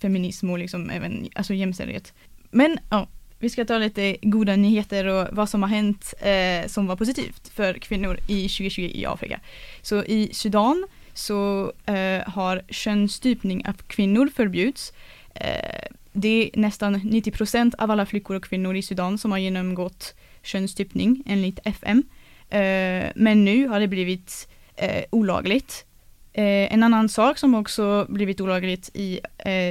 feminism 0.00 0.50
och 0.50 0.58
liksom 0.58 0.90
även 0.90 1.28
alltså 1.34 1.54
jämställdhet. 1.54 2.12
Men 2.50 2.78
ja, 2.90 3.08
vi 3.38 3.50
ska 3.50 3.64
ta 3.64 3.78
lite 3.78 4.16
goda 4.22 4.56
nyheter 4.56 5.06
och 5.06 5.28
vad 5.32 5.48
som 5.48 5.62
har 5.62 5.70
hänt 5.70 6.14
eh, 6.20 6.68
som 6.68 6.86
var 6.86 6.96
positivt 6.96 7.48
för 7.48 7.74
kvinnor 7.74 8.18
i 8.28 8.48
2020 8.48 8.90
i 8.94 9.06
Afrika. 9.06 9.40
Så 9.82 10.04
i 10.04 10.30
Sudan 10.32 10.86
så 11.14 11.72
eh, 11.86 12.28
har 12.28 12.62
könsstypning 12.68 13.66
av 13.66 13.72
kvinnor 13.72 14.30
förbjuds. 14.34 14.92
Eh, 15.34 15.86
det 16.16 16.50
är 16.54 16.60
nästan 16.60 16.92
90 16.92 17.30
procent 17.30 17.74
av 17.74 17.90
alla 17.90 18.06
flickor 18.06 18.36
och 18.36 18.44
kvinnor 18.44 18.76
i 18.76 18.82
Sudan 18.82 19.18
som 19.18 19.30
har 19.30 19.38
genomgått 19.38 20.14
könsstympning 20.42 21.22
enligt 21.26 21.58
FM. 21.64 22.02
Eh, 22.48 23.10
men 23.14 23.44
nu 23.44 23.68
har 23.68 23.80
det 23.80 23.88
blivit 23.88 24.48
eh, 24.76 25.04
olagligt. 25.10 25.86
Eh, 26.32 26.72
en 26.72 26.82
annan 26.82 27.08
sak 27.08 27.38
som 27.38 27.54
också 27.54 28.06
blivit 28.08 28.40
olagligt 28.40 28.90
i 28.94 29.20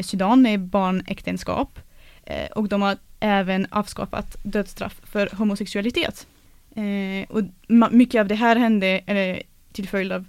Sudan 0.03 0.45
är 0.45 0.57
barnäktenskap. 0.57 1.79
Och 2.55 2.69
de 2.69 2.81
har 2.81 2.97
även 3.19 3.67
avskaffat 3.69 4.37
dödsstraff 4.43 5.01
för 5.03 5.29
homosexualitet. 5.37 6.27
Och 7.27 7.41
mycket 7.91 8.19
av 8.19 8.27
det 8.27 8.35
här 8.35 8.55
hände 8.55 9.01
till 9.71 9.87
följd 9.87 10.11
av 10.11 10.25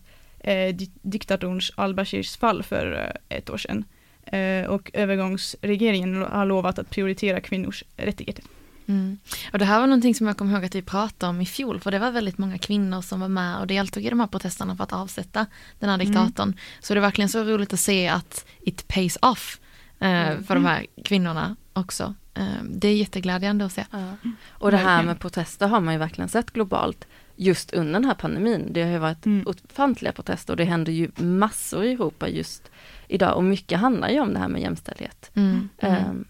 diktatorns 1.02 1.72
al-Bashirs 1.74 2.37
fall 2.37 2.62
för 2.62 3.12
ett 3.29 3.50
år 3.50 3.59
sedan. 3.59 3.85
Eh, 4.26 4.66
och 4.66 4.90
övergångsregeringen 4.92 6.22
har 6.22 6.46
lovat 6.46 6.78
att 6.78 6.90
prioritera 6.90 7.40
kvinnors 7.40 7.84
rättigheter. 7.96 8.44
Mm. 8.88 9.18
Och 9.52 9.58
det 9.58 9.64
här 9.64 9.80
var 9.80 9.86
någonting 9.86 10.14
som 10.14 10.26
jag 10.26 10.36
kommer 10.36 10.52
ihåg 10.52 10.64
att 10.64 10.74
vi 10.74 10.82
pratade 10.82 11.30
om 11.30 11.40
i 11.40 11.46
fjol, 11.46 11.80
för 11.80 11.90
det 11.90 11.98
var 11.98 12.10
väldigt 12.10 12.38
många 12.38 12.58
kvinnor 12.58 13.02
som 13.02 13.20
var 13.20 13.28
med 13.28 13.60
och 13.60 13.66
deltog 13.66 14.04
i 14.04 14.10
de 14.10 14.20
här 14.20 14.26
protesterna 14.26 14.76
för 14.76 14.84
att 14.84 14.92
avsätta 14.92 15.46
den 15.78 15.90
här 15.90 15.98
diktatorn. 15.98 16.48
Mm. 16.48 16.58
Så 16.80 16.94
det 16.94 16.98
är 16.98 17.02
verkligen 17.02 17.28
så 17.28 17.44
roligt 17.44 17.72
att 17.72 17.80
se 17.80 18.08
att 18.08 18.46
it 18.60 18.88
pays 18.88 19.18
off 19.22 19.60
eh, 19.98 20.28
mm. 20.28 20.44
för 20.44 20.54
de 20.54 20.64
här 20.64 20.86
kvinnorna 21.04 21.56
också. 21.72 22.14
Eh, 22.34 22.62
det 22.64 22.88
är 22.88 22.96
jätteglädjande 22.96 23.64
att 23.64 23.72
se. 23.72 23.84
Ja. 23.90 24.30
Och 24.48 24.70
det 24.70 24.76
här 24.76 25.02
med 25.02 25.20
protester 25.20 25.68
har 25.68 25.80
man 25.80 25.94
ju 25.94 25.98
verkligen 25.98 26.28
sett 26.28 26.50
globalt 26.50 27.06
just 27.36 27.72
under 27.72 27.92
den 27.92 28.04
här 28.04 28.14
pandemin. 28.14 28.72
Det 28.72 28.82
har 28.82 28.90
ju 28.90 28.98
varit 28.98 29.26
mm. 29.26 29.46
ofantliga 29.46 30.12
protester 30.12 30.52
och 30.52 30.56
det 30.56 30.64
händer 30.64 30.92
ju 30.92 31.10
massor 31.16 31.84
i 31.84 31.92
Europa 31.92 32.28
just 32.28 32.70
idag 33.09 33.37
och 33.37 33.45
mycket 33.45 33.81
handlar 33.81 34.09
ju 34.09 34.21
om 34.21 34.33
det 34.33 34.38
här 34.38 34.49
med 34.49 34.62
jämställdhet. 34.62 35.31
Mm. 35.35 35.69
Um, 35.83 36.25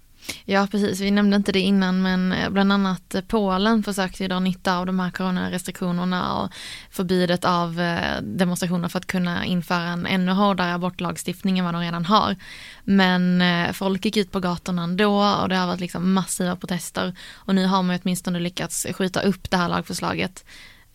Ja 0.45 0.69
precis, 0.71 1.01
vi 1.01 1.11
nämnde 1.11 1.37
inte 1.37 1.53
det 1.53 1.61
innan 1.61 2.03
men 2.03 2.33
eh, 2.33 2.51
bland 2.51 2.73
annat 2.73 3.15
eh, 3.15 3.21
Polen 3.21 3.83
försökte 3.83 4.23
ju 4.23 4.29
dra 4.29 4.41
nytta 4.41 4.79
av 4.79 4.87
de 4.87 5.01
här 5.01 5.11
coronarestriktionerna 5.11 6.35
och 6.35 6.51
förbudet 6.91 7.45
av 7.45 7.81
eh, 7.81 8.23
demonstrationer 8.23 8.89
för 8.89 8.99
att 8.99 9.07
kunna 9.07 9.45
införa 9.45 9.83
en 9.89 10.07
ännu 10.07 10.33
hårdare 10.33 10.75
abortlagstiftning 10.75 11.59
än 11.59 11.65
vad 11.65 11.75
de 11.75 11.83
redan 11.83 12.05
har. 12.05 12.37
Men 12.85 13.43
folk 13.75 14.05
gick 14.05 14.17
ut 14.17 14.33
på 14.33 14.41
gatorna 14.41 14.83
ändå 14.83 15.23
och 15.43 15.49
det 15.49 15.57
har 15.57 15.67
varit 15.67 15.81
liksom 15.81 16.13
massiva 16.13 16.57
protester 16.57 17.17
och 17.35 17.55
nu 17.55 17.67
har 17.67 17.83
man 17.83 17.99
åtminstone 18.03 18.41
lyckats 18.41 18.87
skjuta 18.95 19.21
upp 19.21 19.51
det 19.51 19.57
här 19.57 19.69
lagförslaget. 19.69 20.45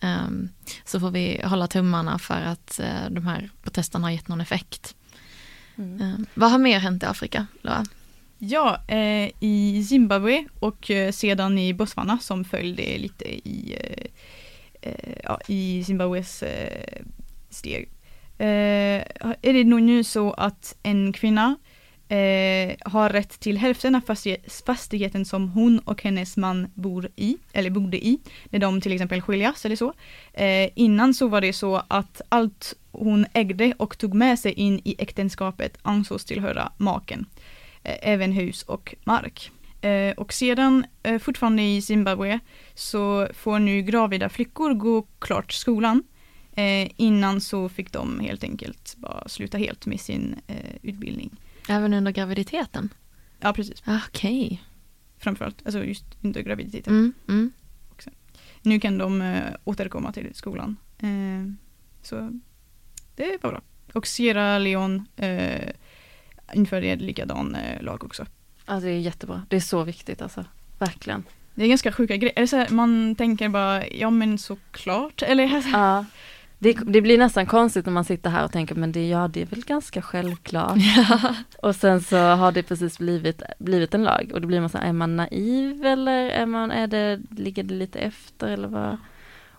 Ehm, 0.00 0.48
så 0.84 1.00
får 1.00 1.10
vi 1.10 1.40
hålla 1.44 1.66
tummarna 1.66 2.18
för 2.18 2.40
att 2.40 2.80
de 3.10 3.26
här 3.26 3.50
protesterna 3.62 4.06
har 4.06 4.12
gett 4.12 4.28
någon 4.28 4.40
effekt. 4.40 4.94
Mm. 5.76 6.00
Eh, 6.00 6.26
vad 6.34 6.50
har 6.50 6.58
mer 6.58 6.78
hänt 6.78 7.02
i 7.02 7.06
Afrika, 7.06 7.46
Laura? 7.62 7.84
Ja, 8.38 8.82
eh, 8.88 9.30
i 9.40 9.84
Zimbabwe 9.88 10.44
och 10.58 10.90
eh, 10.90 11.12
sedan 11.12 11.58
i 11.58 11.74
Botswana 11.74 12.18
som 12.18 12.44
följde 12.44 12.98
lite 12.98 13.48
i, 13.48 13.76
eh, 13.80 14.04
eh 14.90 15.16
ja, 15.24 15.40
i 15.48 15.84
Zimbabwes 15.84 16.42
eh, 16.42 17.02
steg. 17.50 17.88
Eh, 18.38 19.02
är 19.42 19.52
det 19.52 19.64
nog 19.64 19.82
nu 19.82 20.04
så 20.04 20.32
att 20.32 20.76
en 20.82 21.12
kvinna 21.12 21.56
Eh, 22.12 22.74
har 22.80 23.08
rätt 23.08 23.40
till 23.40 23.58
hälften 23.58 23.94
av 23.94 24.00
fastigheten 24.66 25.24
som 25.24 25.48
hon 25.48 25.78
och 25.78 26.02
hennes 26.02 26.36
man 26.36 26.70
bor 26.74 27.08
i, 27.16 27.36
eller 27.52 27.70
bodde 27.70 28.06
i, 28.06 28.18
när 28.50 28.58
de 28.58 28.80
till 28.80 28.92
exempel 28.92 29.22
skiljas 29.22 29.64
eller 29.64 29.76
så. 29.76 29.92
Eh, 30.32 30.70
innan 30.74 31.14
så 31.14 31.28
var 31.28 31.40
det 31.40 31.52
så 31.52 31.82
att 31.88 32.20
allt 32.28 32.74
hon 32.90 33.26
ägde 33.32 33.74
och 33.76 33.98
tog 33.98 34.14
med 34.14 34.38
sig 34.38 34.52
in 34.52 34.80
i 34.84 34.94
äktenskapet 34.98 35.78
ansågs 35.82 36.24
tillhöra 36.24 36.72
maken. 36.76 37.26
Eh, 37.82 37.96
även 38.02 38.32
hus 38.32 38.62
och 38.62 38.94
mark. 39.04 39.50
Eh, 39.80 40.12
och 40.16 40.32
sedan, 40.32 40.86
eh, 41.02 41.18
fortfarande 41.18 41.62
i 41.62 41.82
Zimbabwe, 41.82 42.40
så 42.74 43.28
får 43.34 43.58
nu 43.58 43.82
gravida 43.82 44.28
flickor 44.28 44.74
gå 44.74 45.02
klart 45.18 45.52
skolan. 45.52 46.02
Eh, 46.56 46.90
innan 46.96 47.40
så 47.40 47.68
fick 47.68 47.92
de 47.92 48.20
helt 48.20 48.44
enkelt 48.44 48.94
bara 48.96 49.28
sluta 49.28 49.58
helt 49.58 49.86
med 49.86 50.00
sin 50.00 50.36
utbildning. 50.82 51.30
Även 51.68 51.94
under 51.94 52.12
graviditeten? 52.12 52.88
Ja, 53.40 53.52
precis. 53.52 53.82
Okej. 53.86 54.46
Okay. 54.46 54.58
Framförallt, 55.18 55.62
alltså 55.64 55.84
just 55.84 56.04
under 56.22 56.42
graviditeten. 56.42 56.92
Mm, 56.94 57.12
mm. 57.28 57.52
Nu 58.62 58.80
kan 58.80 58.98
de 58.98 59.40
återkomma 59.64 60.12
till 60.12 60.34
skolan. 60.34 60.76
så 62.02 62.40
det 63.16 63.38
var 63.42 63.50
bra. 63.50 63.62
Och 63.92 64.06
Sierra 64.06 64.58
Leone 64.58 65.04
införde 66.52 66.96
likadan 66.96 67.54
eh, 67.54 67.82
lag 67.82 68.04
också. 68.04 68.26
Ja 68.66 68.80
det 68.80 68.90
är 68.90 68.98
jättebra, 68.98 69.42
det 69.48 69.56
är 69.56 69.60
så 69.60 69.84
viktigt 69.84 70.22
alltså, 70.22 70.44
verkligen. 70.78 71.24
Det 71.54 71.64
är 71.64 71.68
ganska 71.68 71.92
sjuka 71.92 72.16
grejer, 72.16 72.72
man 72.72 73.14
tänker 73.14 73.48
bara, 73.48 73.88
ja 73.88 74.10
men 74.10 74.38
såklart, 74.38 75.22
eller? 75.22 75.62
Ja. 75.72 76.04
Det, 76.62 76.72
det, 76.86 77.00
blir 77.00 77.18
nästan 77.18 77.46
konstigt 77.46 77.86
när 77.86 77.92
man 77.92 78.04
sitter 78.04 78.30
här 78.30 78.44
och 78.44 78.52
tänker 78.52 78.74
men 78.74 78.92
det, 78.92 79.08
ja, 79.08 79.28
det 79.28 79.42
är 79.42 79.46
väl 79.46 79.64
ganska 79.64 80.02
självklart. 80.02 80.78
Ja. 80.96 81.34
Och 81.62 81.76
sen 81.76 82.00
så 82.00 82.16
har 82.16 82.52
det 82.52 82.62
precis 82.62 82.98
blivit, 82.98 83.42
blivit 83.58 83.94
en 83.94 84.04
lag 84.04 84.30
och 84.34 84.40
då 84.40 84.48
blir 84.48 84.60
man 84.60 84.68
så 84.68 84.78
här, 84.78 84.88
är 84.88 84.92
man 84.92 85.16
naiv 85.16 85.86
eller 85.86 86.30
är 86.30 86.46
man, 86.46 86.70
är 86.70 86.86
det, 86.86 87.20
ligger 87.30 87.62
det 87.62 87.74
lite 87.74 87.98
efter 87.98 88.48
eller 88.48 88.68
vad? 88.68 88.96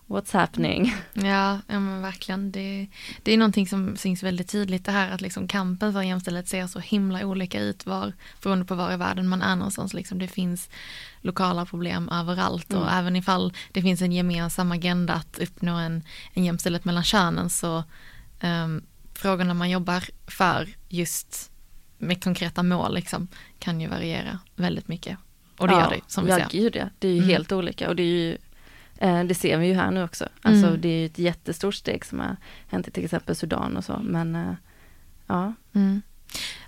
What's 0.06 0.32
happening. 0.32 0.94
Ja, 1.14 1.58
ja 1.66 1.80
men 1.80 2.02
verkligen. 2.02 2.52
Det, 2.52 2.88
det 3.22 3.32
är 3.32 3.38
någonting 3.38 3.66
som 3.66 3.96
syns 3.96 4.22
väldigt 4.22 4.48
tydligt 4.48 4.84
det 4.84 4.92
här 4.92 5.10
att 5.10 5.20
liksom 5.20 5.48
kampen 5.48 5.92
för 5.92 6.02
jämställdhet 6.02 6.48
ser 6.48 6.66
så 6.66 6.78
himla 6.78 7.26
olika 7.26 7.60
ut 7.60 7.86
var, 7.86 8.12
beroende 8.42 8.64
på 8.64 8.74
var 8.74 8.92
i 8.92 8.96
världen 8.96 9.28
man 9.28 9.42
är 9.42 9.56
någonstans. 9.56 9.94
Liksom 9.94 10.18
det 10.18 10.28
finns 10.28 10.68
lokala 11.20 11.66
problem 11.66 12.08
överallt 12.08 12.72
och 12.72 12.82
mm. 12.82 12.98
även 12.98 13.16
ifall 13.16 13.52
det 13.72 13.82
finns 13.82 14.02
en 14.02 14.12
gemensam 14.12 14.72
agenda 14.72 15.14
att 15.14 15.38
uppnå 15.38 15.74
en, 15.76 16.02
en 16.34 16.44
jämställdhet 16.44 16.84
mellan 16.84 17.04
könen 17.04 17.50
så 17.50 17.84
um, 18.42 18.82
frågorna 19.14 19.54
man 19.54 19.70
jobbar 19.70 20.04
för 20.26 20.68
just 20.88 21.50
med 21.98 22.24
konkreta 22.24 22.62
mål 22.62 22.94
liksom, 22.94 23.28
kan 23.58 23.80
ju 23.80 23.88
variera 23.88 24.38
väldigt 24.56 24.88
mycket. 24.88 25.18
Och 25.58 25.68
det 25.68 25.74
ja, 25.74 25.80
gör 25.80 25.90
det 25.90 26.00
som 26.06 26.24
vi 26.24 26.30
ja, 26.30 26.36
ser. 26.36 26.48
Gud 26.50 26.76
ja, 26.76 26.88
det 26.98 27.08
är 27.08 27.12
ju 27.12 27.18
mm. 27.18 27.28
helt 27.28 27.52
olika 27.52 27.88
och 27.88 27.96
det 27.96 28.02
är 28.02 28.06
ju 28.06 28.36
det 29.00 29.34
ser 29.34 29.58
vi 29.58 29.66
ju 29.66 29.74
här 29.74 29.90
nu 29.90 30.04
också. 30.04 30.28
Alltså 30.42 30.66
mm. 30.66 30.80
det 30.80 30.88
är 30.88 31.00
ju 31.00 31.06
ett 31.06 31.18
jättestort 31.18 31.74
steg 31.74 32.04
som 32.04 32.20
har 32.20 32.36
hänt 32.68 32.88
i 32.88 32.90
till 32.90 33.04
exempel 33.04 33.36
Sudan 33.36 33.76
och 33.76 33.84
så. 33.84 34.00
Men 34.02 34.34
eh, 34.34 34.54
ja. 35.26 35.52
Mm. 35.74 36.02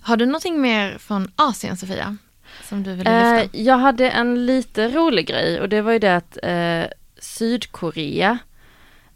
Har 0.00 0.16
du 0.16 0.26
någonting 0.26 0.60
mer 0.60 0.98
från 0.98 1.30
Asien 1.36 1.76
Sofia? 1.76 2.16
Som 2.62 2.82
du 2.82 2.94
ville 2.94 3.38
lyfta? 3.38 3.58
Eh, 3.58 3.62
jag 3.62 3.78
hade 3.78 4.10
en 4.10 4.46
lite 4.46 4.88
rolig 4.88 5.26
grej 5.26 5.60
och 5.60 5.68
det 5.68 5.82
var 5.82 5.92
ju 5.92 5.98
det 5.98 6.16
att 6.16 6.38
eh, 6.42 6.84
Sydkorea 7.18 8.38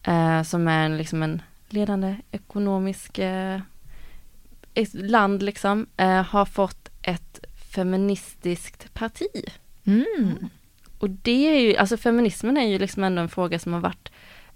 eh, 0.02 0.42
som 0.42 0.68
är 0.68 0.84
en, 0.84 0.98
liksom 0.98 1.22
en 1.22 1.42
ledande 1.68 2.16
ekonomisk 2.30 3.18
eh, 3.18 3.60
land 4.92 5.42
liksom 5.42 5.86
har 6.26 6.44
fått 6.44 6.88
ett 7.02 7.44
feministiskt 7.74 8.94
parti. 8.94 9.44
Mm. 9.84 10.48
Och 11.00 11.10
det 11.10 11.48
är 11.48 11.60
ju, 11.60 11.76
alltså 11.76 11.96
feminismen 11.96 12.56
är 12.56 12.68
ju 12.68 12.78
liksom 12.78 13.04
ändå 13.04 13.22
en 13.22 13.28
fråga 13.28 13.58
som 13.58 13.72
har 13.72 13.80
varit 13.80 14.10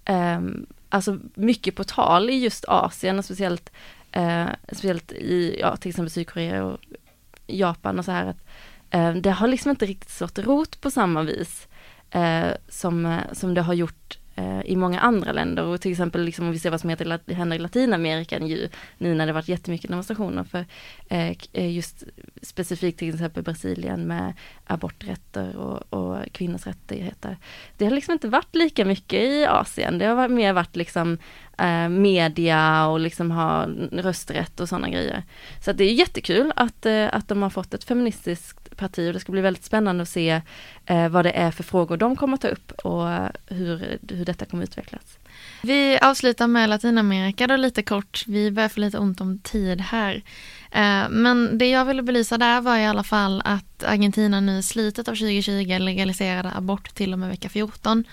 um, 0.08 0.66
alltså 0.88 1.18
mycket 1.34 1.74
på 1.74 1.84
tal 1.84 2.30
i 2.30 2.34
just 2.34 2.64
Asien 2.64 3.18
och 3.18 3.24
speciellt, 3.24 3.70
eh, 4.12 4.46
speciellt 4.72 5.12
i, 5.12 5.56
ja 5.60 5.76
till 5.76 5.88
exempel 5.88 6.10
Sydkorea 6.10 6.64
och 6.64 6.78
Japan 7.46 7.98
och 7.98 8.04
så 8.04 8.10
här 8.10 8.26
att 8.26 8.46
eh, 8.90 9.14
det 9.14 9.30
har 9.30 9.48
liksom 9.48 9.70
inte 9.70 9.86
riktigt 9.86 10.10
slått 10.10 10.38
rot 10.38 10.80
på 10.80 10.90
samma 10.90 11.22
vis 11.22 11.68
eh, 12.10 12.48
som, 12.68 13.06
eh, 13.06 13.32
som 13.32 13.54
det 13.54 13.62
har 13.62 13.74
gjort 13.74 14.18
eh, 14.36 14.60
i 14.64 14.76
många 14.76 15.00
andra 15.00 15.32
länder. 15.32 15.64
Och 15.64 15.80
till 15.80 15.90
exempel 15.90 16.24
liksom 16.24 16.46
om 16.46 16.52
vi 16.52 16.58
ser 16.58 16.70
vad 16.70 16.80
som 16.80 16.90
heter, 16.90 17.34
händer 17.34 17.56
i 17.56 17.58
Latinamerika 17.58 18.38
ju, 18.38 18.68
nu 18.98 19.14
när 19.14 19.26
det 19.26 19.32
varit 19.32 19.48
jättemycket 19.48 19.90
demonstrationer 19.90 20.44
för 20.44 20.66
eh, 21.08 21.74
just 21.74 22.04
specifikt 22.42 22.98
till 22.98 23.14
exempel 23.14 23.42
Brasilien 23.42 24.06
med 24.06 24.32
aborträtter 24.64 25.56
och, 25.56 25.92
och 25.92 26.03
kvinnors 26.34 26.66
rättigheter. 26.66 27.36
Det 27.76 27.84
har 27.84 27.92
liksom 27.92 28.12
inte 28.12 28.28
varit 28.28 28.54
lika 28.54 28.84
mycket 28.84 29.20
i 29.20 29.46
Asien, 29.46 29.98
det 29.98 30.06
har 30.06 30.28
mer 30.28 30.52
varit 30.52 30.76
liksom 30.76 31.18
eh, 31.58 31.88
media 31.88 32.86
och 32.86 33.00
liksom 33.00 33.30
ha 33.30 33.66
rösträtt 33.92 34.60
och 34.60 34.68
sådana 34.68 34.88
grejer. 34.88 35.22
Så 35.64 35.72
det 35.72 35.84
är 35.84 35.92
jättekul 35.92 36.52
att, 36.56 36.86
eh, 36.86 37.08
att 37.12 37.28
de 37.28 37.42
har 37.42 37.50
fått 37.50 37.74
ett 37.74 37.84
feministiskt 37.84 38.76
parti 38.76 39.08
och 39.08 39.12
det 39.12 39.20
ska 39.20 39.32
bli 39.32 39.40
väldigt 39.40 39.64
spännande 39.64 40.02
att 40.02 40.08
se 40.08 40.40
eh, 40.86 41.08
vad 41.08 41.24
det 41.24 41.32
är 41.32 41.50
för 41.50 41.62
frågor 41.62 41.96
de 41.96 42.16
kommer 42.16 42.34
att 42.34 42.40
ta 42.40 42.48
upp 42.48 42.72
och 42.72 43.10
eh, 43.10 43.28
hur, 43.46 43.98
hur 44.08 44.24
detta 44.24 44.44
kommer 44.44 44.64
utvecklas. 44.64 45.18
Vi 45.62 45.98
avslutar 45.98 46.46
med 46.46 46.70
Latinamerika 46.70 47.46
då 47.46 47.56
lite 47.56 47.82
kort. 47.82 48.24
Vi 48.26 48.50
börjar 48.50 48.68
få 48.68 48.80
lite 48.80 48.98
ont 48.98 49.20
om 49.20 49.38
tid 49.38 49.80
här. 49.80 50.22
Eh, 50.74 51.08
men 51.08 51.58
det 51.58 51.70
jag 51.70 51.84
ville 51.84 52.02
belysa 52.02 52.38
där 52.38 52.60
var 52.60 52.76
i 52.76 52.86
alla 52.86 53.02
fall 53.02 53.42
att 53.44 53.84
Argentina 53.84 54.40
nu 54.40 54.58
i 54.58 54.62
slutet 54.62 55.08
av 55.08 55.12
2020 55.12 55.78
legaliserade 55.78 56.52
abort 56.56 56.94
till 56.94 57.12
och 57.12 57.18
med 57.18 57.28
vecka 57.28 57.48
14. 57.48 58.04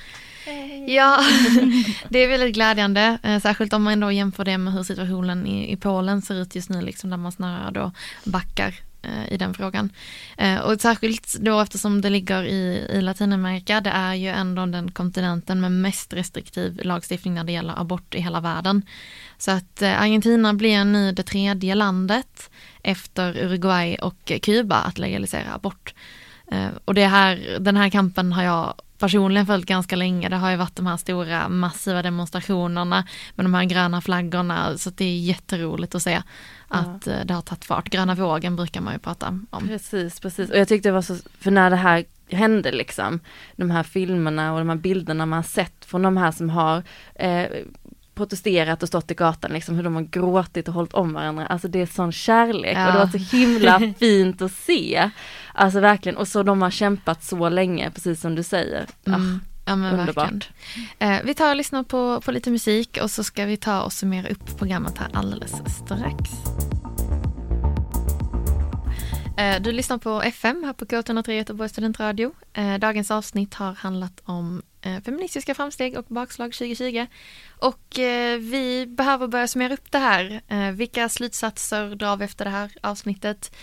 Ja, 0.88 1.20
det 2.10 2.20
är 2.20 2.28
väldigt 2.28 2.54
glädjande, 2.54 3.18
eh, 3.24 3.40
särskilt 3.40 3.74
om 3.74 3.84
man 3.84 4.00
då 4.00 4.12
jämför 4.12 4.46
det 4.46 4.58
med 4.58 4.74
hur 4.74 4.84
situationen 4.84 5.48
i, 5.48 5.72
i 5.72 5.78
Polen 5.78 6.22
ser 6.22 6.36
ut 6.36 6.56
just 6.56 6.70
nu, 6.70 6.82
liksom 6.82 7.10
där 7.10 7.18
man 7.18 7.32
snarare 7.32 7.72
då 7.72 7.92
backar 8.24 8.80
eh, 9.02 9.34
i 9.34 9.38
den 9.38 9.54
frågan. 9.54 9.90
Och 10.64 10.82
särskilt 10.82 11.38
då 11.40 11.62
eftersom 11.62 12.02
det 12.02 12.10
ligger 12.10 12.44
i, 12.44 12.88
i 12.94 13.02
Latinamerika, 13.02 13.82
det 13.82 13.90
är 13.90 14.14
ju 14.14 14.28
ändå 14.28 14.66
den 14.66 14.92
kontinenten 14.92 15.62
med 15.62 15.72
mest 15.72 16.14
restriktiv 16.14 16.80
lagstiftning 16.84 17.34
när 17.34 17.44
det 17.44 17.52
gäller 17.52 17.82
abort 17.82 18.16
i 18.16 18.22
hela 18.22 18.40
världen. 18.40 18.84
Så 19.42 19.52
att 19.52 19.82
Argentina 19.82 20.54
blir 20.54 20.84
nu 20.84 21.12
det 21.12 21.24
tredje 21.24 21.76
landet 21.76 22.50
efter 22.84 23.38
Uruguay 23.38 23.96
och 23.96 24.32
Kuba 24.42 24.76
att 24.76 24.98
legalisera 24.98 25.54
abort. 25.54 25.94
Och 26.86 26.94
det 26.94 27.06
här, 27.06 27.58
den 27.60 27.78
här 27.78 27.90
kampen 27.90 28.34
har 28.34 28.44
jag 28.44 28.74
personligen 29.02 29.46
följt 29.46 29.66
ganska 29.66 29.96
länge. 29.96 30.30
Det 30.30 30.36
har 30.36 30.52
ju 30.52 30.58
varit 30.58 30.76
de 30.76 30.88
här 30.88 30.98
stora 30.98 31.50
massiva 31.50 32.02
demonstrationerna 32.02 33.08
med 33.36 33.46
de 33.46 33.54
här 33.54 33.66
gröna 33.66 34.02
flaggorna 34.02 34.78
så 34.78 34.90
det 34.90 35.06
är 35.06 35.18
jätteroligt 35.18 35.96
att 35.96 36.04
se 36.04 36.22
att 36.68 37.08
ja. 37.08 37.12
Eh, 37.12 37.26
det 37.26 37.34
har 37.34 37.42
tagit 37.42 37.66
fart. 37.66 37.90
Gröna 37.90 38.16
vågen 38.16 38.56
brukar 38.56 38.82
man 38.82 38.94
ju 38.94 39.00
prata 39.00 39.28
om. 39.50 39.68
Precis, 39.68 40.20
precis. 40.20 40.50
Och 40.50 40.58
jag 40.58 40.68
tyckte 40.68 40.90
det 40.90 40.94
var 40.94 41.02
så, 41.02 41.18
för 41.40 41.52
när 41.52 41.70
det 41.70 41.76
här 41.76 42.06
hände 42.30 42.72
liksom, 42.72 43.20
de 43.56 43.72
här 43.72 43.84
filmerna 43.84 44.54
och 44.54 44.60
de 44.60 44.70
här 44.70 44.76
bilderna 44.76 45.26
man 45.26 45.44
sett 45.44 45.86
från 45.86 46.02
de 46.02 46.18
här 46.18 46.32
som 46.32 46.50
har 46.50 46.84
eh, 47.16 47.48
protesterat 48.16 48.84
och 48.84 48.90
stått 48.90 49.12
i 49.12 49.14
gatan, 49.14 49.52
liksom 49.52 49.76
hur 49.76 49.84
de 49.84 49.96
har 49.96 50.02
gråtit 50.02 50.68
och 50.68 50.74
hållit 50.74 50.94
om 50.94 51.14
varandra. 51.14 51.46
Alltså 51.46 51.68
det 51.68 51.82
är 51.82 51.86
sån 51.86 52.12
kärlek 52.12 52.78
ja. 52.78 52.88
och 52.88 52.94
det 52.94 53.00
var 53.00 53.08
så 53.08 53.38
himla 53.38 53.94
fint 54.00 54.42
att 54.42 54.52
se. 54.52 55.12
Alltså 55.54 55.80
verkligen, 55.80 56.18
och 56.18 56.28
så 56.28 56.44
de 56.44 56.62
har 56.62 56.70
kämpat 56.70 57.24
så 57.24 57.50
länge, 57.50 57.92
precis 57.92 58.22
som 58.22 58.36
du 58.36 58.44
säger. 58.44 58.86
Mm. 59.08 59.22
Ah, 59.22 59.40
ja, 59.66 59.76
men 59.76 60.00
underbart. 60.00 60.50
Eh, 61.00 61.18
vi 61.24 61.34
tar 61.34 61.50
och 61.50 61.56
lyssnar 61.56 61.84
på, 61.84 62.22
på 62.22 62.32
lite 62.32 62.52
musik 62.52 63.00
och 63.02 63.12
så 63.12 63.24
ska 63.24 63.46
vi 63.46 63.58
ta 63.58 63.82
och 63.82 63.94
summera 63.94 64.30
upp 64.30 64.58
programmet 64.58 64.98
här 64.98 65.10
alldeles 65.14 65.52
strax. 65.52 66.30
Eh, 69.38 69.62
du 69.62 69.72
lyssnar 69.72 69.98
på 69.98 70.22
FM 70.22 70.64
här 70.64 70.74
på 70.74 70.86
K103 70.86 71.32
Göteborgs 71.32 71.72
studentradio. 71.72 72.32
Eh, 72.54 72.78
dagens 72.78 73.12
avsnitt 73.12 73.54
har 73.54 73.74
handlat 73.74 74.22
om 74.24 74.62
feministiska 75.06 75.56
framsteg 75.56 75.98
och 75.98 76.06
bakslag 76.08 76.54
2020. 76.54 77.06
Och 77.60 78.00
vi 78.40 78.86
behöver 78.88 79.28
börja 79.28 79.48
summera 79.48 79.74
upp 79.74 79.92
det 79.92 79.98
här. 79.98 80.42
Vilka 80.72 81.10
slutsatser 81.10 81.96
drar 81.96 82.18
vi 82.18 82.26
efter 82.26 82.46
det 82.46 82.52
här 82.52 82.72
avsnittet? 82.82 83.56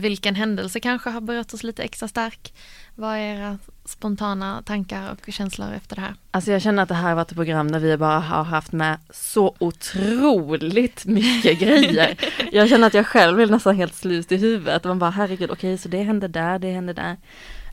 Vilken 0.00 0.34
händelse 0.34 0.80
kanske 0.80 1.10
har 1.10 1.20
berört 1.20 1.54
oss 1.54 1.62
lite 1.62 1.82
extra 1.82 2.08
stark? 2.08 2.54
Vad 2.94 3.16
är 3.16 3.20
era 3.20 3.58
spontana 3.84 4.62
tankar 4.62 5.10
och 5.12 5.32
känslor 5.32 5.72
efter 5.72 5.96
det 5.96 6.02
här? 6.02 6.14
Alltså 6.30 6.52
jag 6.52 6.62
känner 6.62 6.82
att 6.82 6.88
det 6.88 6.94
här 6.94 7.08
har 7.08 7.14
varit 7.14 7.30
ett 7.30 7.36
program 7.36 7.70
där 7.70 7.78
vi 7.78 7.96
bara 7.96 8.18
har 8.18 8.44
haft 8.44 8.72
med 8.72 8.98
så 9.10 9.54
otroligt 9.58 11.04
mycket 11.04 11.58
grejer. 11.60 12.16
Jag 12.52 12.68
känner 12.68 12.86
att 12.86 12.94
jag 12.94 13.06
själv 13.06 13.40
är 13.40 13.46
nästan 13.46 13.76
helt 13.76 13.94
slut 13.94 14.32
i 14.32 14.36
huvudet. 14.36 14.84
Man 14.84 14.98
bara 14.98 15.10
herregud, 15.10 15.50
okej 15.50 15.70
okay, 15.70 15.78
så 15.78 15.88
det 15.88 16.02
hände 16.02 16.28
där, 16.28 16.58
det 16.58 16.70
hände 16.70 16.92
där. 16.92 17.16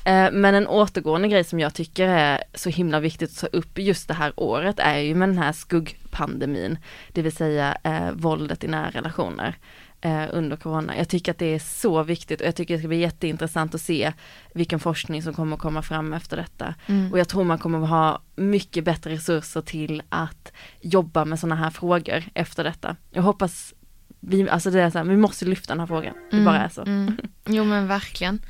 Eh, 0.06 0.32
men 0.32 0.56
en 0.56 0.68
återgående 0.68 1.28
grej 1.28 1.44
som 1.44 1.60
jag 1.60 1.74
tycker 1.74 2.08
är 2.08 2.44
så 2.54 2.70
himla 2.70 3.00
viktigt 3.00 3.32
att 3.32 3.40
ta 3.40 3.58
upp 3.58 3.80
just 3.80 4.08
det 4.08 4.14
här 4.14 4.34
året 4.36 4.80
är 4.80 4.98
ju 4.98 5.16
med 5.16 5.30
den 5.30 5.38
här 5.38 5.52
skuggpandemin, 5.52 6.78
det 7.12 7.22
vill 7.22 7.36
säga 7.36 7.78
eh, 7.84 8.12
våldet 8.12 8.64
i 8.64 8.68
nära 8.68 8.90
relationer 8.90 9.58
eh, 10.02 10.24
under 10.32 10.58
corona. 10.58 10.98
Jag 10.98 11.10
tycker 11.10 11.32
att 11.32 11.38
det 11.38 11.56
är 11.56 11.60
så 11.60 12.04
viktigt 12.04 12.42
och 12.42 12.48
jag 12.48 12.56
tycker 12.56 12.74
det 12.74 12.80
ska 12.80 12.88
bli 12.88 13.00
jätteintressant 13.00 13.76
att 13.76 13.82
se 13.82 14.14
vilken 14.54 14.80
forskning 14.80 15.24
som 15.24 15.34
kommer 15.34 15.56
att 15.56 15.62
komma 15.62 15.82
fram 15.82 16.14
efter 16.14 16.38
detta. 16.38 16.76
Mm. 16.86 17.12
Och 17.12 17.20
jag 17.20 17.28
tror 17.28 17.44
man 17.44 17.60
kommer 17.60 17.84
att 17.84 17.90
ha 17.90 18.22
mycket 18.36 18.84
bättre 18.84 19.12
resurser 19.12 19.62
till 19.62 20.02
att 20.10 20.52
jobba 20.82 21.26
med 21.26 21.40
sådana 21.40 21.56
här 21.56 21.70
frågor 21.70 22.24
efter 22.34 22.64
detta. 22.64 22.96
Jag 23.12 23.24
hoppas 23.24 23.74
vi, 24.20 24.50
alltså 24.50 24.72
det 24.72 24.82
är 24.82 24.90
så 24.90 24.98
här, 24.98 25.06
vi 25.06 25.18
måste 25.18 25.46
lyfta 25.46 25.74
den 25.74 25.80
här 25.80 25.88
frågan. 25.88 26.14
Det 26.30 26.36
mm. 26.38 26.46
bara 26.46 26.58
är 26.58 26.70
så. 26.70 26.82
Mm. 26.82 27.18
Jo 27.46 27.64
men 27.64 27.88
verkligen. 27.88 28.42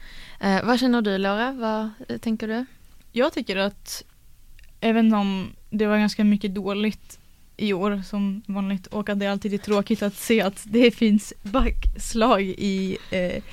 Eh, 0.43 0.65
vad 0.65 0.79
känner 0.79 1.01
du 1.01 1.17
Laura? 1.17 1.51
Vad 1.51 1.89
eh, 2.09 2.17
tänker 2.17 2.47
du? 2.47 2.65
Jag 3.11 3.33
tycker 3.33 3.57
att 3.57 4.03
även 4.81 5.13
om 5.13 5.55
det 5.69 5.85
var 5.85 5.97
ganska 5.97 6.23
mycket 6.23 6.55
dåligt 6.55 7.19
i 7.57 7.73
år 7.73 8.01
som 8.05 8.41
vanligt 8.45 8.87
och 8.87 9.09
att 9.09 9.19
det 9.19 9.27
alltid 9.27 9.53
är 9.53 9.57
tråkigt 9.57 10.03
att 10.03 10.15
se 10.15 10.41
att 10.41 10.63
det 10.65 10.91
finns 10.91 11.33
backslag 11.43 12.41
i 12.41 12.97
eh, 13.11 13.43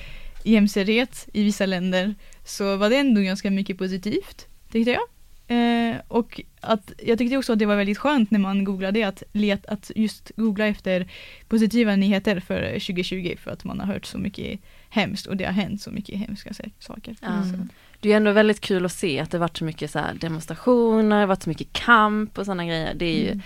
jämställdhet 0.44 1.28
i 1.32 1.44
vissa 1.44 1.66
länder 1.66 2.14
så 2.44 2.76
var 2.76 2.90
det 2.90 2.96
ändå 2.96 3.20
ganska 3.20 3.50
mycket 3.50 3.78
positivt 3.78 4.46
tyckte 4.72 4.90
jag. 4.90 5.02
Eh, 5.50 5.96
och 6.08 6.40
att 6.60 6.92
jag 6.98 7.18
tyckte 7.18 7.36
också 7.36 7.52
att 7.52 7.58
det 7.58 7.66
var 7.66 7.76
väldigt 7.76 7.98
skönt 7.98 8.30
när 8.30 8.38
man 8.38 8.64
googlade 8.64 9.08
att, 9.08 9.22
let, 9.32 9.66
att 9.66 9.90
just 9.96 10.32
googla 10.36 10.66
efter 10.66 11.08
positiva 11.48 11.96
nyheter 11.96 12.40
för 12.40 12.62
eh, 12.62 12.72
2020 12.72 13.34
för 13.38 13.50
att 13.50 13.64
man 13.64 13.80
har 13.80 13.86
hört 13.86 14.06
så 14.06 14.18
mycket 14.18 14.60
hemskt 14.90 15.26
och 15.26 15.36
det 15.36 15.44
har 15.44 15.52
hänt 15.52 15.82
så 15.82 15.90
mycket 15.90 16.18
hemska 16.18 16.50
saker. 16.78 17.16
Mm. 17.22 17.68
Det 18.00 18.12
är 18.12 18.16
ändå 18.16 18.32
väldigt 18.32 18.60
kul 18.60 18.84
att 18.84 18.92
se 18.92 19.20
att 19.20 19.30
det 19.30 19.38
varit 19.38 19.56
så 19.56 19.64
mycket 19.64 19.90
så 19.90 20.00
demonstrationer, 20.14 21.26
varit 21.26 21.42
så 21.42 21.48
mycket 21.48 21.72
kamp 21.72 22.38
och 22.38 22.44
sådana 22.44 22.64
grejer. 22.64 22.94
Det 22.94 23.04
är 23.04 23.18
ju 23.18 23.28
mm. 23.30 23.40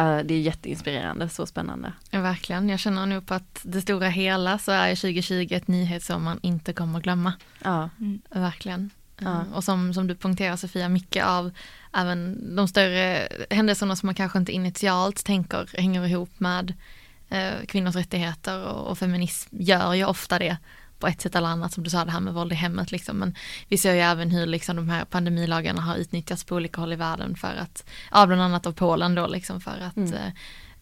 Uh, 0.00 0.18
det 0.24 0.34
är 0.34 0.40
jätteinspirerande, 0.40 1.28
så 1.28 1.46
spännande. 1.46 1.92
Ja, 2.10 2.20
verkligen. 2.20 2.68
Jag 2.68 2.78
känner 2.78 3.06
nog 3.06 3.26
på 3.26 3.34
att 3.34 3.60
det 3.62 3.80
stora 3.80 4.08
hela 4.08 4.58
så 4.58 4.72
är 4.72 4.94
2020 4.94 5.48
ett 5.50 5.68
nyhetsår 5.68 6.18
man 6.18 6.38
inte 6.42 6.72
kommer 6.72 6.98
att 6.98 7.04
glömma. 7.04 7.32
Ja. 7.64 7.90
Mm. 8.00 8.20
Verkligen. 8.30 8.90
Ja. 9.18 9.30
Uh, 9.30 9.52
och 9.52 9.64
som, 9.64 9.94
som 9.94 10.06
du 10.06 10.14
poängterar 10.14 10.56
Sofia, 10.56 10.88
mycket 10.88 11.24
av 11.24 11.50
även 11.92 12.38
de 12.56 12.68
större 12.68 13.28
händelserna 13.50 13.96
som 13.96 14.06
man 14.06 14.14
kanske 14.14 14.38
inte 14.38 14.52
initialt 14.52 15.24
tänker 15.24 15.68
hänger 15.78 16.06
ihop 16.06 16.40
med 16.40 16.74
uh, 17.32 17.66
kvinnors 17.66 17.96
rättigheter 17.96 18.64
och, 18.64 18.90
och 18.90 18.98
feminism 18.98 19.56
gör 19.60 19.94
ju 19.94 20.04
ofta 20.04 20.38
det 20.38 20.56
på 20.98 21.06
ett 21.06 21.20
sätt 21.20 21.34
eller 21.34 21.48
annat 21.48 21.72
som 21.72 21.84
du 21.84 21.90
sa 21.90 22.04
det 22.04 22.10
här 22.10 22.20
med 22.20 22.34
våld 22.34 22.52
i 22.52 22.54
hemmet 22.54 22.92
liksom. 22.92 23.18
Men 23.18 23.34
vi 23.68 23.78
ser 23.78 23.94
ju 23.94 24.00
även 24.00 24.30
hur 24.30 24.46
liksom 24.46 24.76
de 24.76 24.88
här 24.88 25.04
pandemilagarna 25.04 25.82
har 25.82 25.96
utnyttjats 25.96 26.44
på 26.44 26.54
olika 26.54 26.80
håll 26.80 26.92
i 26.92 26.96
världen 26.96 27.36
för 27.36 27.54
att, 27.56 27.84
ja 28.12 28.26
bland 28.26 28.42
annat 28.42 28.66
av 28.66 28.72
Polen 28.72 29.14
då 29.14 29.26
liksom 29.26 29.60
för 29.60 29.78
att 29.80 29.96
mm. 29.96 30.12
eh, 30.12 30.32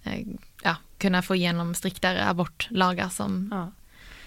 eh 0.05 0.27
ja, 0.63 0.77
kunna 0.99 1.23
få 1.23 1.35
igenom 1.35 1.75
striktare 1.75 2.29
abortlagar 2.29 3.09
som 3.09 3.49
ja. 3.53 3.73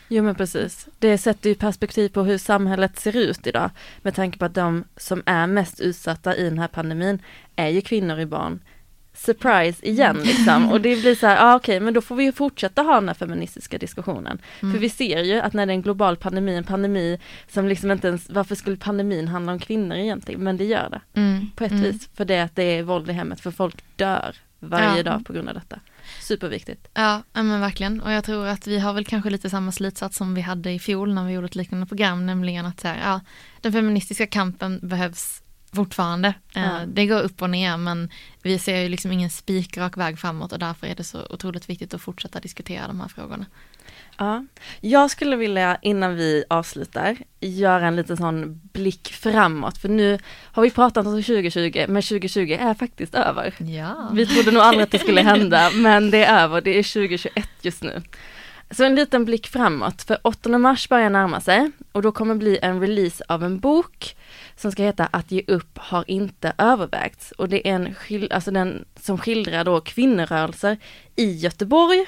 Jo 0.10 0.24
men 0.24 0.36
precis. 0.36 0.88
Det 1.00 1.18
sätter 1.18 1.50
ju 1.50 1.56
perspektiv 1.56 2.10
på 2.10 2.24
hur 2.24 2.38
samhället 2.38 3.00
ser 3.00 3.16
ut 3.16 3.48
idag. 3.48 3.70
Med 4.02 4.16
tanke 4.16 4.38
på 4.38 4.46
att 4.46 4.54
de 4.54 4.84
som 4.98 5.24
är 5.26 5.48
mest 5.48 5.80
utsatta 5.80 6.36
i 6.36 6.44
den 6.44 6.60
här 6.60 6.68
pandemin 6.68 7.20
är 7.56 7.68
ju 7.68 7.82
kvinnor 7.82 8.20
och 8.20 8.28
barn 8.28 8.60
surprise 9.18 9.86
igen 9.86 10.18
liksom. 10.24 10.72
Och 10.72 10.82
det 10.82 11.01
blir 11.01 11.15
så 11.15 11.28
här, 11.28 11.38
ah, 11.39 11.55
okej 11.55 11.76
okay, 11.78 11.86
men 11.86 11.93
då 11.93 12.01
får 12.01 12.15
vi 12.15 12.32
fortsätta 12.32 12.82
ha 12.82 12.93
den 12.95 13.07
här 13.07 13.15
feministiska 13.15 13.78
diskussionen. 13.78 14.41
Mm. 14.61 14.74
För 14.74 14.80
vi 14.80 14.89
ser 14.89 15.24
ju 15.24 15.39
att 15.39 15.53
när 15.53 15.65
det 15.65 15.72
är 15.72 15.76
en 15.76 15.82
global 15.82 16.18
pandemi, 16.18 16.55
en 16.55 16.63
pandemi 16.63 17.20
som 17.47 17.68
liksom 17.68 17.91
inte 17.91 18.07
ens, 18.07 18.30
varför 18.30 18.55
skulle 18.55 18.78
pandemin 18.78 19.28
handla 19.28 19.51
om 19.51 19.59
kvinnor 19.59 19.97
egentligen? 19.97 20.43
Men 20.43 20.57
det 20.57 20.65
gör 20.65 20.89
det. 20.89 21.20
Mm. 21.20 21.51
På 21.55 21.63
ett 21.63 21.72
mm. 21.72 21.84
vis. 21.84 22.09
För 22.13 22.26
det 22.26 22.39
att 22.39 22.55
det 22.55 22.63
är 22.63 22.84
våld 22.84 23.09
i 23.09 23.13
hemmet, 23.13 23.41
för 23.41 23.51
folk 23.51 23.76
dör 23.95 24.36
varje 24.59 24.97
ja. 24.97 25.03
dag 25.03 25.26
på 25.26 25.34
grund 25.34 25.49
av 25.49 25.55
detta. 25.55 25.80
Superviktigt. 26.22 26.88
Ja, 26.93 27.22
men 27.34 27.61
verkligen. 27.61 28.01
Och 28.01 28.11
jag 28.11 28.24
tror 28.24 28.47
att 28.47 28.68
vi 28.68 28.80
har 28.80 28.93
väl 28.93 29.05
kanske 29.05 29.30
lite 29.30 29.49
samma 29.49 29.72
slutsats 29.72 30.18
som 30.18 30.36
vi 30.36 30.41
hade 30.41 30.72
i 30.72 30.80
fjol 30.80 31.13
när 31.13 31.26
vi 31.26 31.34
gjorde 31.34 31.45
ett 31.45 31.55
liknande 31.55 31.86
program, 31.86 32.26
nämligen 32.26 32.65
att 32.65 32.80
så 32.80 32.88
här, 32.88 32.99
ja, 33.03 33.22
den 33.61 33.72
feministiska 33.72 34.28
kampen 34.28 34.80
behövs 34.84 35.41
fortfarande. 35.76 36.28
Eh, 36.55 36.63
ja. 36.63 36.80
Det 36.88 37.05
går 37.05 37.22
upp 37.22 37.41
och 37.41 37.49
ner 37.49 37.78
men 37.78 38.09
vi 38.41 38.59
ser 38.59 38.78
ju 38.82 38.89
liksom 38.89 39.11
ingen 39.11 39.30
spikrak 39.30 39.97
väg 39.97 40.20
framåt 40.20 40.51
och 40.51 40.59
därför 40.59 40.88
är 40.88 40.95
det 40.95 41.03
så 41.03 41.26
otroligt 41.30 41.70
viktigt 41.70 41.93
att 41.93 42.01
fortsätta 42.01 42.39
diskutera 42.39 42.88
de 42.88 43.01
här 43.01 43.07
frågorna. 43.07 43.45
Ja, 44.18 44.45
jag 44.82 45.11
skulle 45.11 45.36
vilja 45.36 45.78
innan 45.82 46.15
vi 46.15 46.43
avslutar 46.49 47.18
göra 47.39 47.88
en 47.88 47.95
liten 47.95 48.18
sån 48.18 48.61
blick 48.74 49.07
framåt 49.07 49.78
för 49.78 49.89
nu 49.89 50.20
har 50.51 50.63
vi 50.63 50.72
pratat 50.72 51.07
om 51.07 51.13
2020 51.13 51.86
men 51.88 52.01
2020 52.01 52.57
är 52.59 52.74
faktiskt 52.74 53.15
över. 53.15 53.53
Ja. 53.57 54.09
Vi 54.13 54.26
trodde 54.26 54.51
nog 54.51 54.61
aldrig 54.63 54.84
att 54.84 54.91
det 54.91 54.99
skulle 54.99 55.22
hända 55.22 55.70
men 55.76 56.11
det 56.11 56.26
är 56.26 56.43
över, 56.43 56.61
det 56.61 56.80
är 56.80 56.84
2021 56.93 57.49
just 57.61 57.84
nu. 57.84 58.01
Så 58.72 58.84
en 58.84 58.95
liten 58.95 59.26
blick 59.26 59.47
framåt 59.47 60.01
för 60.01 60.18
8 60.22 60.57
mars 60.57 60.89
börjar 60.89 61.09
närma 61.09 61.41
sig 61.41 61.72
och 61.91 62.01
då 62.01 62.11
kommer 62.11 62.36
bli 62.36 62.59
en 62.61 62.82
release 62.82 63.24
av 63.28 63.43
en 63.43 63.59
bok 63.59 64.15
som 64.58 64.72
ska 64.72 64.84
heta 64.84 65.05
Att 65.12 65.32
ge 65.32 65.43
upp 65.47 65.78
har 65.78 66.03
inte 66.08 66.53
övervägts. 66.58 67.32
Och 67.32 67.49
det 67.49 67.68
är 67.68 67.76
en 67.76 67.95
skil, 67.95 68.32
alltså 68.32 68.51
den 68.51 68.86
som 68.99 69.18
skildrar 69.18 69.64
då 69.64 69.82
kvinnorörelser 69.82 70.78
i 71.16 71.32
Göteborg 71.32 72.05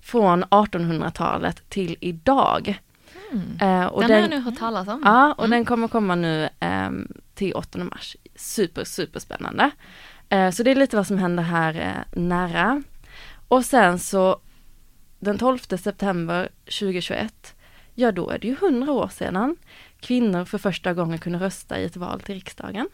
från 0.00 0.44
1800-talet 0.44 1.68
till 1.68 1.96
idag. 2.00 2.80
Mm. 3.32 3.82
Eh, 3.82 3.86
och 3.86 4.00
den, 4.00 4.10
den 4.10 4.16
har 4.16 4.30
jag 4.30 4.30
nu 4.30 4.40
hört 4.40 4.58
talas 4.58 4.88
om. 4.88 5.02
Ja, 5.04 5.32
och 5.32 5.44
mm. 5.44 5.50
den 5.50 5.64
kommer 5.64 5.88
komma 5.88 6.14
nu 6.14 6.48
eh, 6.60 6.90
till 7.34 7.54
8 7.54 7.78
mars. 7.78 8.16
Super, 8.36 8.84
super 8.84 9.20
spännande. 9.20 9.70
Eh, 10.28 10.50
så 10.50 10.62
det 10.62 10.70
är 10.70 10.74
lite 10.74 10.96
vad 10.96 11.06
som 11.06 11.18
händer 11.18 11.42
här 11.42 11.74
eh, 11.74 12.20
nära. 12.20 12.82
Och 13.48 13.64
sen 13.64 13.98
så 13.98 14.40
den 15.18 15.38
12 15.38 15.58
september 15.58 16.48
2021, 16.64 17.54
ja 17.94 18.12
då 18.12 18.30
är 18.30 18.38
det 18.38 18.46
ju 18.46 18.54
100 18.54 18.92
år 18.92 19.08
sedan 19.08 19.56
kvinnor 20.02 20.44
för 20.44 20.58
första 20.58 20.94
gången 20.94 21.18
kunde 21.18 21.38
rösta 21.38 21.80
i 21.80 21.84
ett 21.84 21.96
val 21.96 22.20
till 22.20 22.34
riksdagen. 22.34 22.88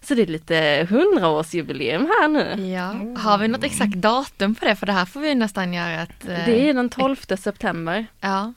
Så 0.00 0.14
det 0.14 0.22
är 0.22 0.26
lite 0.26 0.86
hundraårsjubileum 0.90 2.02
här 2.02 2.28
nu. 2.28 2.66
Ja, 2.68 3.20
har 3.20 3.38
vi 3.38 3.48
något 3.48 3.64
exakt 3.64 3.94
datum 3.94 4.54
på 4.54 4.64
det? 4.64 4.76
För 4.76 4.86
det 4.86 4.92
här 4.92 5.04
får 5.04 5.20
vi 5.20 5.34
nästan 5.34 5.72
göra 5.72 6.02
ett... 6.02 6.20
Det 6.20 6.68
är 6.68 6.74
den 6.74 6.88
12 6.88 7.16
september. 7.16 8.06
Ja. 8.20 8.52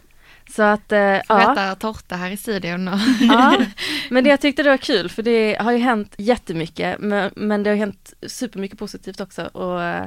Så 0.50 0.64
att, 0.64 0.92
eh, 0.92 1.00
ja. 1.00 1.54
äta 1.54 1.76
tårta 1.76 2.16
här 2.16 2.32
i 2.32 2.38
studion. 2.38 2.90
ja, 3.22 3.58
men 4.10 4.24
det 4.24 4.30
jag 4.30 4.42
tyckte 4.42 4.64
det 4.64 4.70
var 4.70 4.78
kul 4.78 5.10
för 5.10 5.24
det 5.24 5.58
har 5.60 5.72
ju 5.72 5.78
hänt 5.78 6.16
jättemycket 6.18 7.00
men, 7.00 7.32
men 7.36 7.64
det 7.64 7.70
har 7.70 7.78
hänt 7.78 8.14
supermycket 8.28 8.80
positivt 8.80 9.22
också 9.22 9.46
och 9.46 9.84
eh, 9.84 10.06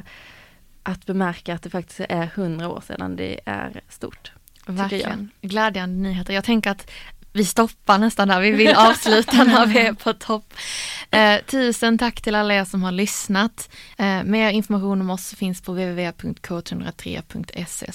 att 0.83 1.05
bemärka 1.05 1.53
att 1.53 1.63
det 1.63 1.69
faktiskt 1.69 1.99
är 2.09 2.25
hundra 2.35 2.69
år 2.69 2.81
sedan 2.87 3.15
det 3.15 3.39
är 3.45 3.81
stort. 3.89 4.31
Verkligen, 4.65 5.29
glädjande 5.41 6.09
nyheter. 6.09 6.33
Jag 6.33 6.43
tänker 6.43 6.71
att 6.71 6.91
vi 7.33 7.45
stoppar 7.45 7.97
nästan 7.97 8.27
där, 8.27 8.41
vi 8.41 8.51
vill 8.51 8.75
avsluta 8.77 9.43
när 9.43 9.65
vi 9.65 9.79
är 9.79 9.93
på 9.93 10.13
topp. 10.13 10.53
Eh, 11.11 11.37
tusen 11.45 11.97
tack 11.97 12.21
till 12.21 12.35
alla 12.35 12.53
er 12.53 12.65
som 12.65 12.83
har 12.83 12.91
lyssnat. 12.91 13.69
Eh, 13.97 14.23
mer 14.23 14.49
information 14.49 15.01
om 15.01 15.09
oss 15.09 15.35
finns 15.35 15.61
på 15.61 15.71
www.k103.se 15.71 17.85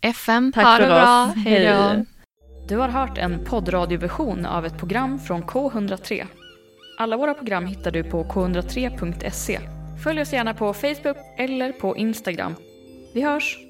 fm. 0.00 0.52
Tack 0.52 0.64
ha 0.64 0.76
för 0.76 0.82
det 0.82 0.88
bra, 0.88 1.24
hej 1.24 1.66
då. 1.66 2.04
Du 2.68 2.76
har 2.76 2.88
hört 2.88 3.18
en 3.18 3.44
poddradioversion 3.44 4.46
av 4.46 4.66
ett 4.66 4.78
program 4.78 5.18
från 5.18 5.42
K103. 5.42 6.26
Alla 6.98 7.16
våra 7.16 7.34
program 7.34 7.66
hittar 7.66 7.90
du 7.90 8.04
på 8.04 8.24
k103.se. 8.24 9.60
Följ 10.04 10.20
oss 10.20 10.32
gärna 10.32 10.54
på 10.54 10.74
Facebook 10.74 11.16
eller 11.38 11.72
på 11.72 11.96
Instagram. 11.96 12.54
Vi 13.14 13.22
hörs! 13.22 13.67